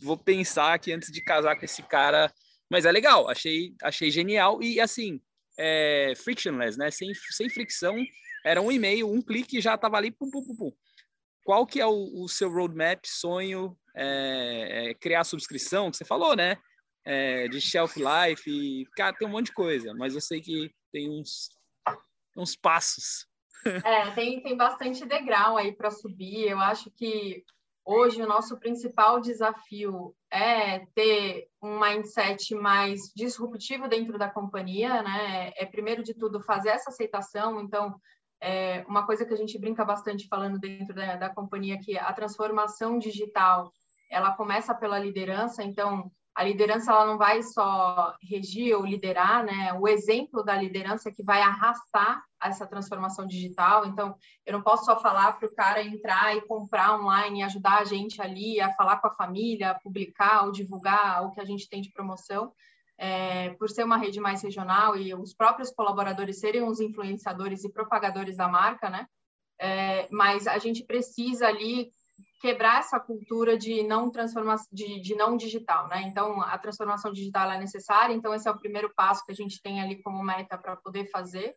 vou 0.00 0.16
pensar 0.16 0.74
aqui 0.74 0.92
antes 0.92 1.12
de 1.12 1.22
casar 1.22 1.54
com 1.54 1.64
esse 1.64 1.84
cara, 1.84 2.32
mas 2.68 2.84
é 2.84 2.90
legal, 2.90 3.28
achei, 3.28 3.72
achei 3.80 4.10
genial, 4.10 4.60
e 4.60 4.80
assim, 4.80 5.20
é, 5.58 6.12
frictionless, 6.16 6.78
né? 6.78 6.90
Sem, 6.90 7.12
sem 7.30 7.48
fricção, 7.48 7.96
era 8.44 8.60
um 8.60 8.70
e-mail, 8.70 9.10
um 9.10 9.22
clique 9.22 9.60
já 9.60 9.74
estava 9.74 9.96
ali, 9.96 10.10
pum, 10.10 10.30
pum, 10.30 10.44
pum, 10.44 10.56
pum. 10.56 10.72
Qual 11.44 11.66
que 11.66 11.80
é 11.80 11.86
o, 11.86 12.22
o 12.22 12.28
seu 12.28 12.50
roadmap, 12.50 13.04
sonho, 13.04 13.76
é, 13.96 14.90
é, 14.90 14.94
criar 14.94 15.24
subscrição, 15.24 15.90
que 15.90 15.96
você 15.96 16.04
falou, 16.04 16.36
né? 16.36 16.56
É, 17.04 17.48
de 17.48 17.60
shelf 17.60 17.96
life, 17.96 18.48
e, 18.48 18.86
cara, 18.96 19.16
tem 19.16 19.26
um 19.26 19.30
monte 19.30 19.46
de 19.46 19.54
coisa, 19.54 19.92
mas 19.94 20.14
eu 20.14 20.20
sei 20.20 20.40
que 20.40 20.72
tem 20.92 21.10
uns, 21.10 21.50
uns 22.36 22.56
passos. 22.56 23.26
É, 23.84 24.10
tem, 24.10 24.42
tem 24.42 24.56
bastante 24.56 25.06
degrau 25.06 25.56
aí 25.56 25.70
para 25.70 25.88
subir. 25.88 26.48
Eu 26.48 26.58
acho 26.58 26.90
que 26.90 27.44
Hoje, 27.84 28.22
o 28.22 28.28
nosso 28.28 28.56
principal 28.58 29.20
desafio 29.20 30.14
é 30.32 30.86
ter 30.94 31.46
um 31.62 31.78
mindset 31.78 32.54
mais 32.54 33.12
disruptivo 33.14 33.86
dentro 33.86 34.18
da 34.18 34.30
companhia, 34.30 35.02
né? 35.02 35.52
É, 35.54 35.66
primeiro 35.66 36.02
de 36.02 36.14
tudo, 36.14 36.40
fazer 36.40 36.70
essa 36.70 36.88
aceitação. 36.88 37.60
Então, 37.60 37.94
é 38.40 38.82
uma 38.88 39.04
coisa 39.04 39.26
que 39.26 39.34
a 39.34 39.36
gente 39.36 39.58
brinca 39.58 39.84
bastante 39.84 40.26
falando 40.26 40.58
dentro 40.58 40.94
da, 40.94 41.16
da 41.16 41.28
companhia, 41.28 41.78
que 41.78 41.98
a 41.98 42.12
transformação 42.14 42.98
digital, 42.98 43.70
ela 44.10 44.34
começa 44.34 44.74
pela 44.74 44.98
liderança. 44.98 45.62
Então, 45.62 46.10
a 46.34 46.44
liderança 46.44 46.90
ela 46.90 47.06
não 47.06 47.18
vai 47.18 47.42
só 47.42 48.14
regir 48.22 48.74
ou 48.74 48.86
liderar, 48.86 49.44
né? 49.44 49.74
O 49.74 49.86
exemplo 49.86 50.42
da 50.42 50.56
liderança 50.56 51.10
é 51.10 51.12
que 51.12 51.22
vai 51.22 51.42
arrastar 51.42 52.24
essa 52.42 52.66
transformação 52.66 53.26
digital. 53.26 53.84
Então, 53.86 54.16
eu 54.46 54.52
não 54.54 54.62
posso 54.62 54.86
só 54.86 54.98
falar 54.98 55.32
para 55.32 55.46
o 55.46 55.54
cara 55.54 55.82
entrar 55.82 56.34
e 56.34 56.40
comprar 56.42 56.98
online 56.98 57.40
e 57.40 57.42
ajudar 57.42 57.80
a 57.80 57.84
gente 57.84 58.20
ali 58.22 58.60
a 58.60 58.72
falar 58.72 58.96
com 58.96 59.08
a 59.08 59.14
família, 59.14 59.78
publicar 59.82 60.46
ou 60.46 60.52
divulgar 60.52 61.24
o 61.24 61.30
que 61.32 61.40
a 61.40 61.44
gente 61.44 61.68
tem 61.68 61.82
de 61.82 61.92
promoção. 61.92 62.52
É, 62.96 63.50
por 63.54 63.68
ser 63.68 63.84
uma 63.84 63.96
rede 63.96 64.20
mais 64.20 64.42
regional 64.42 64.96
e 64.96 65.14
os 65.14 65.34
próprios 65.34 65.70
colaboradores 65.70 66.40
serem 66.40 66.62
os 66.62 66.80
influenciadores 66.80 67.64
e 67.64 67.72
propagadores 67.72 68.36
da 68.36 68.48
marca, 68.48 68.88
né? 68.88 69.06
É, 69.60 70.08
mas 70.10 70.46
a 70.46 70.58
gente 70.58 70.84
precisa 70.84 71.46
ali 71.46 71.90
quebrar 72.42 72.80
essa 72.80 72.98
cultura 72.98 73.56
de 73.56 73.84
não 73.84 74.10
transformação 74.10 74.66
de, 74.72 75.00
de, 75.00 75.14
não 75.14 75.36
digital, 75.36 75.86
né? 75.86 76.02
Então 76.02 76.42
a 76.42 76.58
transformação 76.58 77.12
digital 77.12 77.52
é 77.52 77.58
necessária. 77.58 78.12
Então 78.12 78.34
esse 78.34 78.48
é 78.48 78.50
o 78.50 78.58
primeiro 78.58 78.92
passo 78.96 79.24
que 79.24 79.30
a 79.30 79.34
gente 79.34 79.62
tem 79.62 79.80
ali 79.80 80.02
como 80.02 80.20
meta 80.24 80.58
para 80.58 80.74
poder 80.74 81.08
fazer 81.08 81.54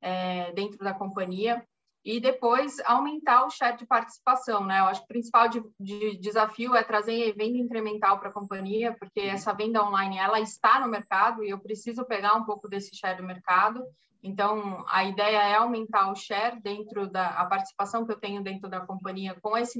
é, 0.00 0.50
dentro 0.52 0.78
da 0.78 0.94
companhia 0.94 1.62
e 2.02 2.20
depois 2.20 2.80
aumentar 2.86 3.44
o 3.44 3.50
share 3.50 3.76
de 3.76 3.86
participação, 3.86 4.64
né? 4.64 4.80
Eu 4.80 4.84
acho 4.84 5.00
que 5.00 5.04
o 5.04 5.08
principal 5.08 5.46
de, 5.46 5.62
de 5.78 6.16
desafio 6.16 6.74
é 6.74 6.82
trazer 6.82 7.34
venda 7.34 7.58
incremental 7.58 8.18
para 8.18 8.30
a 8.30 8.32
companhia, 8.32 8.96
porque 8.98 9.20
essa 9.20 9.52
venda 9.52 9.84
online 9.84 10.16
ela 10.16 10.40
está 10.40 10.80
no 10.80 10.88
mercado 10.88 11.44
e 11.44 11.50
eu 11.50 11.58
preciso 11.58 12.02
pegar 12.06 12.34
um 12.34 12.44
pouco 12.44 12.66
desse 12.66 12.96
share 12.96 13.18
do 13.18 13.22
mercado. 13.22 13.84
Então, 14.22 14.86
a 14.88 15.04
ideia 15.04 15.48
é 15.48 15.54
aumentar 15.54 16.10
o 16.10 16.14
share 16.14 16.58
dentro 16.62 17.06
da 17.06 17.28
a 17.28 17.44
participação 17.44 18.06
que 18.06 18.12
eu 18.12 18.18
tenho 18.18 18.42
dentro 18.42 18.70
da 18.70 18.80
companhia 18.80 19.36
com 19.42 19.54
esse 19.54 19.78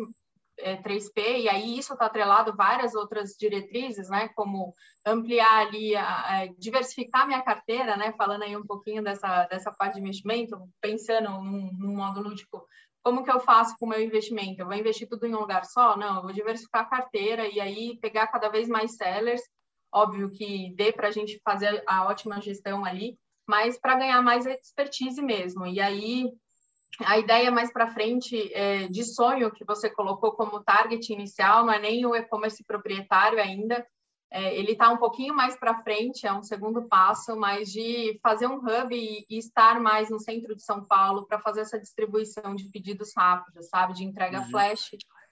é, 0.59 0.77
3P, 0.77 1.41
e 1.41 1.49
aí 1.49 1.79
isso 1.79 1.93
está 1.93 2.07
atrelado 2.07 2.55
várias 2.55 2.95
outras 2.95 3.31
diretrizes, 3.39 4.09
né, 4.09 4.29
como 4.35 4.73
ampliar 5.05 5.67
ali, 5.67 5.95
a, 5.97 6.07
a, 6.07 6.47
diversificar 6.59 7.27
minha 7.27 7.43
carteira, 7.43 7.97
né, 7.97 8.13
falando 8.17 8.43
aí 8.43 8.57
um 8.57 8.67
pouquinho 8.67 9.03
dessa, 9.03 9.47
dessa 9.47 9.73
parte 9.73 9.95
de 9.95 10.01
investimento, 10.01 10.57
pensando 10.81 11.31
num, 11.31 11.71
num 11.73 11.97
modo 11.97 12.21
lúdico, 12.21 12.65
como 13.03 13.23
que 13.23 13.31
eu 13.31 13.39
faço 13.39 13.77
com 13.79 13.85
o 13.85 13.89
meu 13.91 14.01
investimento? 14.01 14.63
Eu 14.63 14.67
vou 14.67 14.75
investir 14.75 15.07
tudo 15.07 15.27
em 15.27 15.35
um 15.35 15.41
lugar 15.41 15.67
só? 15.67 15.95
Não, 15.95 16.17
eu 16.17 16.23
vou 16.23 16.33
diversificar 16.33 16.85
a 16.85 16.89
carteira 16.89 17.47
e 17.47 17.61
aí 17.61 17.99
pegar 18.01 18.29
cada 18.29 18.49
vez 18.49 18.67
mais 18.67 18.97
sellers, 18.97 19.43
óbvio 19.93 20.31
que 20.31 20.75
dê 20.75 20.91
para 20.91 21.09
a 21.09 21.11
gente 21.11 21.39
fazer 21.45 21.83
a 21.87 22.07
ótima 22.07 22.41
gestão 22.41 22.83
ali, 22.83 23.19
mas 23.47 23.79
para 23.79 23.97
ganhar 23.97 24.23
mais 24.23 24.47
expertise 24.47 25.21
mesmo. 25.21 25.67
E 25.67 25.81
aí 25.81 26.33
a 27.01 27.19
ideia 27.19 27.51
mais 27.51 27.73
para 27.73 27.93
frente 27.93 28.53
é, 28.53 28.89
de 28.89 29.05
sonho 29.05 29.51
que 29.51 29.65
você 29.65 29.91
colocou 29.91 30.33
como 30.33 30.63
target 30.63 31.13
inicial 31.13 31.65
não 31.65 31.73
é 31.73 31.79
nem 31.79 32.07
o 32.07 32.15
e-commerce 32.15 32.63
proprietário 32.65 33.41
ainda, 33.41 33.85
é, 34.31 34.57
ele 34.57 34.73
está 34.73 34.91
um 34.91 34.97
pouquinho 34.97 35.35
mais 35.35 35.57
para 35.57 35.81
frente, 35.83 36.27
é 36.27 36.33
um 36.33 36.43
segundo 36.43 36.89
passo, 36.89 37.37
mas 37.37 37.71
de 37.71 38.19
fazer 38.21 38.49
um 38.49 38.57
hub 38.57 38.93
e, 38.93 39.25
e 39.31 39.39
estar 39.39 39.81
mais 39.81 40.11
no 40.11 40.19
centro 40.19 40.57
de 40.57 40.63
São 40.65 40.85
Paulo 40.85 41.25
para 41.27 41.39
fazer 41.39 41.61
essa 41.61 41.79
distribuição 41.79 42.55
de 42.55 42.69
pedidos 42.69 43.13
rápidos, 43.17 43.69
sabe, 43.69 43.95
de 43.95 44.05
entrega 44.05 44.41
uhum. 44.41 44.51
flash, 44.51 44.91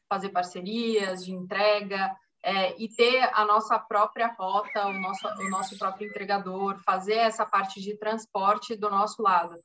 fazer 0.08 0.28
parcerias 0.28 1.24
de 1.24 1.32
entrega, 1.32 2.14
é, 2.44 2.80
e 2.80 2.88
ter 2.88 3.28
a 3.32 3.44
nossa 3.44 3.78
própria 3.78 4.28
rota, 4.38 4.86
o 4.86 4.92
nosso, 4.92 5.26
o 5.26 5.48
nosso 5.48 5.78
próprio 5.78 6.08
entregador, 6.08 6.78
fazer 6.84 7.14
essa 7.14 7.46
parte 7.46 7.80
de 7.80 7.96
transporte 7.96 8.76
do 8.76 8.90
nosso 8.90 9.22
lado. 9.22 9.56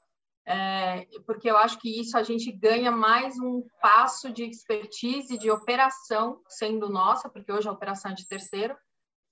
É, 0.50 1.06
porque 1.26 1.52
eu 1.52 1.58
acho 1.58 1.78
que 1.78 2.00
isso 2.00 2.18
a 2.18 2.24
gente 2.24 2.50
ganha 2.54 2.90
mais 2.90 3.38
um 3.38 3.62
passo 3.82 4.32
de 4.32 4.46
expertise, 4.46 5.38
de 5.38 5.52
operação, 5.52 6.42
sendo 6.48 6.88
nossa, 6.88 7.28
porque 7.28 7.52
hoje 7.52 7.68
a 7.68 7.72
operação 7.74 8.12
é 8.12 8.14
de 8.14 8.26
terceiro, 8.26 8.74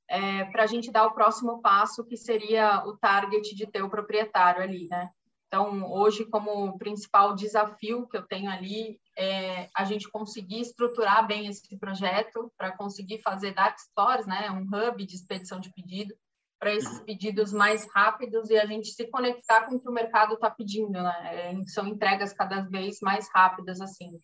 é, 0.10 0.44
para 0.46 0.64
a 0.64 0.68
gente 0.68 0.92
dar 0.92 1.08
o 1.08 1.14
próximo 1.14 1.62
passo, 1.62 2.04
que 2.04 2.18
seria 2.18 2.84
o 2.86 2.98
target 2.98 3.56
de 3.56 3.66
ter 3.66 3.82
o 3.82 3.90
proprietário 3.90 4.62
ali, 4.62 4.90
né? 4.90 5.10
Então, 5.48 5.90
hoje, 5.90 6.26
como 6.26 6.78
principal 6.78 7.34
desafio 7.34 8.06
que 8.10 8.18
eu 8.18 8.28
tenho 8.28 8.52
ali, 8.52 9.00
é 9.18 9.70
a 9.74 9.86
gente 9.86 10.10
conseguir 10.12 10.60
estruturar 10.60 11.26
bem 11.26 11.48
esse 11.48 11.80
projeto 11.80 12.52
para 12.58 12.76
conseguir 12.76 13.22
fazer 13.22 13.54
dark 13.54 13.80
stores, 13.80 14.28
né, 14.28 14.52
um 14.52 14.64
hub 14.64 15.06
de 15.06 15.16
expedição 15.16 15.62
de 15.62 15.72
pedido, 15.72 16.14
para 16.60 16.74
esses 16.74 17.00
pedidos 17.02 17.52
mais 17.52 17.86
rápidos 17.92 18.50
e 18.50 18.58
a 18.58 18.66
gente 18.66 18.90
se 18.90 19.08
conectar 19.08 19.66
com 19.66 19.76
o 19.76 19.80
que 19.80 19.90
o 19.90 19.94
mercado 19.94 20.36
está 20.36 20.50
pedindo, 20.50 20.92
né? 20.92 21.52
É, 21.52 21.66
são 21.68 21.88
entregas 21.88 22.34
cada 22.34 22.62
vez 22.62 23.00
mais 23.02 23.30
rápidas, 23.34 23.82
assim. 23.82 24.18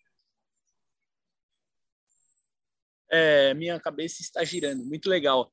É, 3.10 3.54
minha 3.54 3.80
cabeça 3.80 4.22
está 4.22 4.44
girando, 4.44 4.86
muito 4.86 5.10
legal. 5.10 5.52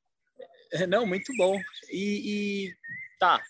É, 0.71 0.87
não, 0.87 1.05
muito 1.05 1.35
bom. 1.35 1.59
E, 1.91 2.67
e 2.67 2.75
tá, 3.19 3.41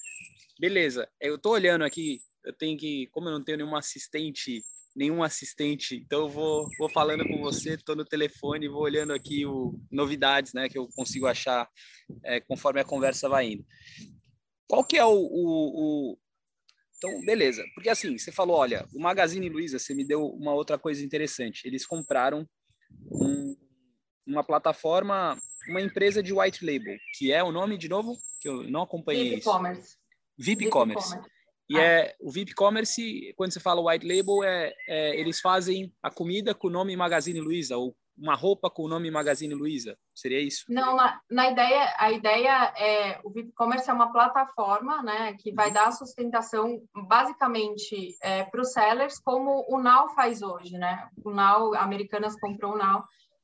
beleza. 0.59 1.07
Eu 1.19 1.35
estou 1.35 1.53
olhando 1.53 1.83
aqui, 1.83 2.19
eu 2.43 2.53
tenho 2.53 2.77
que, 2.77 3.07
como 3.07 3.29
eu 3.29 3.33
não 3.33 3.43
tenho 3.43 3.59
nenhum 3.59 3.75
assistente 3.75 4.63
nenhum 4.95 5.23
assistente. 5.23 5.95
Então 5.95 6.21
eu 6.21 6.29
vou, 6.29 6.67
vou 6.77 6.89
falando 6.89 7.27
com 7.27 7.39
você, 7.39 7.73
estou 7.73 7.95
no 7.95 8.05
telefone, 8.05 8.67
vou 8.67 8.81
olhando 8.81 9.13
aqui 9.13 9.45
o 9.45 9.79
novidades, 9.91 10.53
né, 10.53 10.67
que 10.67 10.77
eu 10.77 10.87
consigo 10.95 11.27
achar 11.27 11.69
é, 12.23 12.39
conforme 12.39 12.79
a 12.79 12.85
conversa 12.85 13.29
vai 13.29 13.51
indo. 13.51 13.65
Qual 14.67 14.83
que 14.83 14.97
é 14.97 15.05
o, 15.05 15.11
o, 15.11 16.11
o, 16.13 16.17
então 16.97 17.25
beleza? 17.25 17.63
Porque 17.73 17.89
assim 17.89 18.17
você 18.17 18.31
falou, 18.31 18.57
olha, 18.57 18.85
o 18.93 18.99
Magazine 18.99 19.49
Luiza, 19.49 19.79
você 19.79 19.93
me 19.93 20.05
deu 20.05 20.25
uma 20.25 20.53
outra 20.53 20.77
coisa 20.77 21.03
interessante. 21.03 21.65
Eles 21.65 21.85
compraram 21.85 22.47
um, 23.11 23.55
uma 24.27 24.43
plataforma, 24.43 25.37
uma 25.67 25.81
empresa 25.81 26.21
de 26.21 26.33
white 26.33 26.63
label, 26.65 26.97
que 27.17 27.31
é 27.31 27.43
o 27.43 27.51
nome 27.51 27.77
de 27.77 27.89
novo 27.89 28.15
que 28.39 28.47
eu 28.47 28.63
não 28.69 28.83
acompanhei. 28.83 29.31
VIP 29.31 29.43
Commerce. 29.43 29.97
VIP 30.37 30.69
Commerce. 30.69 31.19
E 31.69 31.77
ah. 31.77 31.81
é 31.81 32.15
o 32.19 32.31
VIP 32.31 32.53
Commerce, 32.55 33.33
quando 33.37 33.53
você 33.53 33.59
fala 33.59 33.81
white 33.81 34.07
label, 34.07 34.43
é, 34.43 34.73
é, 34.87 35.19
eles 35.19 35.39
fazem 35.39 35.93
a 36.01 36.09
comida 36.09 36.55
com 36.55 36.67
o 36.67 36.71
nome 36.71 36.95
Magazine 36.95 37.39
Luiza 37.39 37.77
ou 37.77 37.95
uma 38.17 38.35
roupa 38.35 38.69
com 38.69 38.83
o 38.83 38.87
nome 38.87 39.09
Magazine 39.09 39.53
Luiza. 39.53 39.97
Seria 40.13 40.41
isso? 40.41 40.65
Não, 40.67 40.95
na, 40.95 41.21
na 41.29 41.49
ideia, 41.49 41.95
a 41.97 42.11
ideia 42.11 42.73
é 42.77 43.19
o 43.23 43.29
VIP 43.29 43.53
Commerce 43.53 43.89
é 43.89 43.93
uma 43.93 44.11
plataforma, 44.11 45.01
né, 45.01 45.33
que 45.39 45.53
vai 45.53 45.67
uhum. 45.67 45.73
dar 45.73 45.91
sustentação 45.91 46.81
basicamente 47.07 48.17
é, 48.21 48.43
para 48.43 48.61
os 48.61 48.73
sellers, 48.73 49.19
como 49.19 49.65
o 49.69 49.81
Now 49.81 50.09
faz 50.09 50.41
hoje, 50.41 50.77
né? 50.77 51.07
O 51.23 51.31
Now, 51.31 51.73
Americanas 51.75 52.37
comprou 52.39 52.73
o 52.73 52.77
Now 52.77 53.03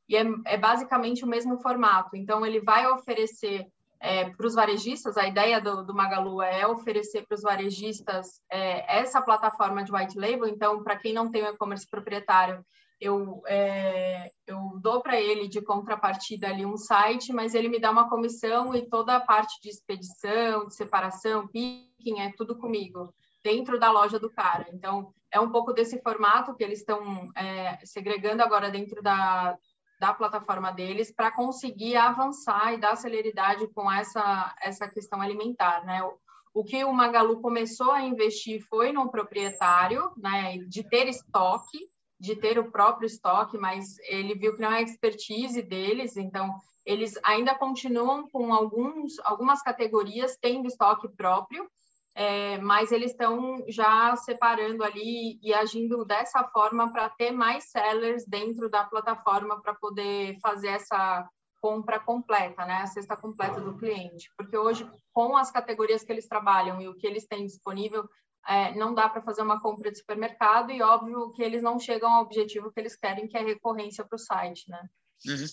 e 0.09 0.17
é, 0.17 0.25
é 0.45 0.57
basicamente 0.57 1.23
o 1.23 1.27
mesmo 1.27 1.57
formato. 1.61 2.15
Então 2.15 2.45
ele 2.45 2.59
vai 2.59 2.85
oferecer 2.87 3.65
é, 3.99 4.29
para 4.29 4.45
os 4.45 4.53
varejistas, 4.53 5.17
a 5.17 5.27
ideia 5.27 5.59
do, 5.59 5.83
do 5.83 5.93
Magalu 5.93 6.41
é 6.41 6.67
oferecer 6.67 7.25
para 7.25 7.35
os 7.35 7.41
varejistas 7.41 8.41
é, 8.51 8.99
essa 8.99 9.21
plataforma 9.21 9.83
de 9.83 9.91
white 9.91 10.17
label. 10.17 10.47
Então, 10.47 10.83
para 10.83 10.97
quem 10.97 11.13
não 11.13 11.31
tem 11.31 11.43
o 11.43 11.47
e-commerce 11.47 11.87
proprietário, 11.89 12.63
eu, 12.99 13.41
é, 13.47 14.31
eu 14.47 14.79
dou 14.81 15.01
para 15.01 15.19
ele 15.19 15.47
de 15.47 15.61
contrapartida 15.61 16.47
ali 16.47 16.65
um 16.65 16.77
site, 16.77 17.33
mas 17.33 17.53
ele 17.53 17.67
me 17.67 17.79
dá 17.79 17.91
uma 17.91 18.09
comissão 18.09 18.73
e 18.73 18.87
toda 18.87 19.15
a 19.15 19.19
parte 19.19 19.59
de 19.61 19.69
expedição, 19.69 20.67
de 20.67 20.75
separação, 20.75 21.47
picking, 21.47 22.21
é 22.21 22.31
tudo 22.37 22.57
comigo, 22.57 23.13
dentro 23.43 23.79
da 23.79 23.91
loja 23.91 24.17
do 24.17 24.29
cara. 24.29 24.65
Então, 24.71 25.13
é 25.31 25.39
um 25.39 25.51
pouco 25.51 25.73
desse 25.73 26.01
formato 26.01 26.55
que 26.55 26.63
eles 26.63 26.79
estão 26.79 27.29
é, 27.35 27.77
segregando 27.83 28.41
agora 28.41 28.71
dentro 28.71 29.01
da, 29.01 29.57
da 29.99 30.13
plataforma 30.13 30.71
deles 30.71 31.11
para 31.11 31.31
conseguir 31.31 31.95
avançar 31.95 32.73
e 32.73 32.77
dar 32.77 32.95
celeridade 32.95 33.67
com 33.69 33.91
essa, 33.91 34.55
essa 34.61 34.87
questão 34.87 35.21
alimentar, 35.21 35.85
né? 35.85 36.03
O, 36.03 36.17
o 36.55 36.63
que 36.63 36.83
o 36.83 36.93
Magalu 36.93 37.41
começou 37.41 37.91
a 37.91 38.01
investir 38.01 38.61
foi 38.69 38.91
no 38.91 39.09
proprietário, 39.09 40.11
né, 40.15 40.57
de 40.69 40.83
ter 40.83 41.07
estoque, 41.09 41.89
de 42.17 42.35
ter 42.35 42.57
o 42.57 42.71
próprio 42.71 43.07
estoque, 43.07 43.57
mas 43.57 43.97
ele 44.07 44.35
viu 44.35 44.55
que 44.55 44.61
não 44.61 44.71
é 44.71 44.81
expertise 44.81 45.61
deles, 45.61 46.15
então 46.15 46.55
eles 46.85 47.19
ainda 47.23 47.53
continuam 47.55 48.29
com 48.29 48.53
alguns, 48.53 49.19
algumas 49.25 49.61
categorias 49.61 50.37
tendo 50.39 50.67
estoque 50.67 51.09
próprio, 51.09 51.69
é, 52.15 52.57
mas 52.59 52.93
eles 52.93 53.11
estão 53.11 53.57
já 53.67 54.15
separando 54.15 54.83
ali 54.83 55.37
e 55.43 55.53
agindo 55.53 56.05
dessa 56.05 56.43
forma 56.45 56.91
para 56.91 57.09
ter 57.09 57.31
mais 57.31 57.65
sellers 57.65 58.25
dentro 58.25 58.69
da 58.69 58.85
plataforma 58.85 59.61
para 59.61 59.75
poder 59.75 60.37
fazer 60.41 60.69
essa 60.69 61.27
compra 61.61 61.99
completa, 61.99 62.65
né, 62.65 62.75
a 62.75 62.87
cesta 62.87 63.17
completa 63.17 63.59
do 63.59 63.75
cliente, 63.77 64.29
porque 64.37 64.55
hoje 64.55 64.89
com 65.11 65.35
as 65.35 65.51
categorias 65.51 66.03
que 66.03 66.11
eles 66.11 66.27
trabalham 66.27 66.79
e 66.79 66.87
o 66.87 66.95
que 66.95 67.07
eles 67.07 67.27
têm 67.27 67.45
disponível 67.45 68.07
é, 68.47 68.73
não 68.75 68.93
dá 68.93 69.09
para 69.09 69.23
fazer 69.23 69.41
uma 69.41 69.59
compra 69.59 69.91
de 69.91 69.97
supermercado 69.97 70.71
e 70.71 70.81
óbvio 70.81 71.31
que 71.31 71.41
eles 71.41 71.63
não 71.63 71.79
chegam 71.79 72.09
ao 72.09 72.21
objetivo 72.21 72.71
que 72.71 72.79
eles 72.79 72.95
querem, 72.95 73.27
que 73.27 73.35
é 73.35 73.41
recorrência 73.41 74.05
para 74.05 74.15
o 74.15 74.19
site, 74.19 74.69
né? 74.69 74.87
Uhum. 75.25 75.45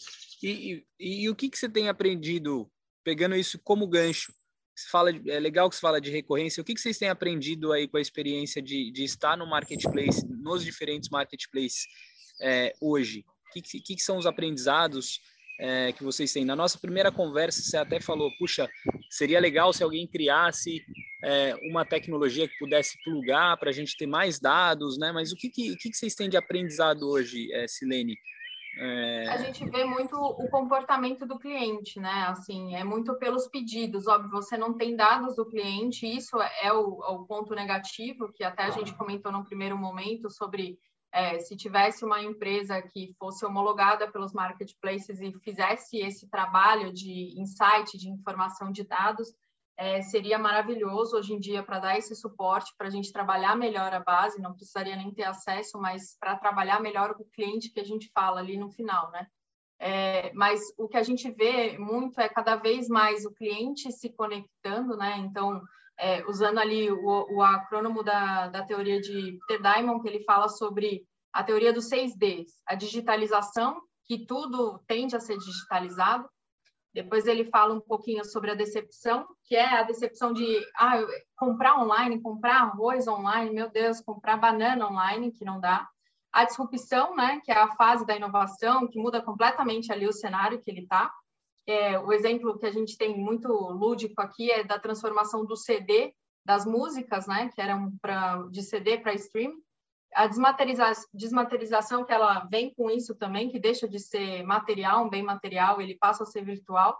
E, 0.42 0.84
e, 1.00 1.24
e, 1.24 1.30
o 1.30 1.34
que, 1.34 1.48
que 1.48 1.56
você 1.56 1.68
tem 1.68 1.88
aprendido, 1.88 2.70
pegando 3.02 3.34
isso 3.34 3.58
como 3.64 3.88
gancho, 3.88 4.34
você 4.74 4.88
fala 4.88 5.10
é 5.10 5.38
legal 5.38 5.68
que 5.68 5.76
você 5.76 5.80
fala 5.80 6.00
de 6.00 6.10
recorrência. 6.10 6.60
O 6.60 6.64
que, 6.64 6.74
que 6.74 6.80
vocês 6.80 6.98
têm 6.98 7.08
aprendido 7.08 7.72
aí 7.72 7.86
com 7.86 7.96
a 7.96 8.00
experiência 8.00 8.62
de, 8.62 8.90
de 8.90 9.04
estar 9.04 9.36
no 9.36 9.46
marketplace, 9.46 10.26
nos 10.26 10.64
diferentes 10.64 11.10
marketplaces 11.10 11.86
é, 12.40 12.72
hoje? 12.80 13.24
O 13.48 13.52
que, 13.52 13.60
que, 13.60 13.96
que, 13.96 14.02
são 14.02 14.16
os 14.16 14.26
aprendizados 14.26 15.20
é, 15.60 15.92
que 15.92 16.02
vocês 16.02 16.32
têm? 16.32 16.44
Na 16.44 16.56
nossa 16.56 16.78
primeira 16.78 17.12
conversa, 17.12 17.60
você 17.60 17.76
até 17.76 18.00
falou, 18.00 18.30
puxa, 18.38 18.68
seria 19.10 19.38
legal 19.38 19.72
se 19.74 19.82
alguém 19.82 20.06
criasse 20.06 20.82
é, 21.22 21.54
uma 21.70 21.84
tecnologia 21.84 22.48
que 22.48 22.58
pudesse 22.58 22.96
plugar 23.04 23.58
para 23.58 23.68
a 23.68 23.72
gente 23.72 23.96
ter 23.96 24.06
mais 24.06 24.40
dados, 24.40 24.98
né? 24.98 25.12
Mas 25.12 25.32
o 25.32 25.36
que, 25.36 25.50
que, 25.50 25.76
que, 25.76 25.94
vocês 25.94 26.14
têm 26.14 26.30
de 26.30 26.36
aprendizado 26.36 27.08
hoje, 27.08 27.52
é, 27.52 27.68
Silene? 27.68 28.16
É... 28.76 29.28
A 29.28 29.36
gente 29.36 29.68
vê 29.68 29.84
muito 29.84 30.16
o 30.16 30.48
comportamento 30.48 31.26
do 31.26 31.38
cliente, 31.38 32.00
né? 32.00 32.26
Assim, 32.28 32.74
é 32.74 32.82
muito 32.82 33.14
pelos 33.14 33.46
pedidos. 33.46 34.06
Óbvio, 34.06 34.30
você 34.30 34.56
não 34.56 34.74
tem 34.74 34.96
dados 34.96 35.36
do 35.36 35.46
cliente, 35.46 36.06
isso 36.06 36.36
é 36.62 36.72
o, 36.72 37.00
o 37.00 37.26
ponto 37.26 37.54
negativo, 37.54 38.32
que 38.32 38.42
até 38.42 38.64
a 38.64 38.70
gente 38.70 38.94
comentou 38.94 39.30
no 39.30 39.44
primeiro 39.44 39.76
momento 39.76 40.30
sobre 40.30 40.78
é, 41.12 41.38
se 41.38 41.54
tivesse 41.54 42.04
uma 42.04 42.22
empresa 42.22 42.80
que 42.80 43.14
fosse 43.18 43.44
homologada 43.44 44.10
pelos 44.10 44.32
marketplaces 44.32 45.20
e 45.20 45.30
fizesse 45.40 45.98
esse 45.98 46.26
trabalho 46.26 46.90
de 46.90 47.38
insight, 47.38 47.98
de 47.98 48.08
informação 48.08 48.72
de 48.72 48.82
dados, 48.82 49.34
é, 49.76 50.02
seria 50.02 50.38
maravilhoso 50.38 51.16
hoje 51.16 51.32
em 51.32 51.38
dia 51.38 51.62
para 51.62 51.78
dar 51.78 51.98
esse 51.98 52.14
suporte, 52.14 52.74
para 52.76 52.88
a 52.88 52.90
gente 52.90 53.12
trabalhar 53.12 53.56
melhor 53.56 53.92
a 53.92 54.00
base, 54.00 54.40
não 54.40 54.54
precisaria 54.54 54.96
nem 54.96 55.12
ter 55.12 55.24
acesso, 55.24 55.78
mas 55.78 56.16
para 56.18 56.36
trabalhar 56.36 56.80
melhor 56.80 57.10
o 57.18 57.24
cliente 57.24 57.70
que 57.70 57.80
a 57.80 57.84
gente 57.84 58.10
fala 58.12 58.40
ali 58.40 58.56
no 58.56 58.70
final, 58.70 59.10
né? 59.10 59.26
É, 59.78 60.32
mas 60.34 60.60
o 60.78 60.86
que 60.86 60.96
a 60.96 61.02
gente 61.02 61.28
vê 61.32 61.76
muito 61.76 62.20
é 62.20 62.28
cada 62.28 62.54
vez 62.54 62.88
mais 62.88 63.24
o 63.24 63.34
cliente 63.34 63.90
se 63.90 64.10
conectando, 64.10 64.96
né? 64.96 65.16
Então, 65.18 65.60
é, 65.98 66.24
usando 66.26 66.58
ali 66.58 66.90
o, 66.90 67.36
o 67.36 67.42
acrônimo 67.42 68.02
da, 68.02 68.48
da 68.48 68.64
teoria 68.64 69.00
de 69.00 69.38
Peter 69.46 69.60
Diamond, 69.60 70.00
que 70.00 70.08
ele 70.08 70.24
fala 70.24 70.48
sobre 70.48 71.04
a 71.32 71.42
teoria 71.42 71.72
dos 71.72 71.88
seis 71.88 72.14
Ds, 72.16 72.62
a 72.66 72.74
digitalização, 72.74 73.80
que 74.04 74.26
tudo 74.26 74.78
tende 74.86 75.16
a 75.16 75.20
ser 75.20 75.38
digitalizado, 75.38 76.28
depois 76.92 77.26
ele 77.26 77.44
fala 77.44 77.74
um 77.74 77.80
pouquinho 77.80 78.24
sobre 78.24 78.50
a 78.50 78.54
decepção, 78.54 79.26
que 79.44 79.56
é 79.56 79.78
a 79.78 79.82
decepção 79.82 80.32
de 80.32 80.60
ah, 80.76 81.02
comprar 81.36 81.80
online, 81.80 82.20
comprar 82.20 82.62
arroz 82.62 83.08
online, 83.08 83.50
meu 83.50 83.70
Deus, 83.70 84.00
comprar 84.00 84.36
banana 84.36 84.86
online, 84.86 85.32
que 85.32 85.44
não 85.44 85.58
dá. 85.58 85.88
A 86.30 86.44
disrupção, 86.44 87.16
né, 87.16 87.40
que 87.44 87.50
é 87.50 87.56
a 87.56 87.74
fase 87.76 88.06
da 88.06 88.16
inovação, 88.16 88.88
que 88.88 88.98
muda 88.98 89.22
completamente 89.22 89.92
ali 89.92 90.06
o 90.06 90.12
cenário 90.12 90.60
que 90.60 90.70
ele 90.70 90.82
está. 90.82 91.12
É, 91.66 91.98
o 91.98 92.12
exemplo 92.12 92.58
que 92.58 92.66
a 92.66 92.72
gente 92.72 92.96
tem 92.96 93.18
muito 93.18 93.48
lúdico 93.48 94.20
aqui 94.20 94.50
é 94.50 94.64
da 94.64 94.78
transformação 94.78 95.44
do 95.44 95.56
CD 95.56 96.14
das 96.44 96.66
músicas, 96.66 97.26
né, 97.26 97.50
que 97.54 97.60
eram 97.60 97.92
pra, 98.02 98.42
de 98.50 98.62
CD 98.62 98.98
para 98.98 99.14
stream, 99.14 99.52
a 100.14 100.26
desmaterializa 100.26 100.92
desmaterialização 101.12 102.04
que 102.04 102.12
ela 102.12 102.40
vem 102.50 102.72
com 102.74 102.90
isso 102.90 103.14
também, 103.14 103.50
que 103.50 103.58
deixa 103.58 103.88
de 103.88 103.98
ser 103.98 104.42
material, 104.42 105.04
um 105.04 105.10
bem 105.10 105.22
material, 105.22 105.80
ele 105.80 105.96
passa 105.96 106.22
a 106.22 106.26
ser 106.26 106.44
virtual. 106.44 106.98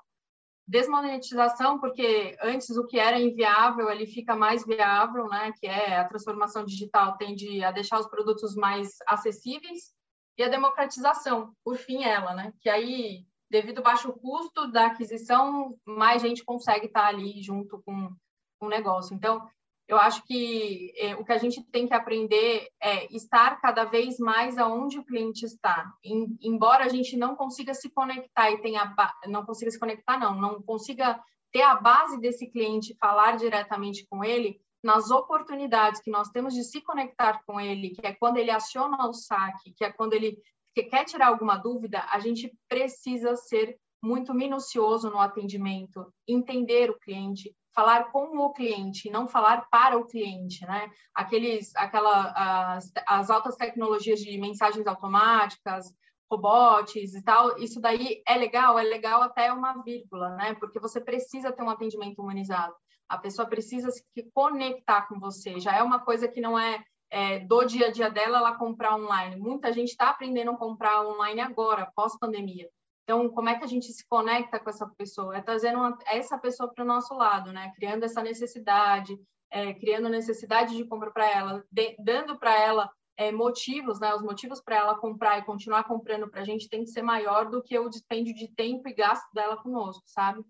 Desmonetização, 0.66 1.80
porque 1.80 2.36
antes 2.40 2.70
o 2.76 2.86
que 2.86 2.98
era 2.98 3.18
inviável, 3.18 3.90
ele 3.90 4.06
fica 4.06 4.36
mais 4.36 4.64
viável, 4.64 5.28
né? 5.28 5.52
Que 5.58 5.66
é 5.66 5.98
a 5.98 6.08
transformação 6.08 6.64
digital 6.64 7.16
tende 7.16 7.64
a 7.64 7.72
deixar 7.72 7.98
os 7.98 8.06
produtos 8.06 8.54
mais 8.54 8.96
acessíveis. 9.06 9.92
E 10.38 10.42
a 10.42 10.48
democratização, 10.48 11.52
por 11.64 11.76
fim, 11.76 12.04
ela, 12.04 12.32
né? 12.34 12.52
Que 12.60 12.68
aí, 12.68 13.26
devido 13.50 13.78
ao 13.78 13.84
baixo 13.84 14.12
custo 14.12 14.70
da 14.70 14.86
aquisição, 14.86 15.76
mais 15.84 16.22
gente 16.22 16.44
consegue 16.44 16.86
estar 16.86 17.06
ali 17.06 17.42
junto 17.42 17.82
com 17.82 18.14
o 18.60 18.68
negócio. 18.68 19.14
Então, 19.14 19.46
eu 19.92 19.98
acho 19.98 20.24
que 20.24 20.90
é, 20.96 21.14
o 21.16 21.24
que 21.24 21.32
a 21.32 21.36
gente 21.36 21.62
tem 21.64 21.86
que 21.86 21.92
aprender 21.92 22.66
é 22.80 23.14
estar 23.14 23.60
cada 23.60 23.84
vez 23.84 24.18
mais 24.18 24.56
aonde 24.56 24.98
o 24.98 25.04
cliente 25.04 25.44
está. 25.44 25.92
Em, 26.02 26.34
embora 26.40 26.86
a 26.86 26.88
gente 26.88 27.14
não 27.14 27.36
consiga 27.36 27.74
se 27.74 27.90
conectar 27.90 28.50
e 28.50 28.62
tenha 28.62 28.94
não 29.26 29.44
consiga 29.44 29.70
se 29.70 29.78
conectar 29.78 30.18
não, 30.18 30.34
não 30.34 30.62
consiga 30.62 31.22
ter 31.52 31.60
a 31.60 31.74
base 31.74 32.18
desse 32.18 32.46
cliente, 32.46 32.96
falar 32.98 33.36
diretamente 33.36 34.06
com 34.08 34.24
ele, 34.24 34.58
nas 34.82 35.10
oportunidades 35.10 36.00
que 36.00 36.10
nós 36.10 36.30
temos 36.30 36.54
de 36.54 36.64
se 36.64 36.80
conectar 36.80 37.42
com 37.44 37.60
ele, 37.60 37.90
que 37.90 38.06
é 38.06 38.14
quando 38.14 38.38
ele 38.38 38.50
aciona 38.50 39.06
o 39.06 39.12
saque, 39.12 39.74
que 39.74 39.84
é 39.84 39.92
quando 39.92 40.14
ele 40.14 40.38
que 40.74 40.84
quer 40.84 41.04
tirar 41.04 41.28
alguma 41.28 41.58
dúvida, 41.58 42.02
a 42.10 42.18
gente 42.18 42.50
precisa 42.66 43.36
ser 43.36 43.76
muito 44.02 44.32
minucioso 44.32 45.10
no 45.10 45.20
atendimento, 45.20 46.10
entender 46.26 46.90
o 46.90 46.98
cliente, 46.98 47.54
falar 47.74 48.10
com 48.12 48.38
o 48.38 48.52
cliente, 48.52 49.10
não 49.10 49.26
falar 49.26 49.68
para 49.70 49.96
o 49.96 50.06
cliente, 50.06 50.64
né? 50.66 50.90
Aqueles, 51.14 51.74
aquela, 51.76 52.74
as, 52.74 52.92
as 53.06 53.30
altas 53.30 53.56
tecnologias 53.56 54.20
de 54.20 54.38
mensagens 54.38 54.86
automáticas, 54.86 55.92
robots 56.30 57.14
e 57.14 57.22
tal, 57.22 57.58
isso 57.58 57.80
daí 57.80 58.22
é 58.26 58.36
legal, 58.36 58.78
é 58.78 58.82
legal 58.82 59.22
até 59.22 59.52
uma 59.52 59.82
vírgula, 59.82 60.30
né? 60.36 60.54
Porque 60.54 60.80
você 60.80 61.00
precisa 61.00 61.52
ter 61.52 61.62
um 61.62 61.70
atendimento 61.70 62.22
humanizado. 62.22 62.74
A 63.08 63.18
pessoa 63.18 63.46
precisa 63.46 63.90
se 63.90 64.30
conectar 64.32 65.02
com 65.08 65.18
você. 65.18 65.60
Já 65.60 65.76
é 65.76 65.82
uma 65.82 66.00
coisa 66.00 66.26
que 66.26 66.40
não 66.40 66.58
é, 66.58 66.82
é 67.10 67.40
do 67.40 67.64
dia 67.64 67.88
a 67.88 67.90
dia 67.90 68.10
dela 68.10 68.38
ela 68.38 68.56
comprar 68.56 68.96
online. 68.96 69.36
Muita 69.36 69.72
gente 69.72 69.90
está 69.90 70.08
aprendendo 70.08 70.52
a 70.52 70.56
comprar 70.56 71.06
online 71.06 71.40
agora, 71.40 71.90
pós-pandemia. 71.94 72.70
Então, 73.04 73.28
como 73.30 73.48
é 73.48 73.58
que 73.58 73.64
a 73.64 73.68
gente 73.68 73.92
se 73.92 74.06
conecta 74.06 74.60
com 74.60 74.70
essa 74.70 74.86
pessoa? 74.96 75.36
É 75.36 75.40
trazendo 75.40 75.78
uma, 75.78 75.98
essa 76.06 76.38
pessoa 76.38 76.72
para 76.72 76.84
o 76.84 76.86
nosso 76.86 77.14
lado, 77.14 77.52
né? 77.52 77.72
Criando 77.74 78.04
essa 78.04 78.22
necessidade, 78.22 79.18
é, 79.50 79.74
criando 79.74 80.08
necessidade 80.08 80.76
de 80.76 80.84
compra 80.84 81.10
para 81.10 81.28
ela, 81.28 81.64
de, 81.70 81.96
dando 81.98 82.38
para 82.38 82.56
ela 82.58 82.90
é, 83.16 83.32
motivos, 83.32 83.98
né? 83.98 84.14
Os 84.14 84.22
motivos 84.22 84.60
para 84.60 84.76
ela 84.76 84.98
comprar 84.98 85.38
e 85.38 85.44
continuar 85.44 85.84
comprando 85.84 86.30
para 86.30 86.42
a 86.42 86.44
gente 86.44 86.68
tem 86.68 86.84
que 86.84 86.90
ser 86.90 87.02
maior 87.02 87.50
do 87.50 87.62
que 87.62 87.76
o 87.76 87.88
dispêndio 87.88 88.34
de 88.34 88.48
tempo 88.54 88.88
e 88.88 88.94
gasto 88.94 89.28
dela 89.34 89.56
conosco, 89.56 90.04
sabe? 90.06 90.44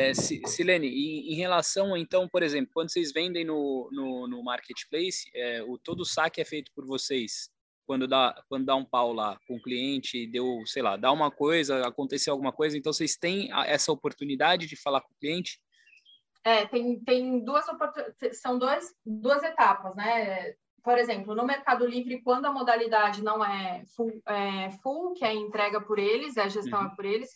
É, 0.00 0.12
Silene, 0.12 0.88
em, 0.88 1.34
relação, 1.36 1.96
então, 1.96 2.28
por 2.28 2.42
exemplo, 2.42 2.72
quando 2.74 2.90
vocês 2.90 3.12
vendem 3.12 3.44
no, 3.44 3.88
no, 3.92 4.26
no 4.26 4.42
marketplace, 4.42 5.30
é, 5.32 5.62
o 5.62 5.78
todo 5.78 6.00
o 6.00 6.04
saque 6.04 6.40
é 6.40 6.44
feito 6.44 6.72
por 6.74 6.84
vocês 6.84 7.48
quando 7.86 8.06
dá, 8.06 8.34
quando 8.48 8.64
dá 8.64 8.74
um 8.74 8.84
pau 8.84 9.12
lá 9.12 9.38
com 9.46 9.56
o 9.56 9.62
cliente, 9.62 10.26
deu, 10.26 10.62
sei 10.66 10.82
lá, 10.82 10.96
dá 10.96 11.12
uma 11.12 11.30
coisa, 11.30 11.86
aconteceu 11.86 12.32
alguma 12.32 12.52
coisa, 12.52 12.76
então 12.76 12.92
vocês 12.92 13.16
têm 13.16 13.50
essa 13.66 13.92
oportunidade 13.92 14.66
de 14.66 14.76
falar 14.76 15.00
com 15.00 15.12
o 15.12 15.18
cliente? 15.18 15.60
É, 16.44 16.66
tem, 16.66 17.00
tem 17.00 17.42
duas 17.42 17.64
são 18.32 18.58
duas, 18.58 18.94
duas 19.04 19.42
etapas, 19.42 19.94
né? 19.96 20.54
Por 20.82 20.98
exemplo, 20.98 21.34
no 21.34 21.46
Mercado 21.46 21.86
Livre, 21.86 22.20
quando 22.22 22.44
a 22.44 22.52
modalidade 22.52 23.22
não 23.22 23.42
é 23.42 23.82
full, 23.96 24.12
é, 24.28 24.70
full 24.82 25.14
que 25.14 25.24
é 25.24 25.32
entrega 25.32 25.80
por 25.80 25.98
eles, 25.98 26.36
é 26.36 26.42
a 26.42 26.48
gestão 26.48 26.80
uhum. 26.80 26.88
é 26.88 26.94
por 26.94 27.06
eles, 27.06 27.30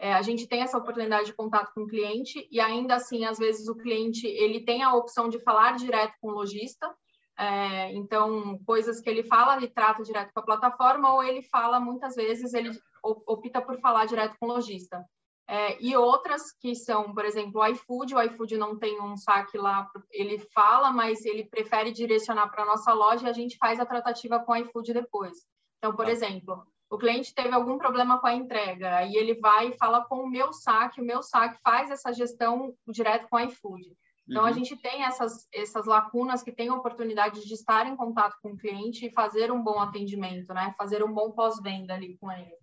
é, 0.00 0.14
a 0.14 0.22
gente 0.22 0.48
tem 0.48 0.62
essa 0.62 0.78
oportunidade 0.78 1.26
de 1.26 1.34
contato 1.34 1.72
com 1.74 1.82
o 1.82 1.86
cliente 1.86 2.48
e 2.50 2.58
ainda 2.58 2.96
assim, 2.96 3.24
às 3.24 3.38
vezes 3.38 3.68
o 3.68 3.76
cliente 3.76 4.26
ele 4.26 4.64
tem 4.64 4.82
a 4.82 4.94
opção 4.94 5.28
de 5.28 5.38
falar 5.38 5.76
direto 5.76 6.14
com 6.20 6.28
o 6.28 6.32
lojista, 6.32 6.92
é, 7.40 7.90
então, 7.94 8.58
coisas 8.66 9.00
que 9.00 9.08
ele 9.08 9.22
fala 9.22 9.58
e 9.64 9.66
trata 9.66 10.02
direto 10.02 10.30
com 10.34 10.40
a 10.40 10.44
plataforma, 10.44 11.14
ou 11.14 11.24
ele 11.24 11.40
fala, 11.40 11.80
muitas 11.80 12.14
vezes, 12.14 12.52
ele 12.52 12.70
opta 13.02 13.62
por 13.62 13.80
falar 13.80 14.04
direto 14.04 14.36
com 14.38 14.44
o 14.44 14.52
lojista. 14.52 15.02
É, 15.48 15.82
e 15.82 15.96
outras 15.96 16.52
que 16.52 16.74
são, 16.74 17.14
por 17.14 17.24
exemplo, 17.24 17.62
o 17.62 17.66
iFood, 17.66 18.14
o 18.14 18.20
iFood 18.20 18.58
não 18.58 18.78
tem 18.78 19.00
um 19.00 19.16
saque 19.16 19.56
lá, 19.56 19.90
ele 20.10 20.38
fala, 20.52 20.92
mas 20.92 21.24
ele 21.24 21.48
prefere 21.48 21.90
direcionar 21.92 22.50
para 22.50 22.62
a 22.62 22.66
nossa 22.66 22.92
loja 22.92 23.26
e 23.26 23.30
a 23.30 23.32
gente 23.32 23.56
faz 23.56 23.80
a 23.80 23.86
tratativa 23.86 24.38
com 24.40 24.52
o 24.52 24.56
iFood 24.56 24.92
depois. 24.92 25.38
Então, 25.78 25.96
por 25.96 26.04
tá. 26.04 26.12
exemplo, 26.12 26.62
o 26.90 26.98
cliente 26.98 27.34
teve 27.34 27.54
algum 27.54 27.78
problema 27.78 28.20
com 28.20 28.26
a 28.26 28.34
entrega, 28.34 28.98
aí 28.98 29.16
ele 29.16 29.34
vai 29.40 29.68
e 29.68 29.78
fala 29.78 30.04
com 30.04 30.16
o 30.24 30.30
meu 30.30 30.52
saque, 30.52 31.00
o 31.00 31.04
meu 31.04 31.22
saque 31.22 31.58
faz 31.64 31.90
essa 31.90 32.12
gestão 32.12 32.74
direto 32.86 33.28
com 33.30 33.36
o 33.36 33.40
iFood. 33.40 33.96
Então, 34.30 34.44
uhum. 34.44 34.48
a 34.48 34.52
gente 34.52 34.76
tem 34.76 35.02
essas, 35.02 35.48
essas 35.52 35.86
lacunas 35.86 36.40
que 36.40 36.52
tem 36.52 36.70
oportunidade 36.70 37.44
de 37.44 37.52
estar 37.52 37.84
em 37.88 37.96
contato 37.96 38.36
com 38.40 38.52
o 38.52 38.56
cliente 38.56 39.04
e 39.04 39.12
fazer 39.12 39.50
um 39.50 39.60
bom 39.60 39.80
atendimento, 39.80 40.54
né? 40.54 40.72
Fazer 40.78 41.02
um 41.02 41.12
bom 41.12 41.32
pós-venda 41.32 41.94
ali 41.94 42.16
com 42.16 42.30
ele. 42.30 42.54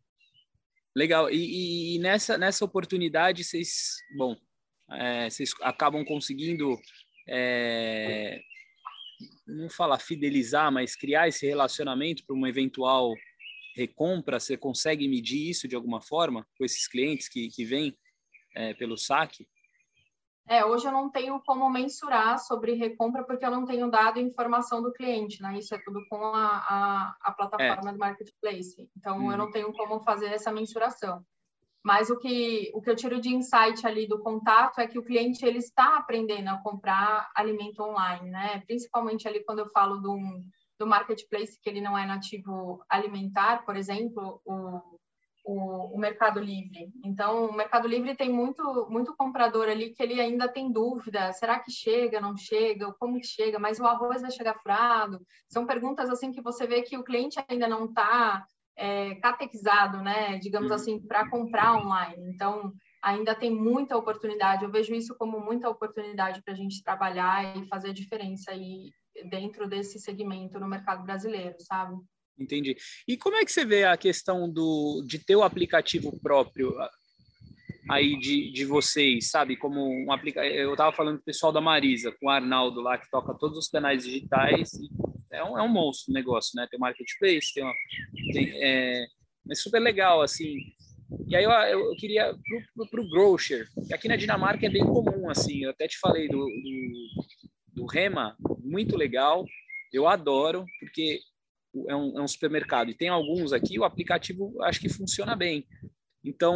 Legal. 0.95 1.29
E, 1.29 1.95
e, 1.95 1.99
nessa, 1.99 2.37
nessa 2.37 2.63
oportunidade, 2.63 3.43
vocês, 3.43 3.97
bom, 4.17 4.37
é, 4.91 5.29
vocês 5.29 5.51
acabam 5.61 6.05
conseguindo, 6.05 6.79
é, 7.27 8.39
não 9.45 9.69
falar 9.69 9.99
fidelizar, 9.99 10.71
mas 10.71 10.95
criar 10.95 11.27
esse 11.27 11.45
relacionamento 11.45 12.25
para 12.25 12.33
uma 12.33 12.47
eventual 12.47 13.13
recompra. 13.75 14.39
Você 14.39 14.55
consegue 14.55 15.05
medir 15.05 15.49
isso 15.49 15.67
de 15.67 15.75
alguma 15.75 15.99
forma 15.99 16.47
com 16.57 16.63
esses 16.63 16.87
clientes 16.87 17.27
que, 17.27 17.49
que 17.49 17.65
vêm 17.65 17.93
é, 18.55 18.73
pelo 18.73 18.97
saque? 18.97 19.45
É, 20.47 20.63
hoje 20.63 20.87
eu 20.87 20.93
não 20.93 21.09
tenho 21.09 21.41
como 21.41 21.69
mensurar 21.69 22.39
sobre 22.39 22.73
recompra 22.73 23.23
porque 23.23 23.45
eu 23.45 23.51
não 23.51 23.65
tenho 23.65 23.91
dado 23.91 24.19
informação 24.19 24.81
do 24.81 24.93
cliente, 24.93 25.41
né? 25.41 25.57
Isso 25.57 25.75
é 25.75 25.77
tudo 25.83 25.99
com 26.09 26.23
a, 26.23 26.57
a, 26.57 27.17
a 27.21 27.31
plataforma 27.33 27.89
é. 27.89 27.93
do 27.93 27.99
marketplace. 27.99 28.89
Então 28.97 29.17
hum. 29.17 29.23
eu 29.25 29.31
uhum. 29.31 29.37
não 29.37 29.51
tenho 29.51 29.73
como 29.73 29.99
fazer 29.99 30.27
essa 30.27 30.51
mensuração. 30.51 31.21
Mas 31.83 32.09
o 32.09 32.17
que, 32.17 32.71
o 32.73 32.81
que 32.81 32.89
eu 32.89 32.95
tiro 32.95 33.19
de 33.21 33.29
insight 33.29 33.85
ali 33.85 34.07
do 34.07 34.19
contato 34.19 34.79
é 34.79 34.87
que 34.87 34.99
o 34.99 35.03
cliente 35.03 35.45
ele 35.45 35.59
está 35.59 35.97
aprendendo 35.97 36.49
a 36.49 36.57
comprar 36.57 37.29
alimento 37.35 37.81
online, 37.81 38.29
né? 38.29 38.61
Principalmente 38.65 39.27
ali 39.27 39.43
quando 39.43 39.59
eu 39.59 39.69
falo 39.69 39.97
do, 39.97 40.17
do 40.79 40.87
marketplace 40.87 41.59
que 41.61 41.69
ele 41.69 41.81
não 41.81 41.97
é 41.97 42.05
nativo 42.05 42.83
alimentar, 42.89 43.65
por 43.65 43.75
exemplo, 43.75 44.41
o 44.45 44.97
o, 45.47 45.95
o, 45.95 45.97
Mercado 45.97 46.41
Livre. 46.41 46.91
Então, 47.05 47.45
o 47.45 47.53
Mercado 47.53 47.87
Livre 47.87 48.13
tem 48.15 48.29
muito, 48.29 48.87
muito 48.89 49.15
comprador 49.15 49.69
ali 49.69 49.91
que 49.91 50.03
ele 50.03 50.19
ainda 50.19 50.47
tem 50.47 50.69
dúvida: 50.69 51.31
será 51.31 51.57
que 51.57 51.71
chega, 51.71 52.19
não 52.19 52.35
chega, 52.35 52.93
como 52.99 53.19
que 53.19 53.25
chega? 53.25 53.57
Mas 53.57 53.79
o 53.79 53.85
arroz 53.85 54.21
vai 54.21 54.31
chegar 54.31 54.59
furado? 54.59 55.25
São 55.47 55.65
perguntas 55.65 56.09
assim 56.09 56.33
que 56.33 56.41
você 56.41 56.67
vê 56.67 56.81
que 56.81 56.97
o 56.97 57.03
cliente 57.03 57.41
ainda 57.47 57.65
não 57.65 57.85
está 57.85 58.45
é, 58.75 59.15
catequizado, 59.15 60.01
né? 60.03 60.37
Digamos 60.37 60.69
uhum. 60.69 60.75
assim, 60.75 60.99
para 60.99 61.29
comprar 61.29 61.77
online. 61.77 62.29
Então, 62.29 62.73
ainda 63.01 63.33
tem 63.33 63.49
muita 63.49 63.95
oportunidade. 63.95 64.65
Eu 64.65 64.71
vejo 64.71 64.93
isso 64.93 65.15
como 65.17 65.39
muita 65.39 65.69
oportunidade 65.69 66.43
para 66.43 66.53
a 66.53 66.57
gente 66.57 66.83
trabalhar 66.83 67.55
e 67.55 67.65
fazer 67.67 67.93
diferença 67.93 68.51
aí 68.51 68.91
dentro 69.29 69.67
desse 69.67 69.97
segmento 69.97 70.59
no 70.59 70.67
mercado 70.67 71.03
brasileiro, 71.03 71.55
sabe? 71.59 71.95
Entendi. 72.39 72.75
E 73.07 73.17
como 73.17 73.35
é 73.35 73.43
que 73.43 73.51
você 73.51 73.65
vê 73.65 73.83
a 73.83 73.97
questão 73.97 74.49
do, 74.49 75.03
de 75.05 75.19
ter 75.19 75.35
o 75.35 75.43
aplicativo 75.43 76.19
próprio 76.19 76.77
ah, 76.79 76.91
aí 77.89 78.17
de, 78.19 78.51
de 78.51 78.65
vocês, 78.65 79.29
sabe? 79.29 79.55
Como 79.57 79.81
um 79.81 80.11
aplicativo. 80.11 80.53
Eu 80.53 80.71
estava 80.71 80.95
falando 80.95 81.15
com 81.15 81.21
o 81.21 81.25
pessoal 81.25 81.51
da 81.51 81.61
Marisa, 81.61 82.11
com 82.19 82.27
o 82.27 82.29
Arnaldo 82.29 82.81
lá, 82.81 82.97
que 82.97 83.09
toca 83.09 83.33
todos 83.33 83.57
os 83.57 83.67
canais 83.67 84.03
digitais. 84.03 84.71
é, 85.31 85.43
um, 85.43 85.57
é 85.57 85.63
um 85.63 85.69
monstro 85.69 86.11
o 86.11 86.13
negócio, 86.13 86.51
né? 86.55 86.67
Tem 86.69 86.77
o 86.77 86.81
marketplace, 86.81 87.53
tem, 87.53 87.63
uma, 87.63 87.73
tem 88.33 88.51
é, 88.63 89.05
é 89.49 89.55
super 89.55 89.79
legal, 89.79 90.21
assim. 90.21 90.57
E 91.27 91.35
aí 91.35 91.43
eu, 91.43 91.51
eu, 91.51 91.95
queria 91.95 92.35
para 92.91 93.01
o 93.01 93.09
grocer, 93.09 93.65
aqui 93.93 94.09
na 94.09 94.17
Dinamarca 94.17 94.65
é 94.65 94.69
bem 94.69 94.83
comum, 94.83 95.29
assim. 95.29 95.63
Eu 95.63 95.71
até 95.71 95.87
te 95.87 95.97
falei 95.99 96.27
do, 96.27 96.37
do, 96.37 97.23
do 97.73 97.85
Rema, 97.85 98.35
muito 98.59 98.97
legal. 98.97 99.45
Eu 99.93 100.05
adoro, 100.05 100.65
porque 100.81 101.19
é 101.87 101.95
um, 101.95 102.19
é 102.19 102.21
um 102.21 102.27
supermercado 102.27 102.89
e 102.89 102.95
tem 102.95 103.09
alguns 103.09 103.53
aqui, 103.53 103.79
o 103.79 103.83
aplicativo 103.83 104.53
acho 104.63 104.79
que 104.79 104.89
funciona 104.89 105.35
bem. 105.35 105.65
Então, 106.23 106.55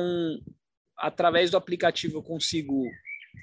através 0.97 1.51
do 1.51 1.57
aplicativo 1.57 2.17
eu 2.17 2.23
consigo, 2.23 2.83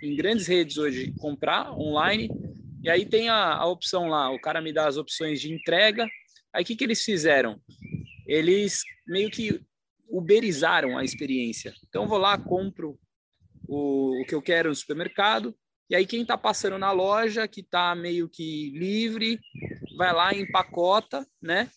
em 0.02 0.16
grandes 0.16 0.46
redes 0.46 0.76
hoje, 0.78 1.12
comprar 1.18 1.72
online. 1.72 2.30
E 2.82 2.88
aí 2.88 3.04
tem 3.04 3.28
a, 3.28 3.54
a 3.54 3.66
opção 3.66 4.08
lá, 4.08 4.30
o 4.30 4.40
cara 4.40 4.60
me 4.60 4.72
dá 4.72 4.86
as 4.86 4.96
opções 4.96 5.40
de 5.40 5.52
entrega. 5.52 6.06
Aí 6.54 6.62
o 6.62 6.66
que, 6.66 6.76
que 6.76 6.84
eles 6.84 7.02
fizeram? 7.04 7.60
Eles 8.26 8.82
meio 9.06 9.30
que 9.30 9.60
uberizaram 10.08 10.96
a 10.96 11.04
experiência. 11.04 11.74
Então, 11.88 12.08
vou 12.08 12.18
lá, 12.18 12.38
compro 12.38 12.98
o, 13.68 14.22
o 14.22 14.24
que 14.24 14.34
eu 14.34 14.40
quero 14.40 14.70
no 14.70 14.74
supermercado, 14.74 15.54
E 15.90 15.94
aí 15.94 16.06
quem 16.06 16.22
está 16.22 16.36
passando 16.36 16.78
na 16.78 16.92
loja, 16.92 17.48
que 17.48 17.60
está 17.60 17.94
meio 17.94 18.28
que 18.28 18.70
livre, 18.70 19.40
vai 19.98 20.12
lá, 20.14 20.32
empacota, 20.32 21.26
né? 21.42 21.68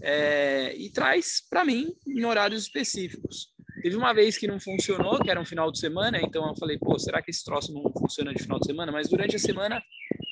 É, 0.00 0.72
e 0.76 0.88
traz 0.90 1.42
para 1.50 1.64
mim 1.64 1.92
em 2.06 2.24
horários 2.24 2.62
específicos. 2.62 3.52
Teve 3.82 3.96
uma 3.96 4.14
vez 4.14 4.38
que 4.38 4.46
não 4.46 4.60
funcionou, 4.60 5.18
que 5.18 5.28
era 5.28 5.40
um 5.40 5.44
final 5.44 5.70
de 5.70 5.78
semana, 5.78 6.18
então 6.22 6.48
eu 6.48 6.56
falei, 6.56 6.78
pô, 6.78 6.96
será 6.98 7.20
que 7.20 7.30
esse 7.30 7.44
troço 7.44 7.74
não 7.74 7.82
funciona 7.92 8.32
de 8.32 8.42
final 8.42 8.58
de 8.60 8.66
semana? 8.66 8.92
Mas 8.92 9.10
durante 9.10 9.34
a 9.34 9.38
semana, 9.38 9.82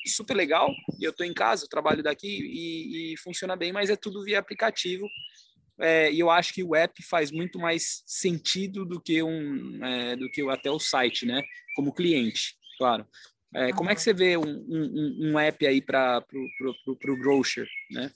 super 0.07 0.33
legal, 0.33 0.71
e 0.99 1.03
eu 1.03 1.11
estou 1.11 1.25
em 1.25 1.33
casa, 1.33 1.65
eu 1.65 1.69
trabalho 1.69 2.01
daqui 2.01 2.27
e, 2.27 3.13
e, 3.13 3.17
funciona 3.17 3.55
bem, 3.55 3.73
mas 3.73 3.89
é 3.89 3.95
tudo 3.95 4.23
via 4.23 4.39
aplicativo. 4.39 5.05
É, 5.79 6.11
e 6.11 6.19
eu 6.19 6.29
acho 6.31 6.53
que 6.53 6.63
o 6.63 6.75
app 6.75 7.03
faz 7.03 7.29
muito 7.29 7.59
mais 7.59 8.03
sentido 8.07 8.85
do 8.85 9.01
que 9.01 9.21
um 9.21 9.83
é, 9.83 10.15
do 10.15 10.29
que 10.29 10.41
até 10.49 10.71
o 10.71 10.79
site, 10.79 11.25
né? 11.25 11.43
Como 11.75 11.93
cliente, 11.93 12.55
claro. 12.77 13.05
É, 13.55 13.71
como 13.71 13.89
é 13.89 13.95
que 13.95 14.01
você 14.01 14.13
vê 14.13 14.37
um, 14.37 14.43
um, 14.43 15.31
um 15.31 15.39
app 15.39 15.65
aí 15.65 15.81
para 15.81 16.23
o 16.31 17.17
grocer, 17.17 17.67
né? 17.91 18.11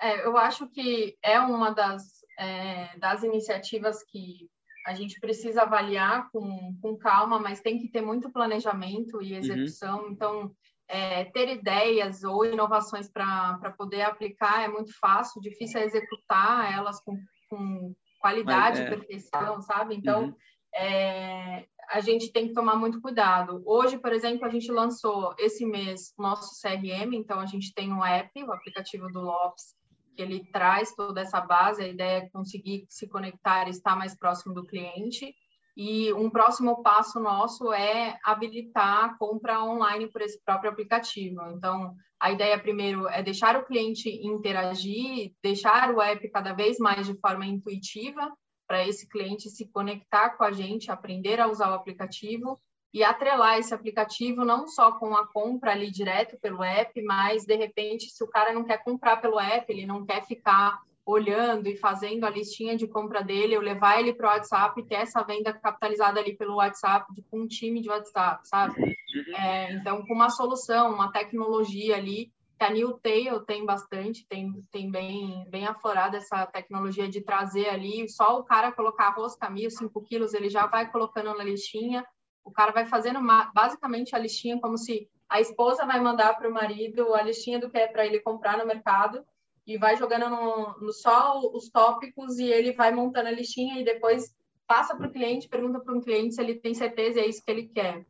É, 0.00 0.24
eu 0.26 0.36
acho 0.36 0.68
que 0.68 1.16
é 1.22 1.38
uma 1.38 1.70
das, 1.70 2.02
é, 2.38 2.96
das 2.98 3.22
iniciativas 3.22 4.02
que 4.04 4.50
a 4.86 4.94
gente 4.94 5.20
precisa 5.20 5.62
avaliar 5.62 6.28
com, 6.30 6.76
com 6.80 6.96
calma, 6.96 7.38
mas 7.38 7.60
tem 7.60 7.78
que 7.78 7.88
ter 7.88 8.00
muito 8.00 8.32
planejamento 8.32 9.22
e 9.22 9.32
uhum. 9.32 9.38
execução. 9.38 10.02
Uhum. 10.02 10.10
Então, 10.10 10.56
é, 10.88 11.24
ter 11.26 11.48
ideias 11.48 12.24
ou 12.24 12.44
inovações 12.44 13.08
para 13.08 13.74
poder 13.78 14.02
aplicar 14.02 14.64
é 14.64 14.68
muito 14.68 14.92
fácil, 14.98 15.40
difícil 15.40 15.80
é 15.80 15.84
executar 15.84 16.72
elas 16.72 17.00
com, 17.00 17.16
com 17.48 17.94
qualidade 18.20 18.80
e 18.80 18.84
é. 18.84 18.88
perfeição, 18.90 19.60
sabe? 19.62 19.94
Então, 19.94 20.24
uhum. 20.24 20.36
é, 20.74 21.66
a 21.92 22.00
gente 22.00 22.32
tem 22.32 22.48
que 22.48 22.54
tomar 22.54 22.76
muito 22.76 23.02
cuidado. 23.02 23.62
Hoje, 23.66 23.98
por 23.98 24.14
exemplo, 24.14 24.46
a 24.46 24.48
gente 24.48 24.72
lançou 24.72 25.34
esse 25.38 25.66
mês 25.66 26.14
nosso 26.18 26.58
CRM, 26.58 27.14
então 27.14 27.38
a 27.38 27.44
gente 27.44 27.74
tem 27.74 27.92
um 27.92 28.02
app, 28.02 28.42
o 28.42 28.50
aplicativo 28.50 29.12
do 29.12 29.20
Lopes, 29.20 29.74
que 30.16 30.22
ele 30.22 30.42
traz 30.50 30.94
toda 30.94 31.20
essa 31.20 31.38
base, 31.40 31.82
a 31.82 31.88
ideia 31.88 32.18
é 32.18 32.30
conseguir 32.30 32.86
se 32.88 33.06
conectar 33.06 33.66
e 33.66 33.70
estar 33.70 33.94
mais 33.94 34.16
próximo 34.16 34.54
do 34.54 34.64
cliente. 34.64 35.34
E 35.76 36.10
um 36.14 36.30
próximo 36.30 36.82
passo 36.82 37.20
nosso 37.20 37.70
é 37.72 38.18
habilitar 38.24 39.04
a 39.04 39.18
compra 39.18 39.62
online 39.62 40.10
por 40.10 40.22
esse 40.22 40.42
próprio 40.42 40.70
aplicativo. 40.70 41.42
Então, 41.50 41.94
a 42.18 42.30
ideia 42.30 42.58
primeiro 42.58 43.06
é 43.08 43.22
deixar 43.22 43.56
o 43.56 43.66
cliente 43.66 44.08
interagir, 44.08 45.32
deixar 45.42 45.94
o 45.94 46.00
app 46.00 46.26
cada 46.30 46.54
vez 46.54 46.78
mais 46.78 47.06
de 47.06 47.18
forma 47.20 47.44
intuitiva, 47.44 48.30
para 48.72 48.88
esse 48.88 49.06
cliente 49.06 49.50
se 49.50 49.66
conectar 49.66 50.30
com 50.30 50.44
a 50.44 50.50
gente, 50.50 50.90
aprender 50.90 51.38
a 51.38 51.46
usar 51.46 51.70
o 51.70 51.74
aplicativo 51.74 52.58
e 52.90 53.04
atrelar 53.04 53.58
esse 53.58 53.74
aplicativo 53.74 54.46
não 54.46 54.66
só 54.66 54.92
com 54.92 55.14
a 55.14 55.26
compra 55.26 55.72
ali 55.72 55.90
direto 55.90 56.38
pelo 56.40 56.64
app, 56.64 57.02
mas 57.02 57.44
de 57.44 57.54
repente, 57.54 58.08
se 58.08 58.24
o 58.24 58.26
cara 58.26 58.50
não 58.54 58.64
quer 58.64 58.82
comprar 58.82 59.18
pelo 59.18 59.38
app, 59.38 59.70
ele 59.70 59.84
não 59.84 60.06
quer 60.06 60.24
ficar 60.24 60.80
olhando 61.04 61.68
e 61.68 61.76
fazendo 61.76 62.24
a 62.24 62.30
listinha 62.30 62.74
de 62.74 62.86
compra 62.86 63.22
dele, 63.22 63.54
eu 63.54 63.60
levar 63.60 64.00
ele 64.00 64.14
para 64.14 64.30
o 64.30 64.32
WhatsApp 64.32 64.80
e 64.80 64.86
ter 64.86 64.94
essa 64.94 65.22
venda 65.22 65.52
capitalizada 65.52 66.18
ali 66.18 66.34
pelo 66.34 66.54
WhatsApp, 66.54 67.12
de, 67.12 67.20
com 67.24 67.40
um 67.40 67.46
time 67.46 67.82
de 67.82 67.90
WhatsApp, 67.90 68.48
sabe? 68.48 68.80
Uhum. 68.80 69.36
É, 69.36 69.74
então, 69.74 70.02
com 70.06 70.14
uma 70.14 70.30
solução, 70.30 70.94
uma 70.94 71.12
tecnologia 71.12 71.96
ali, 71.96 72.32
a 72.62 72.70
New 72.70 72.98
Tail 72.98 73.40
tem 73.40 73.64
bastante, 73.64 74.26
tem, 74.26 74.52
tem 74.70 74.90
bem, 74.90 75.46
bem 75.48 75.66
aflorada 75.66 76.16
essa 76.16 76.46
tecnologia 76.46 77.08
de 77.08 77.20
trazer 77.20 77.68
ali, 77.68 78.08
só 78.08 78.38
o 78.38 78.44
cara 78.44 78.72
colocar 78.72 79.08
arroz, 79.08 79.34
caminho, 79.36 79.70
5 79.70 80.02
quilos, 80.02 80.34
ele 80.34 80.48
já 80.48 80.66
vai 80.66 80.90
colocando 80.90 81.34
na 81.36 81.44
listinha, 81.44 82.06
o 82.44 82.50
cara 82.50 82.72
vai 82.72 82.86
fazendo 82.86 83.20
basicamente 83.54 84.14
a 84.14 84.18
listinha 84.18 84.60
como 84.60 84.76
se 84.76 85.08
a 85.28 85.40
esposa 85.40 85.86
vai 85.86 86.00
mandar 86.00 86.36
para 86.36 86.48
o 86.48 86.52
marido 86.52 87.14
a 87.14 87.22
listinha 87.22 87.58
do 87.58 87.70
que 87.70 87.78
é 87.78 87.86
para 87.86 88.04
ele 88.04 88.20
comprar 88.20 88.58
no 88.58 88.66
mercado 88.66 89.24
e 89.66 89.78
vai 89.78 89.96
jogando 89.96 90.28
no, 90.28 90.78
no, 90.78 90.92
só 90.92 91.40
os 91.40 91.70
tópicos 91.70 92.38
e 92.38 92.44
ele 92.44 92.72
vai 92.72 92.92
montando 92.92 93.28
a 93.28 93.32
listinha 93.32 93.80
e 93.80 93.84
depois 93.84 94.34
passa 94.66 94.94
para 94.94 95.06
o 95.06 95.12
cliente, 95.12 95.48
pergunta 95.48 95.80
para 95.80 95.96
o 95.96 96.02
cliente 96.02 96.34
se 96.34 96.42
ele 96.42 96.56
tem 96.56 96.74
certeza 96.74 97.20
é 97.20 97.26
isso 97.26 97.42
que 97.44 97.50
ele 97.50 97.68
quer. 97.68 98.04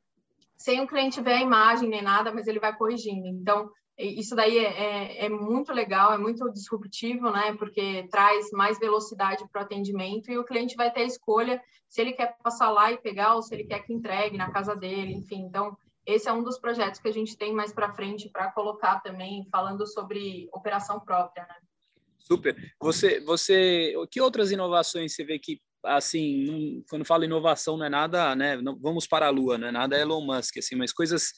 Sem 0.57 0.81
o 0.81 0.87
cliente 0.87 1.21
ver 1.21 1.35
a 1.35 1.41
imagem 1.41 1.88
nem 1.88 2.03
nada, 2.03 2.33
mas 2.33 2.47
ele 2.47 2.61
vai 2.61 2.75
corrigindo. 2.77 3.27
Então, 3.27 3.71
isso 3.98 4.35
daí 4.35 4.59
é, 4.59 4.64
é, 4.64 5.26
é, 5.26 5.28
muito 5.28 5.72
legal, 5.72 6.12
é 6.12 6.18
muito 6.18 6.50
disruptivo, 6.50 7.31
né? 7.31 7.55
Porque 7.59 8.09
traz 8.11 8.50
mais 8.50 8.78
velocidade 8.78 9.44
para 9.50 9.62
o 9.62 9.64
atendimento 9.64 10.31
e 10.31 10.38
o 10.38 10.44
cliente 10.44 10.76
vai 10.76 10.90
ter 10.90 11.00
a 11.00 11.07
escolha 11.07 11.62
se 11.88 12.00
ele 12.00 12.12
quer 12.12 12.37
passar 12.42 12.70
lá 12.70 12.90
e 12.90 12.98
pegar 12.98 13.35
ou 13.35 13.42
se 13.42 13.55
ele 13.55 13.64
quer 13.64 13.81
que 13.81 13.92
entregue 13.92 14.38
na 14.38 14.50
casa 14.50 14.74
dele, 14.74 15.12
enfim. 15.12 15.42
Então, 15.42 15.76
esse 16.07 16.28
é 16.28 16.33
um 16.33 16.42
dos 16.42 16.59
projetos 16.59 17.00
que 17.00 17.09
a 17.09 17.12
gente 17.12 17.37
tem 17.37 17.52
mais 17.52 17.72
para 17.72 17.92
frente 17.92 18.28
para 18.28 18.50
colocar 18.50 19.00
também, 19.00 19.46
falando 19.50 19.87
sobre 19.87 20.48
operação 20.52 20.98
própria, 20.98 21.42
né? 21.42 21.57
Super. 22.18 22.57
Você, 22.81 23.20
você, 23.20 23.94
que 24.11 24.20
outras 24.20 24.50
inovações 24.50 25.14
você 25.14 25.24
vê 25.24 25.38
que, 25.38 25.61
assim, 25.85 26.44
não, 26.44 26.85
quando 26.88 27.05
fala 27.05 27.24
inovação 27.24 27.76
não 27.76 27.85
é 27.85 27.90
nada, 27.90 28.35
né? 28.35 28.57
Não, 28.57 28.78
vamos 28.78 29.07
para 29.07 29.26
a 29.26 29.31
Lua, 29.31 29.59
não 29.59 29.68
é 29.68 29.72
nada 29.72 29.98
Elon 29.98 30.24
Musk, 30.24 30.57
assim, 30.59 30.76
mas 30.76 30.92
coisas 30.92 31.33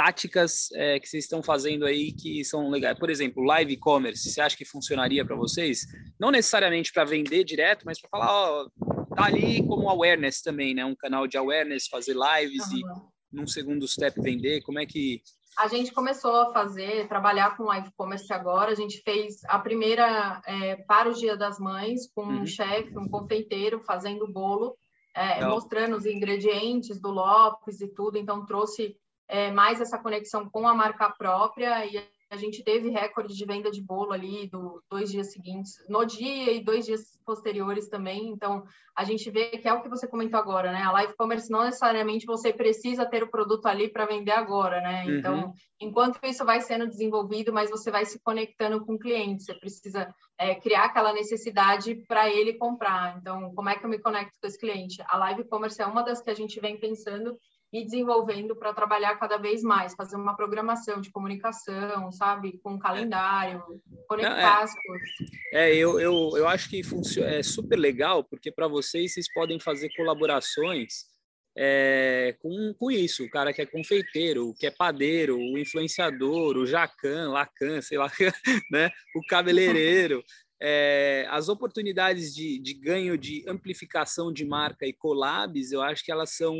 táticas 0.00 0.70
é, 0.72 0.98
que 0.98 1.06
vocês 1.06 1.24
estão 1.24 1.42
fazendo 1.42 1.84
aí 1.84 2.10
que 2.10 2.42
são 2.42 2.70
legais. 2.70 2.98
Por 2.98 3.10
exemplo, 3.10 3.44
live 3.44 3.76
commerce, 3.76 4.30
você 4.30 4.40
acha 4.40 4.56
que 4.56 4.64
funcionaria 4.64 5.22
para 5.26 5.36
vocês? 5.36 5.86
Não 6.18 6.30
necessariamente 6.30 6.90
para 6.90 7.04
vender 7.04 7.44
direto, 7.44 7.84
mas 7.84 8.00
para 8.00 8.08
falar, 8.08 8.30
ó, 8.30 8.68
tá 9.14 9.26
ali 9.26 9.62
como 9.66 9.90
awareness 9.90 10.40
também, 10.40 10.72
né? 10.74 10.86
Um 10.86 10.96
canal 10.96 11.26
de 11.26 11.36
awareness, 11.36 11.86
fazer 11.86 12.14
lives 12.14 12.66
uhum. 12.72 12.78
e 12.78 12.82
num 13.30 13.46
segundo 13.46 13.86
step 13.86 14.18
vender. 14.22 14.62
Como 14.62 14.78
é 14.78 14.86
que 14.86 15.20
a 15.58 15.68
gente 15.68 15.92
começou 15.92 16.34
a 16.34 16.52
fazer, 16.54 17.06
trabalhar 17.06 17.54
com 17.54 17.64
live 17.64 17.90
commerce 17.94 18.32
agora. 18.32 18.72
A 18.72 18.74
gente 18.74 19.02
fez 19.02 19.44
a 19.48 19.58
primeira 19.58 20.40
é, 20.46 20.76
para 20.76 21.10
o 21.10 21.14
Dia 21.14 21.36
das 21.36 21.58
Mães 21.58 22.10
com 22.14 22.22
uhum. 22.22 22.40
um 22.40 22.46
chefe, 22.46 22.96
um 22.96 23.06
confeiteiro 23.06 23.80
fazendo 23.80 24.26
bolo, 24.26 24.78
é, 25.14 25.44
mostrando 25.44 25.94
os 25.94 26.06
ingredientes 26.06 26.98
do 26.98 27.10
Lopes 27.10 27.82
e 27.82 27.88
tudo. 27.88 28.16
Então 28.16 28.46
trouxe 28.46 28.96
é, 29.30 29.50
mais 29.50 29.80
essa 29.80 29.98
conexão 29.98 30.48
com 30.50 30.66
a 30.66 30.74
marca 30.74 31.08
própria 31.10 31.86
e 31.86 31.96
a 32.30 32.36
gente 32.36 32.62
teve 32.62 32.90
recorde 32.90 33.34
de 33.34 33.44
venda 33.44 33.72
de 33.72 33.82
bolo 33.82 34.12
ali 34.12 34.48
do 34.48 34.80
dois 34.88 35.10
dias 35.10 35.32
seguintes, 35.32 35.84
no 35.88 36.04
dia 36.04 36.52
e 36.52 36.62
dois 36.62 36.86
dias 36.86 37.18
posteriores 37.26 37.88
também. 37.88 38.28
Então, 38.28 38.62
a 38.96 39.02
gente 39.02 39.28
vê 39.30 39.50
que 39.50 39.66
é 39.66 39.72
o 39.72 39.82
que 39.82 39.88
você 39.88 40.06
comentou 40.06 40.38
agora, 40.38 40.70
né? 40.70 40.82
A 40.82 40.92
live 40.92 41.16
commerce 41.16 41.50
não 41.50 41.64
necessariamente 41.64 42.26
você 42.26 42.52
precisa 42.52 43.04
ter 43.04 43.24
o 43.24 43.30
produto 43.30 43.66
ali 43.66 43.88
para 43.88 44.06
vender 44.06 44.30
agora, 44.30 44.80
né? 44.80 45.04
Uhum. 45.04 45.18
Então, 45.18 45.52
enquanto 45.80 46.24
isso 46.24 46.44
vai 46.44 46.60
sendo 46.60 46.86
desenvolvido, 46.86 47.52
mas 47.52 47.68
você 47.68 47.90
vai 47.90 48.04
se 48.04 48.20
conectando 48.22 48.84
com 48.86 48.94
o 48.94 48.98
cliente, 48.98 49.42
você 49.42 49.54
precisa 49.54 50.14
é, 50.38 50.54
criar 50.54 50.84
aquela 50.84 51.12
necessidade 51.12 51.96
para 52.06 52.30
ele 52.30 52.54
comprar. 52.54 53.18
Então, 53.18 53.52
como 53.56 53.68
é 53.68 53.76
que 53.76 53.84
eu 53.84 53.90
me 53.90 53.98
conecto 53.98 54.38
com 54.40 54.46
esse 54.46 54.58
cliente? 54.58 55.02
A 55.08 55.16
live 55.18 55.44
commerce 55.48 55.82
é 55.82 55.86
uma 55.86 56.02
das 56.02 56.22
que 56.22 56.30
a 56.30 56.34
gente 56.34 56.60
vem 56.60 56.78
pensando 56.78 57.36
e 57.72 57.84
desenvolvendo 57.84 58.56
para 58.56 58.74
trabalhar 58.74 59.16
cada 59.16 59.36
vez 59.36 59.62
mais, 59.62 59.94
fazer 59.94 60.16
uma 60.16 60.34
programação 60.34 61.00
de 61.00 61.10
comunicação, 61.10 62.10
sabe, 62.10 62.58
com 62.62 62.78
calendário, 62.78 63.62
conectar 64.08 64.30
Não, 64.30 64.38
é, 64.38 64.62
as 64.62 64.74
coisas. 64.74 65.08
É, 65.52 65.74
eu, 65.74 66.00
eu, 66.00 66.32
eu 66.36 66.48
acho 66.48 66.68
que 66.68 66.82
é 67.24 67.42
super 67.42 67.76
legal, 67.76 68.24
porque 68.24 68.50
para 68.50 68.66
vocês, 68.66 69.14
vocês 69.14 69.32
podem 69.32 69.60
fazer 69.60 69.88
colaborações 69.96 71.10
é, 71.56 72.36
com, 72.40 72.74
com 72.74 72.90
isso, 72.90 73.24
o 73.24 73.30
cara 73.30 73.52
que 73.52 73.62
é 73.62 73.66
confeiteiro, 73.66 74.54
que 74.58 74.66
é 74.66 74.70
padeiro, 74.70 75.36
o 75.36 75.58
influenciador, 75.58 76.56
o 76.56 76.66
jacan, 76.66 77.30
lacan, 77.30 77.80
sei 77.82 77.98
lá, 77.98 78.10
né, 78.70 78.90
o 79.14 79.20
cabeleireiro, 79.28 80.24
é, 80.60 81.26
as 81.30 81.48
oportunidades 81.48 82.34
de, 82.34 82.58
de 82.58 82.74
ganho 82.74 83.16
de 83.16 83.44
amplificação 83.48 84.32
de 84.32 84.44
marca 84.44 84.86
e 84.86 84.92
collabs, 84.92 85.70
eu 85.70 85.82
acho 85.82 86.04
que 86.04 86.10
elas 86.10 86.30
são 86.30 86.56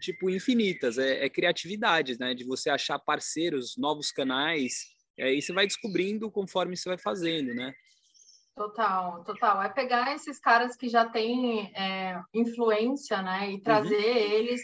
tipo 0.00 0.30
infinitas, 0.30 0.98
é, 0.98 1.24
é 1.24 1.28
criatividade, 1.28 2.18
né? 2.18 2.34
De 2.34 2.44
você 2.44 2.70
achar 2.70 2.98
parceiros, 2.98 3.76
novos 3.76 4.10
canais, 4.10 4.96
e 5.18 5.22
aí 5.22 5.42
você 5.42 5.52
vai 5.52 5.66
descobrindo 5.66 6.30
conforme 6.30 6.76
você 6.76 6.88
vai 6.88 6.98
fazendo, 6.98 7.54
né? 7.54 7.72
Total, 8.54 9.22
total. 9.24 9.62
É 9.62 9.68
pegar 9.68 10.14
esses 10.14 10.38
caras 10.38 10.76
que 10.76 10.88
já 10.88 11.04
têm 11.04 11.70
é, 11.74 12.18
influência, 12.32 13.20
né, 13.20 13.50
e 13.50 13.60
trazer 13.60 13.94
uhum. 13.94 14.32
eles 14.32 14.62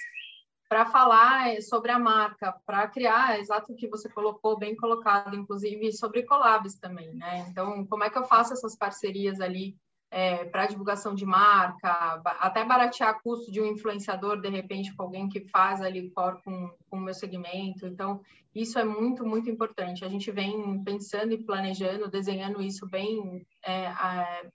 para 0.66 0.86
falar 0.86 1.60
sobre 1.60 1.92
a 1.92 1.98
marca, 1.98 2.54
para 2.64 2.88
criar, 2.88 3.38
exato 3.38 3.70
o 3.70 3.76
que 3.76 3.86
você 3.86 4.08
colocou, 4.08 4.58
bem 4.58 4.74
colocado, 4.74 5.36
inclusive 5.36 5.92
sobre 5.92 6.22
collabs 6.22 6.78
também, 6.78 7.12
né? 7.12 7.44
Então, 7.50 7.84
como 7.84 8.02
é 8.04 8.08
que 8.08 8.16
eu 8.16 8.24
faço 8.24 8.54
essas 8.54 8.74
parcerias 8.74 9.38
ali 9.38 9.76
é, 10.12 10.44
para 10.44 10.66
divulgação 10.66 11.14
de 11.14 11.24
marca, 11.24 12.22
até 12.38 12.62
baratear 12.64 13.18
custo 13.22 13.50
de 13.50 13.62
um 13.62 13.66
influenciador, 13.66 14.38
de 14.40 14.50
repente, 14.50 14.94
com 14.94 15.04
alguém 15.04 15.26
que 15.26 15.40
faz 15.48 15.80
ali 15.80 16.10
core 16.10 16.42
com, 16.44 16.70
com 16.90 16.98
o 16.98 17.00
meu 17.00 17.14
segmento. 17.14 17.86
Então, 17.86 18.20
isso 18.54 18.78
é 18.78 18.84
muito, 18.84 19.24
muito 19.24 19.48
importante. 19.48 20.04
A 20.04 20.10
gente 20.10 20.30
vem 20.30 20.84
pensando 20.84 21.32
e 21.32 21.42
planejando, 21.42 22.10
desenhando 22.10 22.60
isso 22.60 22.86
bem, 22.86 23.42
é, 23.64 23.90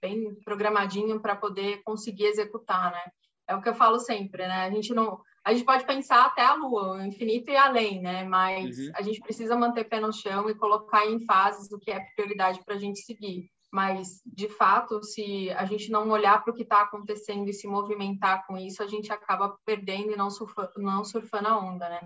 bem 0.00 0.32
programadinho 0.44 1.18
para 1.20 1.34
poder 1.34 1.82
conseguir 1.82 2.26
executar, 2.26 2.92
né? 2.92 3.02
é 3.48 3.56
o 3.56 3.62
que 3.62 3.68
eu 3.68 3.74
falo 3.74 3.98
sempre, 3.98 4.46
né? 4.46 4.66
A 4.66 4.70
gente 4.70 4.92
não, 4.92 5.18
a 5.42 5.52
gente 5.52 5.64
pode 5.64 5.84
pensar 5.86 6.26
até 6.26 6.42
a 6.42 6.54
lua, 6.54 6.92
o 6.92 7.02
infinito 7.02 7.50
e 7.50 7.56
além, 7.56 8.00
né? 8.00 8.22
Mas 8.24 8.78
uhum. 8.78 8.92
a 8.94 9.02
gente 9.02 9.20
precisa 9.20 9.56
manter 9.56 9.84
pé 9.84 9.98
no 9.98 10.12
chão 10.12 10.48
e 10.50 10.54
colocar 10.54 11.06
em 11.06 11.24
fases 11.24 11.72
o 11.72 11.78
que 11.78 11.90
é 11.90 11.98
prioridade 12.14 12.62
para 12.62 12.74
a 12.74 12.78
gente 12.78 13.00
seguir. 13.00 13.50
Mas, 13.70 14.22
de 14.24 14.48
fato, 14.48 15.02
se 15.02 15.50
a 15.50 15.64
gente 15.66 15.90
não 15.90 16.08
olhar 16.08 16.42
para 16.42 16.52
o 16.52 16.54
que 16.54 16.62
está 16.62 16.82
acontecendo 16.82 17.48
e 17.48 17.52
se 17.52 17.66
movimentar 17.66 18.46
com 18.46 18.56
isso, 18.56 18.82
a 18.82 18.86
gente 18.86 19.12
acaba 19.12 19.56
perdendo 19.64 20.12
e 20.12 20.16
não, 20.16 20.30
surfa, 20.30 20.72
não 20.76 21.04
surfando 21.04 21.48
a 21.48 21.58
onda, 21.58 21.88
né? 21.88 22.00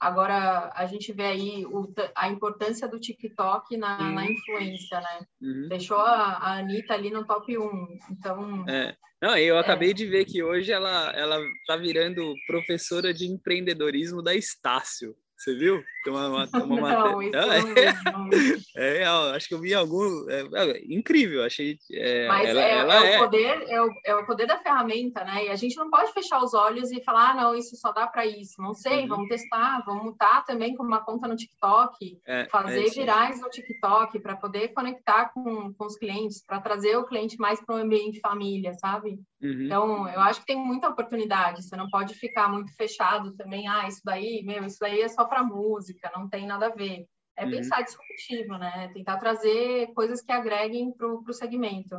Agora, 0.00 0.70
a 0.74 0.86
gente 0.86 1.12
vê 1.12 1.24
aí 1.24 1.66
o, 1.66 1.90
a 2.14 2.28
importância 2.28 2.86
do 2.88 2.98
TikTok 2.98 3.76
na, 3.76 3.98
uhum. 3.98 4.14
na 4.14 4.26
influência, 4.26 5.00
né? 5.00 5.26
Uhum. 5.40 5.68
Deixou 5.68 5.98
a, 5.98 6.36
a 6.36 6.58
Anitta 6.58 6.94
ali 6.94 7.10
no 7.10 7.24
top 7.24 7.56
1. 7.56 7.98
Então. 8.10 8.68
É. 8.68 8.96
Não, 9.22 9.36
eu 9.38 9.56
acabei 9.56 9.90
é. 9.90 9.94
de 9.94 10.04
ver 10.06 10.26
que 10.26 10.42
hoje 10.42 10.72
ela, 10.72 11.10
ela 11.16 11.38
tá 11.66 11.76
virando 11.76 12.34
professora 12.46 13.14
de 13.14 13.26
empreendedorismo 13.26 14.20
da 14.20 14.34
Estácio. 14.34 15.16
Você 15.38 15.54
viu? 15.54 15.82
Tem 16.04 16.12
uma, 16.12 16.28
uma, 16.28 16.44
uma 16.64 16.92
não, 16.92 17.22
isso 17.22 17.32
não, 17.32 18.12
não, 18.12 18.30
é, 18.76 18.98
é, 18.98 19.06
acho 19.34 19.48
que 19.48 19.54
eu 19.54 19.58
vi 19.58 19.72
algum. 19.72 20.28
É, 20.28 20.42
é, 20.52 20.84
incrível, 20.86 21.42
achei. 21.42 21.78
É, 21.90 22.28
Mas 22.28 22.46
ela, 22.50 22.60
é, 22.60 22.78
ela 22.78 23.06
é, 23.06 23.16
o 23.16 23.20
poder, 23.20 23.64
é, 23.68 23.82
o, 23.82 23.90
é 24.04 24.14
o 24.14 24.26
poder 24.26 24.46
da 24.46 24.58
ferramenta, 24.58 25.24
né? 25.24 25.46
E 25.46 25.48
a 25.48 25.56
gente 25.56 25.76
não 25.76 25.88
pode 25.88 26.12
fechar 26.12 26.44
os 26.44 26.52
olhos 26.52 26.92
e 26.92 27.02
falar, 27.02 27.30
ah, 27.30 27.34
não, 27.34 27.54
isso 27.54 27.74
só 27.76 27.90
dá 27.90 28.06
para 28.06 28.26
isso. 28.26 28.60
Não 28.60 28.74
sei, 28.74 29.00
uhum. 29.02 29.08
vamos 29.08 29.28
testar, 29.30 29.82
vamos 29.86 30.04
mutar 30.04 30.44
também 30.44 30.76
com 30.76 30.82
uma 30.82 31.02
conta 31.02 31.26
no 31.26 31.36
TikTok, 31.36 32.18
é, 32.26 32.44
fazer 32.50 32.90
virais 32.90 33.40
no 33.40 33.48
TikTok 33.48 34.18
para 34.18 34.36
poder 34.36 34.68
conectar 34.74 35.30
com, 35.32 35.72
com 35.72 35.86
os 35.86 35.96
clientes, 35.96 36.44
para 36.46 36.60
trazer 36.60 36.98
o 36.98 37.06
cliente 37.06 37.38
mais 37.38 37.64
para 37.64 37.76
o 37.76 37.78
ambiente 37.78 38.20
família, 38.20 38.74
sabe? 38.74 39.18
Uhum. 39.44 39.64
Então, 39.66 40.08
eu 40.08 40.20
acho 40.20 40.40
que 40.40 40.46
tem 40.46 40.56
muita 40.56 40.88
oportunidade. 40.88 41.62
Você 41.62 41.76
não 41.76 41.88
pode 41.90 42.14
ficar 42.14 42.48
muito 42.48 42.74
fechado 42.74 43.32
também. 43.36 43.68
Ah, 43.68 43.86
isso 43.86 44.00
daí, 44.02 44.42
meu, 44.42 44.64
isso 44.64 44.78
daí 44.80 45.02
é 45.02 45.08
só 45.08 45.24
para 45.24 45.42
música, 45.42 45.93
não 46.14 46.28
tem 46.28 46.46
nada 46.46 46.66
a 46.66 46.74
ver. 46.74 47.06
É 47.36 47.44
uhum. 47.44 47.50
pensar 47.50 47.82
disruptivo, 47.82 48.56
né? 48.58 48.90
Tentar 48.94 49.18
trazer 49.18 49.88
coisas 49.94 50.20
que 50.22 50.30
agreguem 50.30 50.92
para 50.92 51.08
o 51.08 51.32
segmento. 51.32 51.96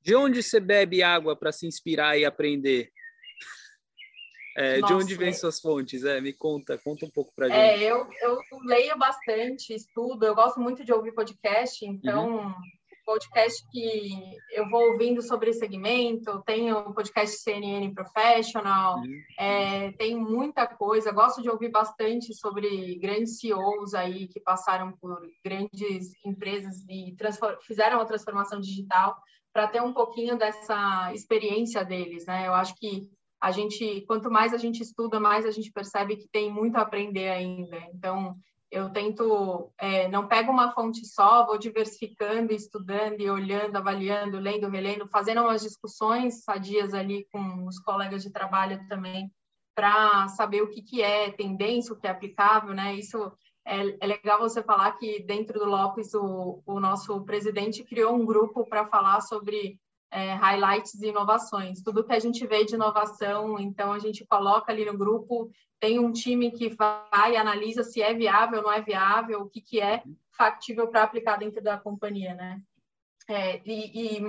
De 0.00 0.14
onde 0.14 0.42
você 0.42 0.58
bebe 0.58 1.02
água 1.02 1.36
para 1.36 1.52
se 1.52 1.66
inspirar 1.66 2.18
e 2.18 2.24
aprender? 2.24 2.90
É, 4.56 4.78
Nossa, 4.78 4.94
de 4.94 5.02
onde 5.02 5.14
vêm 5.14 5.32
suas 5.32 5.60
fontes? 5.60 6.04
É, 6.04 6.20
me 6.20 6.32
conta, 6.32 6.76
conta 6.78 7.06
um 7.06 7.10
pouco 7.10 7.32
para 7.34 7.48
gente. 7.48 7.58
É, 7.58 7.82
eu, 7.84 8.08
eu 8.20 8.40
leio 8.64 8.98
bastante, 8.98 9.72
estudo, 9.72 10.24
eu 10.24 10.34
gosto 10.34 10.58
muito 10.58 10.84
de 10.84 10.92
ouvir 10.92 11.12
podcast, 11.12 11.84
então 11.86 12.38
uhum 12.38 12.54
podcast 13.08 13.66
que 13.70 14.10
eu 14.50 14.68
vou 14.68 14.92
ouvindo 14.92 15.22
sobre 15.22 15.50
segmento, 15.54 16.42
tem 16.42 16.70
o 16.70 16.92
podcast 16.92 17.38
CNN 17.38 17.94
Professional, 17.94 19.00
é, 19.38 19.92
tem 19.92 20.14
muita 20.14 20.66
coisa, 20.66 21.10
gosto 21.10 21.40
de 21.40 21.48
ouvir 21.48 21.70
bastante 21.70 22.34
sobre 22.34 22.98
grandes 22.98 23.38
CEOs 23.38 23.94
aí 23.94 24.28
que 24.28 24.38
passaram 24.38 24.92
por 24.92 25.18
grandes 25.42 26.12
empresas 26.22 26.84
e 26.86 27.16
fizeram 27.62 27.98
a 27.98 28.04
transformação 28.04 28.60
digital 28.60 29.16
para 29.54 29.66
ter 29.66 29.82
um 29.82 29.94
pouquinho 29.94 30.36
dessa 30.36 31.10
experiência 31.14 31.82
deles, 31.82 32.26
né? 32.26 32.46
Eu 32.46 32.52
acho 32.52 32.74
que 32.74 33.08
a 33.40 33.50
gente, 33.50 34.02
quanto 34.02 34.30
mais 34.30 34.52
a 34.52 34.58
gente 34.58 34.82
estuda, 34.82 35.18
mais 35.18 35.46
a 35.46 35.50
gente 35.50 35.72
percebe 35.72 36.16
que 36.16 36.28
tem 36.28 36.52
muito 36.52 36.76
a 36.76 36.82
aprender 36.82 37.30
ainda. 37.30 37.78
Então, 37.94 38.36
eu 38.70 38.90
tento, 38.90 39.72
é, 39.78 40.08
não 40.08 40.28
pego 40.28 40.52
uma 40.52 40.72
fonte 40.72 41.06
só, 41.06 41.46
vou 41.46 41.58
diversificando, 41.58 42.52
estudando 42.52 43.20
e 43.20 43.30
olhando, 43.30 43.76
avaliando, 43.76 44.38
lendo, 44.38 44.68
relendo, 44.68 45.08
fazendo 45.08 45.40
umas 45.40 45.62
discussões 45.62 46.44
sadias 46.44 46.92
ali 46.92 47.26
com 47.32 47.66
os 47.66 47.78
colegas 47.78 48.22
de 48.22 48.30
trabalho 48.30 48.86
também, 48.88 49.32
para 49.74 50.28
saber 50.28 50.62
o 50.62 50.68
que, 50.68 50.82
que 50.82 51.02
é 51.02 51.30
tendência, 51.30 51.94
o 51.94 51.96
que 51.96 52.06
é 52.06 52.10
aplicável, 52.10 52.74
né? 52.74 52.94
Isso 52.94 53.32
é, 53.66 53.96
é 54.00 54.06
legal 54.06 54.38
você 54.38 54.62
falar 54.62 54.92
que 54.92 55.22
dentro 55.22 55.58
do 55.58 55.66
Lopes, 55.66 56.12
o, 56.14 56.62
o 56.66 56.80
nosso 56.80 57.24
presidente 57.24 57.84
criou 57.84 58.14
um 58.14 58.26
grupo 58.26 58.66
para 58.66 58.86
falar 58.86 59.20
sobre 59.20 59.78
é, 60.10 60.34
highlights 60.34 60.92
de 60.92 61.08
inovações. 61.08 61.82
Tudo 61.82 62.04
que 62.04 62.12
a 62.12 62.18
gente 62.18 62.46
vê 62.46 62.64
de 62.64 62.74
inovação, 62.74 63.58
então 63.58 63.92
a 63.92 63.98
gente 63.98 64.24
coloca 64.26 64.72
ali 64.72 64.84
no 64.84 64.96
grupo, 64.96 65.50
tem 65.80 65.98
um 65.98 66.12
time 66.12 66.50
que 66.50 66.70
vai 66.70 67.32
e 67.32 67.36
analisa 67.36 67.84
se 67.84 68.02
é 68.02 68.12
viável 68.14 68.62
não 68.62 68.72
é 68.72 68.80
viável, 68.80 69.42
o 69.42 69.48
que, 69.48 69.60
que 69.60 69.80
é 69.80 70.02
factível 70.36 70.88
para 70.88 71.02
aplicar 71.02 71.36
dentro 71.36 71.62
da 71.62 71.78
companhia, 71.78 72.34
né? 72.34 72.60
É, 73.28 73.60
e, 73.64 74.18
e, 74.18 74.26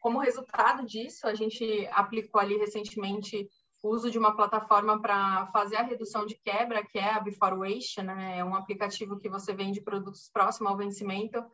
como 0.00 0.20
resultado 0.20 0.86
disso, 0.86 1.26
a 1.26 1.34
gente 1.34 1.86
aplicou 1.92 2.40
ali 2.40 2.56
recentemente 2.56 3.48
o 3.82 3.90
uso 3.90 4.10
de 4.10 4.18
uma 4.18 4.34
plataforma 4.34 5.00
para 5.00 5.46
fazer 5.48 5.76
a 5.76 5.82
redução 5.82 6.26
de 6.26 6.34
quebra, 6.36 6.84
que 6.84 6.98
é 6.98 7.10
a 7.10 7.20
Before 7.20 7.56
Waste, 7.56 8.02
né? 8.02 8.38
É 8.38 8.44
um 8.44 8.54
aplicativo 8.54 9.18
que 9.18 9.28
você 9.28 9.52
vende 9.52 9.82
produtos 9.82 10.30
próximos 10.32 10.70
ao 10.70 10.78
vencimento 10.78 11.44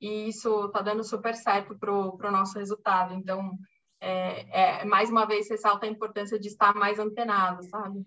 e 0.00 0.28
isso 0.28 0.66
está 0.66 0.80
dando 0.80 1.04
super 1.04 1.34
certo 1.34 1.78
para 1.78 1.92
o 1.92 2.30
nosso 2.30 2.58
resultado. 2.58 3.14
Então, 3.14 3.56
é, 4.00 4.80
é, 4.80 4.84
mais 4.84 5.10
uma 5.10 5.26
vez, 5.26 5.48
ressalta 5.50 5.86
a 5.86 5.88
importância 5.88 6.38
de 6.38 6.48
estar 6.48 6.74
mais 6.74 6.98
antenado, 6.98 7.62
sabe? 7.68 8.02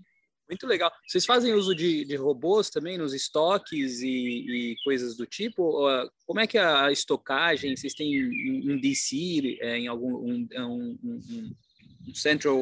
Muito 0.49 0.67
legal. 0.67 0.91
Vocês 1.07 1.25
fazem 1.25 1.53
uso 1.53 1.73
de, 1.73 2.03
de 2.03 2.15
robôs 2.15 2.69
também 2.69 2.97
nos 2.97 3.13
estoques 3.13 4.01
e, 4.01 4.07
e, 4.07 4.75
coisas 4.83 5.15
do 5.15 5.25
tipo? 5.25 5.87
Como 6.25 6.39
é 6.39 6.47
que 6.47 6.57
é 6.57 6.63
a 6.63 6.91
estocagem? 6.91 7.75
Vocês 7.75 7.93
têm 7.93 8.25
um 8.69 8.79
DC, 8.79 9.57
é, 9.61 9.77
em 9.77 9.87
algum 9.87 10.15
um, 10.15 10.47
um, 10.57 10.99
um, 11.03 11.55
um 12.07 12.13
central, 12.13 12.59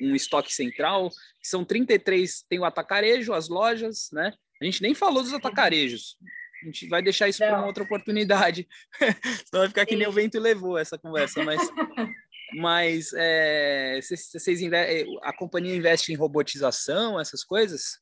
um 0.00 0.14
estoque 0.14 0.52
central? 0.52 1.10
São 1.42 1.64
33, 1.64 2.44
tem 2.48 2.58
o 2.58 2.64
atacarejo, 2.64 3.32
as 3.32 3.48
lojas, 3.48 4.08
né? 4.12 4.34
A 4.60 4.64
gente 4.64 4.82
nem 4.82 4.94
falou 4.94 5.22
dos 5.22 5.32
atacarejos. 5.32 6.16
A 6.62 6.66
gente 6.66 6.88
vai 6.88 7.02
deixar 7.02 7.28
isso 7.28 7.38
para 7.38 7.58
uma 7.58 7.66
outra 7.66 7.82
oportunidade. 7.82 8.68
Senão 9.46 9.62
vai 9.62 9.68
ficar 9.68 9.86
que 9.86 9.96
nem 9.96 10.06
o 10.06 10.12
vento 10.12 10.38
levou 10.38 10.78
essa 10.78 10.96
conversa, 10.96 11.42
mas 11.44 11.60
mas 12.54 13.12
é, 13.14 13.98
vocês, 14.00 14.62
é, 14.72 15.04
a 15.22 15.32
companhia 15.32 15.74
investe 15.74 16.12
em 16.12 16.16
robotização, 16.16 17.18
essas 17.18 17.42
coisas? 17.42 18.00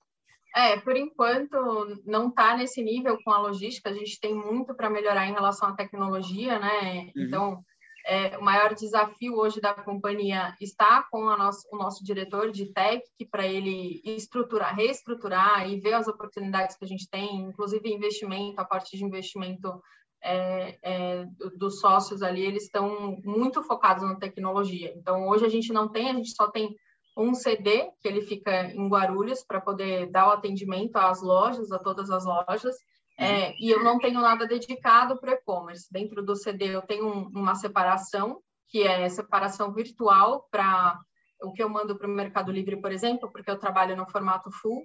É, 0.55 0.77
por 0.79 0.97
enquanto 0.97 2.03
não 2.05 2.29
está 2.29 2.57
nesse 2.57 2.83
nível 2.83 3.17
com 3.25 3.31
a 3.31 3.39
logística. 3.39 3.89
A 3.89 3.95
gente 3.95 4.19
tem 4.19 4.35
muito 4.35 4.75
para 4.75 4.91
melhorar 4.91 5.27
em 5.27 5.33
relação 5.33 5.69
à 5.69 5.75
tecnologia, 5.75 6.59
né? 6.59 7.13
Uhum. 7.15 7.23
Então 7.23 7.65
é, 8.11 8.37
o 8.37 8.43
maior 8.43 8.75
desafio 8.75 9.37
hoje 9.37 9.61
da 9.61 9.73
companhia 9.73 10.57
está 10.61 11.07
com 11.13 11.25
nosso, 11.27 11.65
o 11.71 11.77
nosso 11.77 12.03
diretor 12.03 12.51
de 12.51 12.67
tech 12.67 13.05
para 13.31 13.47
ele 13.47 14.03
estruturar, 14.05 14.75
reestruturar 14.75 15.71
e 15.71 15.79
ver 15.79 15.93
as 15.93 16.09
oportunidades 16.09 16.77
que 16.77 16.85
a 16.85 16.89
gente 16.89 17.09
tem, 17.09 17.37
inclusive 17.37 17.89
investimento, 17.89 18.61
a 18.61 18.65
partir 18.65 18.97
de 18.97 19.05
investimento 19.05 19.81
é, 20.25 20.77
é, 20.83 21.25
dos 21.57 21.79
sócios 21.79 22.21
ali, 22.21 22.45
eles 22.45 22.65
estão 22.65 23.17
muito 23.25 23.63
focados 23.63 24.03
na 24.03 24.17
tecnologia. 24.17 24.93
Então, 24.97 25.29
hoje 25.29 25.47
a 25.47 25.49
gente 25.49 25.73
não 25.73 25.89
tem, 25.89 26.11
a 26.11 26.15
gente 26.15 26.35
só 26.35 26.51
tem 26.51 26.75
um 27.17 27.33
CD 27.33 27.93
que 28.01 28.09
ele 28.09 28.23
fica 28.23 28.73
em 28.73 28.89
Guarulhos 28.89 29.45
para 29.45 29.61
poder 29.61 30.11
dar 30.11 30.27
o 30.27 30.33
atendimento 30.33 30.97
às 30.97 31.23
lojas, 31.23 31.71
a 31.71 31.79
todas 31.79 32.11
as 32.11 32.25
lojas, 32.25 32.75
é, 33.21 33.55
e 33.59 33.71
eu 33.71 33.85
não 33.85 33.99
tenho 33.99 34.21
nada 34.21 34.47
dedicado 34.47 35.21
para 35.21 35.33
e-commerce. 35.33 35.93
Dentro 35.93 36.23
do 36.23 36.35
CD 36.35 36.75
eu 36.75 36.81
tenho 36.81 37.07
um, 37.07 37.29
uma 37.29 37.55
separação, 37.55 38.41
que 38.69 38.83
é 38.83 39.09
separação 39.11 39.73
virtual 39.75 40.49
para 40.51 40.99
o 41.43 41.53
que 41.53 41.63
eu 41.63 41.69
mando 41.69 41.97
para 41.97 42.07
o 42.07 42.11
Mercado 42.11 42.51
Livre, 42.51 42.81
por 42.81 42.91
exemplo, 42.91 43.31
porque 43.31 43.51
eu 43.51 43.59
trabalho 43.59 43.95
no 43.95 44.09
formato 44.09 44.51
full, 44.51 44.83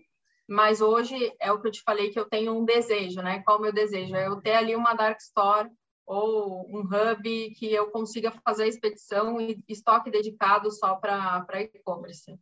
mas 0.47 0.81
hoje 0.81 1.33
é 1.39 1.51
o 1.51 1.61
que 1.61 1.67
eu 1.67 1.71
te 1.71 1.81
falei 1.81 2.09
que 2.09 2.19
eu 2.19 2.25
tenho 2.25 2.53
um 2.53 2.65
desejo, 2.65 3.21
né? 3.21 3.41
Qual 3.43 3.57
o 3.57 3.61
meu 3.61 3.71
desejo? 3.71 4.15
É 4.15 4.27
eu 4.27 4.41
ter 4.41 4.55
ali 4.55 4.75
uma 4.75 4.93
dark 4.93 5.19
store 5.19 5.69
ou 6.05 6.67
um 6.69 6.81
hub 6.81 7.49
que 7.57 7.73
eu 7.73 7.89
consiga 7.89 8.31
fazer 8.43 8.63
a 8.63 8.67
expedição 8.67 9.39
e 9.39 9.63
estoque 9.67 10.11
dedicado 10.11 10.69
só 10.71 10.95
para 10.95 11.45
e-commerce. 11.73 12.37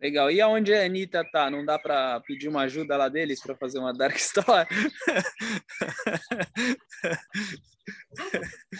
Legal. 0.00 0.30
E 0.30 0.40
aonde 0.40 0.72
a 0.72 0.84
Anitta 0.84 1.24
tá? 1.30 1.50
Não 1.50 1.64
dá 1.64 1.78
para 1.78 2.20
pedir 2.20 2.48
uma 2.48 2.62
ajuda 2.62 2.96
lá 2.96 3.08
deles 3.08 3.42
para 3.42 3.56
fazer 3.56 3.78
uma 3.78 3.92
Dark 3.92 4.16
Store? 4.16 4.66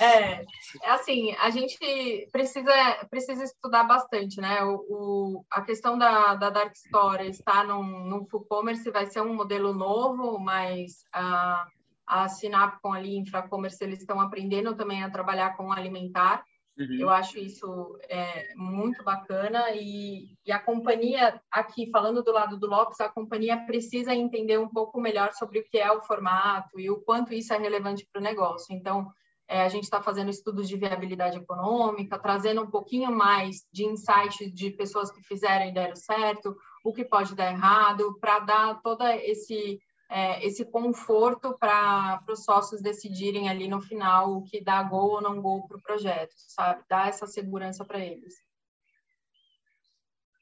É, 0.00 0.42
é 0.42 0.90
assim, 0.90 1.32
a 1.36 1.50
gente 1.50 2.28
precisa, 2.30 2.72
precisa 3.10 3.44
estudar 3.44 3.84
bastante, 3.84 4.40
né? 4.40 4.62
O, 4.62 4.84
o 4.88 5.44
a 5.50 5.62
questão 5.62 5.98
da, 5.98 6.34
da 6.34 6.50
Dark 6.50 6.74
Store 6.74 7.26
está 7.26 7.64
num, 7.64 7.82
num 7.82 8.26
full 8.26 8.44
commerce 8.44 8.90
vai 8.90 9.06
ser 9.06 9.20
um 9.20 9.34
modelo 9.34 9.72
novo, 9.72 10.38
mas 10.38 11.04
a, 11.12 11.66
a 12.06 12.28
Sinapcom 12.28 12.92
ali, 12.92 13.16
Infracommerce, 13.16 13.82
eles 13.82 14.00
estão 14.00 14.20
aprendendo 14.20 14.76
também 14.76 15.02
a 15.02 15.10
trabalhar 15.10 15.56
com 15.56 15.72
alimentar. 15.72 16.44
Uhum. 16.78 16.96
Eu 17.00 17.10
acho 17.10 17.38
isso 17.38 17.98
é, 18.08 18.54
muito 18.54 19.02
bacana 19.02 19.72
e, 19.72 20.36
e, 20.46 20.52
a 20.52 20.60
companhia, 20.60 21.40
aqui 21.50 21.90
falando 21.90 22.22
do 22.22 22.30
lado 22.30 22.56
do 22.56 22.68
Lopes, 22.68 23.00
a 23.00 23.08
companhia 23.08 23.56
precisa 23.66 24.14
entender 24.14 24.58
um 24.58 24.68
pouco 24.68 25.00
melhor 25.00 25.32
sobre 25.32 25.58
o 25.58 25.64
que 25.64 25.76
é 25.76 25.90
o 25.90 26.00
formato 26.00 26.78
e 26.78 26.88
o 26.88 27.00
quanto 27.00 27.34
isso 27.34 27.52
é 27.52 27.58
relevante 27.58 28.06
para 28.12 28.20
o 28.20 28.22
negócio. 28.22 28.72
Então, 28.72 29.10
é, 29.48 29.62
a 29.62 29.68
gente 29.68 29.84
está 29.84 30.00
fazendo 30.00 30.30
estudos 30.30 30.68
de 30.68 30.76
viabilidade 30.76 31.38
econômica, 31.38 32.18
trazendo 32.18 32.62
um 32.62 32.70
pouquinho 32.70 33.10
mais 33.10 33.66
de 33.72 33.84
insight 33.84 34.48
de 34.50 34.70
pessoas 34.70 35.10
que 35.10 35.22
fizeram 35.22 35.66
e 35.66 35.72
deram 35.72 35.96
certo, 35.96 36.54
o 36.84 36.92
que 36.92 37.04
pode 37.04 37.34
dar 37.34 37.50
errado, 37.50 38.16
para 38.20 38.38
dar 38.40 38.80
todo 38.82 39.04
esse, 39.06 39.80
é, 40.10 40.46
esse 40.46 40.64
conforto 40.64 41.56
para 41.58 42.22
os 42.28 42.44
sócios 42.44 42.80
decidirem 42.80 43.48
ali 43.48 43.68
no 43.68 43.80
final 43.80 44.36
o 44.36 44.42
que 44.42 44.60
dá 44.60 44.82
gol 44.82 45.12
ou 45.12 45.22
não 45.22 45.40
gol 45.40 45.66
para 45.66 45.76
o 45.76 45.82
projeto, 45.82 46.32
sabe? 46.36 46.82
Dar 46.88 47.08
essa 47.08 47.26
segurança 47.26 47.84
para 47.84 47.98
eles. 47.98 48.34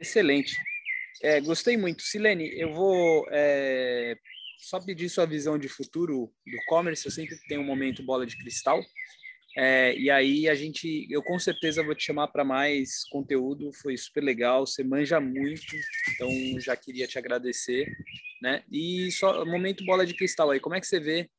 Excelente. 0.00 0.56
É, 1.22 1.40
gostei 1.40 1.76
muito. 1.76 2.02
Silene, 2.02 2.48
eu 2.58 2.72
vou 2.72 3.26
é, 3.30 4.16
só 4.58 4.80
pedir 4.80 5.08
sua 5.08 5.26
visão 5.26 5.58
de 5.58 5.68
futuro 5.68 6.32
do 6.46 6.58
commerce. 6.68 7.06
Eu 7.06 7.12
sempre 7.12 7.36
tenho 7.48 7.62
um 7.62 7.66
momento 7.66 8.04
bola 8.04 8.26
de 8.26 8.36
cristal. 8.36 8.80
É, 9.56 9.96
e 9.96 10.10
aí 10.10 10.48
a 10.48 10.54
gente, 10.54 11.06
eu 11.10 11.22
com 11.22 11.38
certeza 11.38 11.82
vou 11.82 11.94
te 11.94 12.04
chamar 12.04 12.28
para 12.28 12.44
mais 12.44 13.04
conteúdo. 13.08 13.72
Foi 13.72 13.96
super 13.96 14.22
legal. 14.22 14.66
Você 14.66 14.84
manja 14.84 15.18
muito, 15.18 15.74
então 16.14 16.30
já 16.60 16.76
queria 16.76 17.06
te 17.06 17.18
agradecer, 17.18 17.90
né? 18.42 18.62
E 18.70 19.10
só 19.12 19.44
momento 19.46 19.84
bola 19.84 20.04
de 20.04 20.14
cristal 20.14 20.50
aí. 20.50 20.60
Como 20.60 20.74
é 20.74 20.80
que 20.80 20.86
você 20.86 21.00
vê 21.00 21.30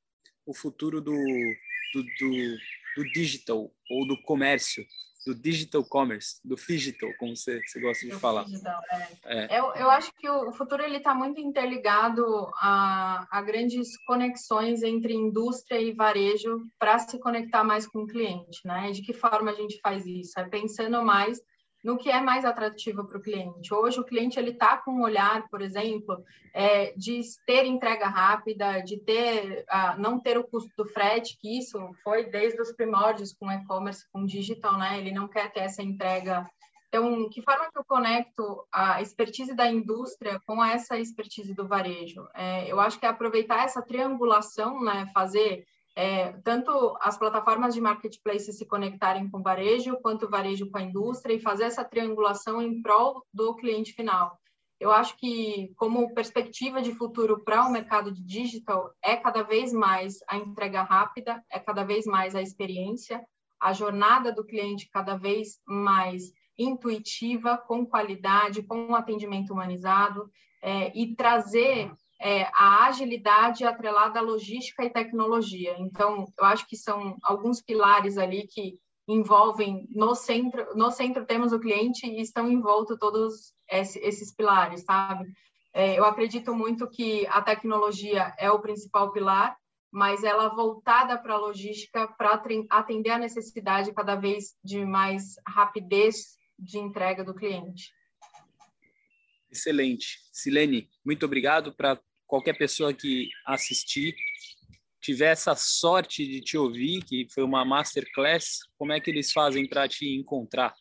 o 0.45 0.53
futuro 0.53 0.99
do, 0.99 1.13
do, 1.13 2.03
do, 2.19 2.57
do 2.95 3.11
digital 3.11 3.71
ou 3.89 4.07
do 4.07 4.19
comércio 4.23 4.83
do 5.27 5.35
digital 5.35 5.83
commerce, 5.83 6.39
do 6.43 6.55
digital, 6.55 7.09
como 7.19 7.35
você, 7.35 7.61
você 7.65 7.81
gosta 7.81 8.05
de 8.05 8.11
do 8.11 8.19
falar. 8.19 8.45
Digital, 8.45 8.81
é. 8.91 9.07
É. 9.25 9.59
Eu, 9.59 9.73
eu 9.75 9.89
acho 9.89 10.11
que 10.15 10.29
o 10.29 10.53
futuro 10.53 10.81
ele 10.81 10.97
está 10.97 11.13
muito 11.13 11.41
interligado 11.41 12.23
a, 12.55 13.27
a 13.29 13.41
grandes 13.41 13.97
conexões 14.05 14.83
entre 14.83 15.13
indústria 15.13 15.81
e 15.81 15.91
varejo 15.91 16.65
para 16.79 16.97
se 16.99 17.19
conectar 17.19 17.63
mais 17.63 17.85
com 17.85 18.03
o 18.03 18.07
cliente, 18.07 18.65
né? 18.65 18.91
De 18.91 19.01
que 19.01 19.13
forma 19.13 19.51
a 19.51 19.55
gente 19.55 19.79
faz 19.81 20.05
isso? 20.05 20.39
É 20.39 20.47
pensando 20.47 21.03
mais 21.03 21.41
no 21.87 21.97
que 21.97 22.09
é 22.09 22.19
mais 22.19 22.43
atrativo 22.43 23.05
para 23.05 23.17
o 23.17 23.21
cliente. 23.21 23.73
Hoje, 23.73 23.97
o 23.97 24.03
cliente 24.03 24.37
ele 24.37 24.51
está 24.51 24.75
com 24.75 24.91
um 24.91 25.03
olhar, 25.03 25.47
por 25.47 25.61
exemplo, 25.61 26.21
é, 26.53 26.91
de 26.97 27.21
ter 27.45 27.65
entrega 27.65 28.09
rápida, 28.09 28.81
de 28.81 28.97
ter 28.97 29.63
uh, 29.71 29.97
não 29.97 30.19
ter 30.19 30.37
o 30.37 30.43
custo 30.43 30.69
do 30.75 30.85
frete, 30.85 31.37
que 31.39 31.57
isso 31.57 31.79
foi 32.03 32.25
desde 32.25 32.61
os 32.61 32.73
primórdios 32.73 33.33
com 33.33 33.49
e-commerce, 33.49 34.03
com 34.11 34.25
digital, 34.25 34.77
né? 34.77 34.99
Ele 34.99 35.13
não 35.13 35.29
quer 35.29 35.49
ter 35.53 35.61
essa 35.61 35.81
entrega. 35.81 36.45
Então, 36.89 37.29
que 37.29 37.41
forma 37.41 37.71
que 37.71 37.79
eu 37.79 37.85
conecto 37.85 38.67
a 38.69 39.01
expertise 39.01 39.55
da 39.55 39.71
indústria 39.71 40.41
com 40.45 40.61
essa 40.61 40.99
expertise 40.99 41.53
do 41.53 41.69
varejo? 41.69 42.27
É, 42.35 42.69
eu 42.69 42.81
acho 42.81 42.99
que 42.99 43.05
é 43.05 43.09
aproveitar 43.09 43.63
essa 43.63 43.81
triangulação, 43.81 44.83
né? 44.83 45.09
Fazer 45.13 45.65
é, 45.97 46.33
tanto 46.43 46.95
as 47.01 47.17
plataformas 47.17 47.73
de 47.73 47.81
marketplace 47.81 48.53
se 48.53 48.67
conectarem 48.67 49.27
com 49.31 49.39
o 49.39 49.41
varejo, 49.41 49.97
quanto 49.99 50.27
o 50.27 50.29
varejo 50.29 50.69
com 50.69 50.77
a 50.77 50.83
indústria 50.83 51.33
e 51.33 51.39
fazer 51.39 51.63
essa 51.63 51.83
triangulação 51.83 52.61
em 52.61 52.83
prol 52.83 53.25
do 53.33 53.55
cliente 53.55 53.93
final. 53.93 54.39
Eu 54.79 54.91
acho 54.91 55.17
que, 55.17 55.73
como 55.75 56.13
perspectiva 56.13 56.83
de 56.83 56.93
futuro 56.93 57.43
para 57.43 57.65
o 57.65 57.71
mercado 57.71 58.11
de 58.11 58.23
digital, 58.23 58.93
é 59.03 59.15
cada 59.15 59.41
vez 59.41 59.73
mais 59.73 60.19
a 60.29 60.37
entrega 60.37 60.83
rápida, 60.83 61.43
é 61.51 61.57
cada 61.57 61.83
vez 61.83 62.05
mais 62.05 62.35
a 62.35 62.43
experiência, 62.43 63.19
a 63.59 63.73
jornada 63.73 64.31
do 64.31 64.45
cliente 64.45 64.87
cada 64.93 65.17
vez 65.17 65.59
mais 65.65 66.31
intuitiva, 66.59 67.57
com 67.57 67.87
qualidade, 67.87 68.61
com 68.61 68.77
um 68.85 68.95
atendimento 68.95 69.51
humanizado, 69.51 70.29
é, 70.61 70.95
e 70.95 71.15
trazer 71.15 71.91
é, 72.19 72.43
a 72.53 72.85
agilidade 72.85 73.63
atrelada 73.63 74.19
à 74.19 74.21
logística 74.21 74.83
e 74.83 74.89
tecnologia. 74.89 75.75
Então, 75.79 76.25
eu 76.37 76.45
acho 76.45 76.67
que 76.67 76.75
são 76.75 77.17
alguns 77.23 77.61
pilares 77.61 78.17
ali 78.17 78.47
que 78.47 78.79
envolvem 79.07 79.87
no 79.91 80.13
centro, 80.15 80.75
no 80.75 80.91
centro 80.91 81.25
temos 81.25 81.53
o 81.53 81.59
cliente 81.59 82.05
e 82.05 82.19
estão 82.21 82.51
envolto 82.51 82.97
todos 82.97 83.53
esses 83.69 84.35
pilares, 84.35 84.83
sabe? 84.83 85.25
É, 85.73 85.97
eu 85.97 86.03
acredito 86.03 86.53
muito 86.53 86.89
que 86.89 87.25
a 87.27 87.41
tecnologia 87.41 88.33
é 88.37 88.51
o 88.51 88.59
principal 88.59 89.11
pilar, 89.11 89.55
mas 89.91 90.23
ela 90.23 90.49
voltada 90.49 91.17
para 91.17 91.35
a 91.35 91.37
logística 91.37 92.07
para 92.07 92.41
atender 92.69 93.11
a 93.11 93.17
necessidade 93.17 93.93
cada 93.93 94.15
vez 94.15 94.55
de 94.63 94.83
mais 94.83 95.35
rapidez 95.47 96.37
de 96.59 96.77
entrega 96.77 97.23
do 97.23 97.33
cliente. 97.33 97.93
Excelente. 99.49 100.19
Silene, 100.33 100.89
muito 101.05 101.25
obrigado 101.25 101.73
para 101.73 101.99
qualquer 102.27 102.57
pessoa 102.57 102.93
que 102.93 103.29
assistir 103.45 104.15
tiver 104.99 105.31
essa 105.31 105.55
sorte 105.55 106.25
de 106.25 106.41
te 106.41 106.57
ouvir, 106.57 107.03
que 107.03 107.27
foi 107.33 107.43
uma 107.43 107.63
masterclass, 107.63 108.59
como 108.77 108.91
é 108.91 108.99
que 108.99 109.09
eles 109.09 109.31
fazem 109.31 109.67
para 109.67 109.87
te 109.87 110.05
encontrar? 110.05 110.75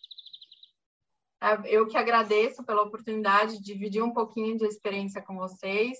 É, 1.40 1.60
eu 1.66 1.86
que 1.86 1.96
agradeço 1.96 2.64
pela 2.64 2.82
oportunidade 2.82 3.58
de 3.58 3.62
dividir 3.62 4.02
um 4.02 4.12
pouquinho 4.12 4.56
de 4.56 4.64
experiência 4.66 5.22
com 5.22 5.36
vocês, 5.36 5.96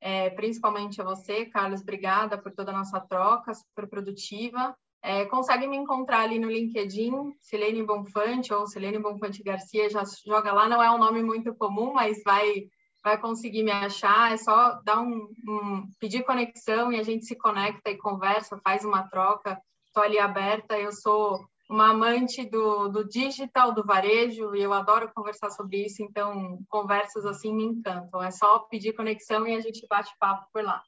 é, 0.00 0.30
principalmente 0.30 1.00
a 1.00 1.04
você, 1.04 1.46
Carlos, 1.46 1.80
obrigada 1.80 2.36
por 2.36 2.52
toda 2.52 2.70
a 2.70 2.76
nossa 2.76 3.00
troca, 3.00 3.54
super 3.54 3.88
produtiva. 3.88 4.76
É, 5.02 5.24
consegue 5.26 5.66
me 5.66 5.76
encontrar 5.76 6.20
ali 6.20 6.38
no 6.38 6.50
LinkedIn, 6.50 7.34
Silene 7.40 7.82
Bonfante 7.82 8.54
ou 8.54 8.66
Silene 8.66 8.98
Bonfante 8.98 9.42
Garcia, 9.42 9.90
já 9.90 10.02
joga 10.26 10.52
lá, 10.52 10.68
não 10.68 10.82
é 10.82 10.90
um 10.90 10.98
nome 10.98 11.22
muito 11.22 11.54
comum, 11.54 11.92
mas 11.92 12.22
vai 12.22 12.68
vai 13.04 13.20
conseguir 13.20 13.62
me 13.62 13.70
achar, 13.70 14.32
é 14.32 14.36
só 14.38 14.80
dar 14.82 15.02
um, 15.02 15.28
um, 15.46 15.86
pedir 16.00 16.24
conexão 16.24 16.90
e 16.90 16.98
a 16.98 17.02
gente 17.02 17.26
se 17.26 17.36
conecta 17.36 17.90
e 17.90 17.98
conversa, 17.98 18.58
faz 18.64 18.82
uma 18.82 19.06
troca. 19.06 19.60
Estou 19.86 20.02
ali 20.02 20.18
aberta, 20.18 20.78
eu 20.78 20.90
sou 20.90 21.46
uma 21.68 21.90
amante 21.90 22.48
do, 22.48 22.88
do 22.88 23.06
digital, 23.06 23.72
do 23.72 23.84
varejo, 23.84 24.56
e 24.56 24.62
eu 24.62 24.72
adoro 24.72 25.12
conversar 25.14 25.50
sobre 25.50 25.84
isso, 25.84 26.02
então 26.02 26.58
conversas 26.68 27.26
assim 27.26 27.54
me 27.54 27.64
encantam. 27.64 28.22
É 28.22 28.30
só 28.30 28.60
pedir 28.60 28.94
conexão 28.94 29.46
e 29.46 29.54
a 29.54 29.60
gente 29.60 29.86
bate 29.86 30.10
papo 30.18 30.46
por 30.50 30.64
lá. 30.64 30.82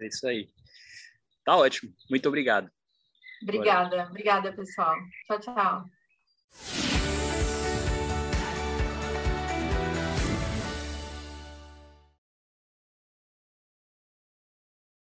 É 0.00 0.08
isso 0.08 0.26
aí. 0.26 0.48
Tá 1.44 1.56
ótimo. 1.56 1.92
Muito 2.10 2.28
obrigado. 2.28 2.68
Obrigada, 3.42 4.08
obrigada, 4.08 4.52
pessoal. 4.52 4.96
Tchau, 5.26 5.40
tchau. 5.40 5.84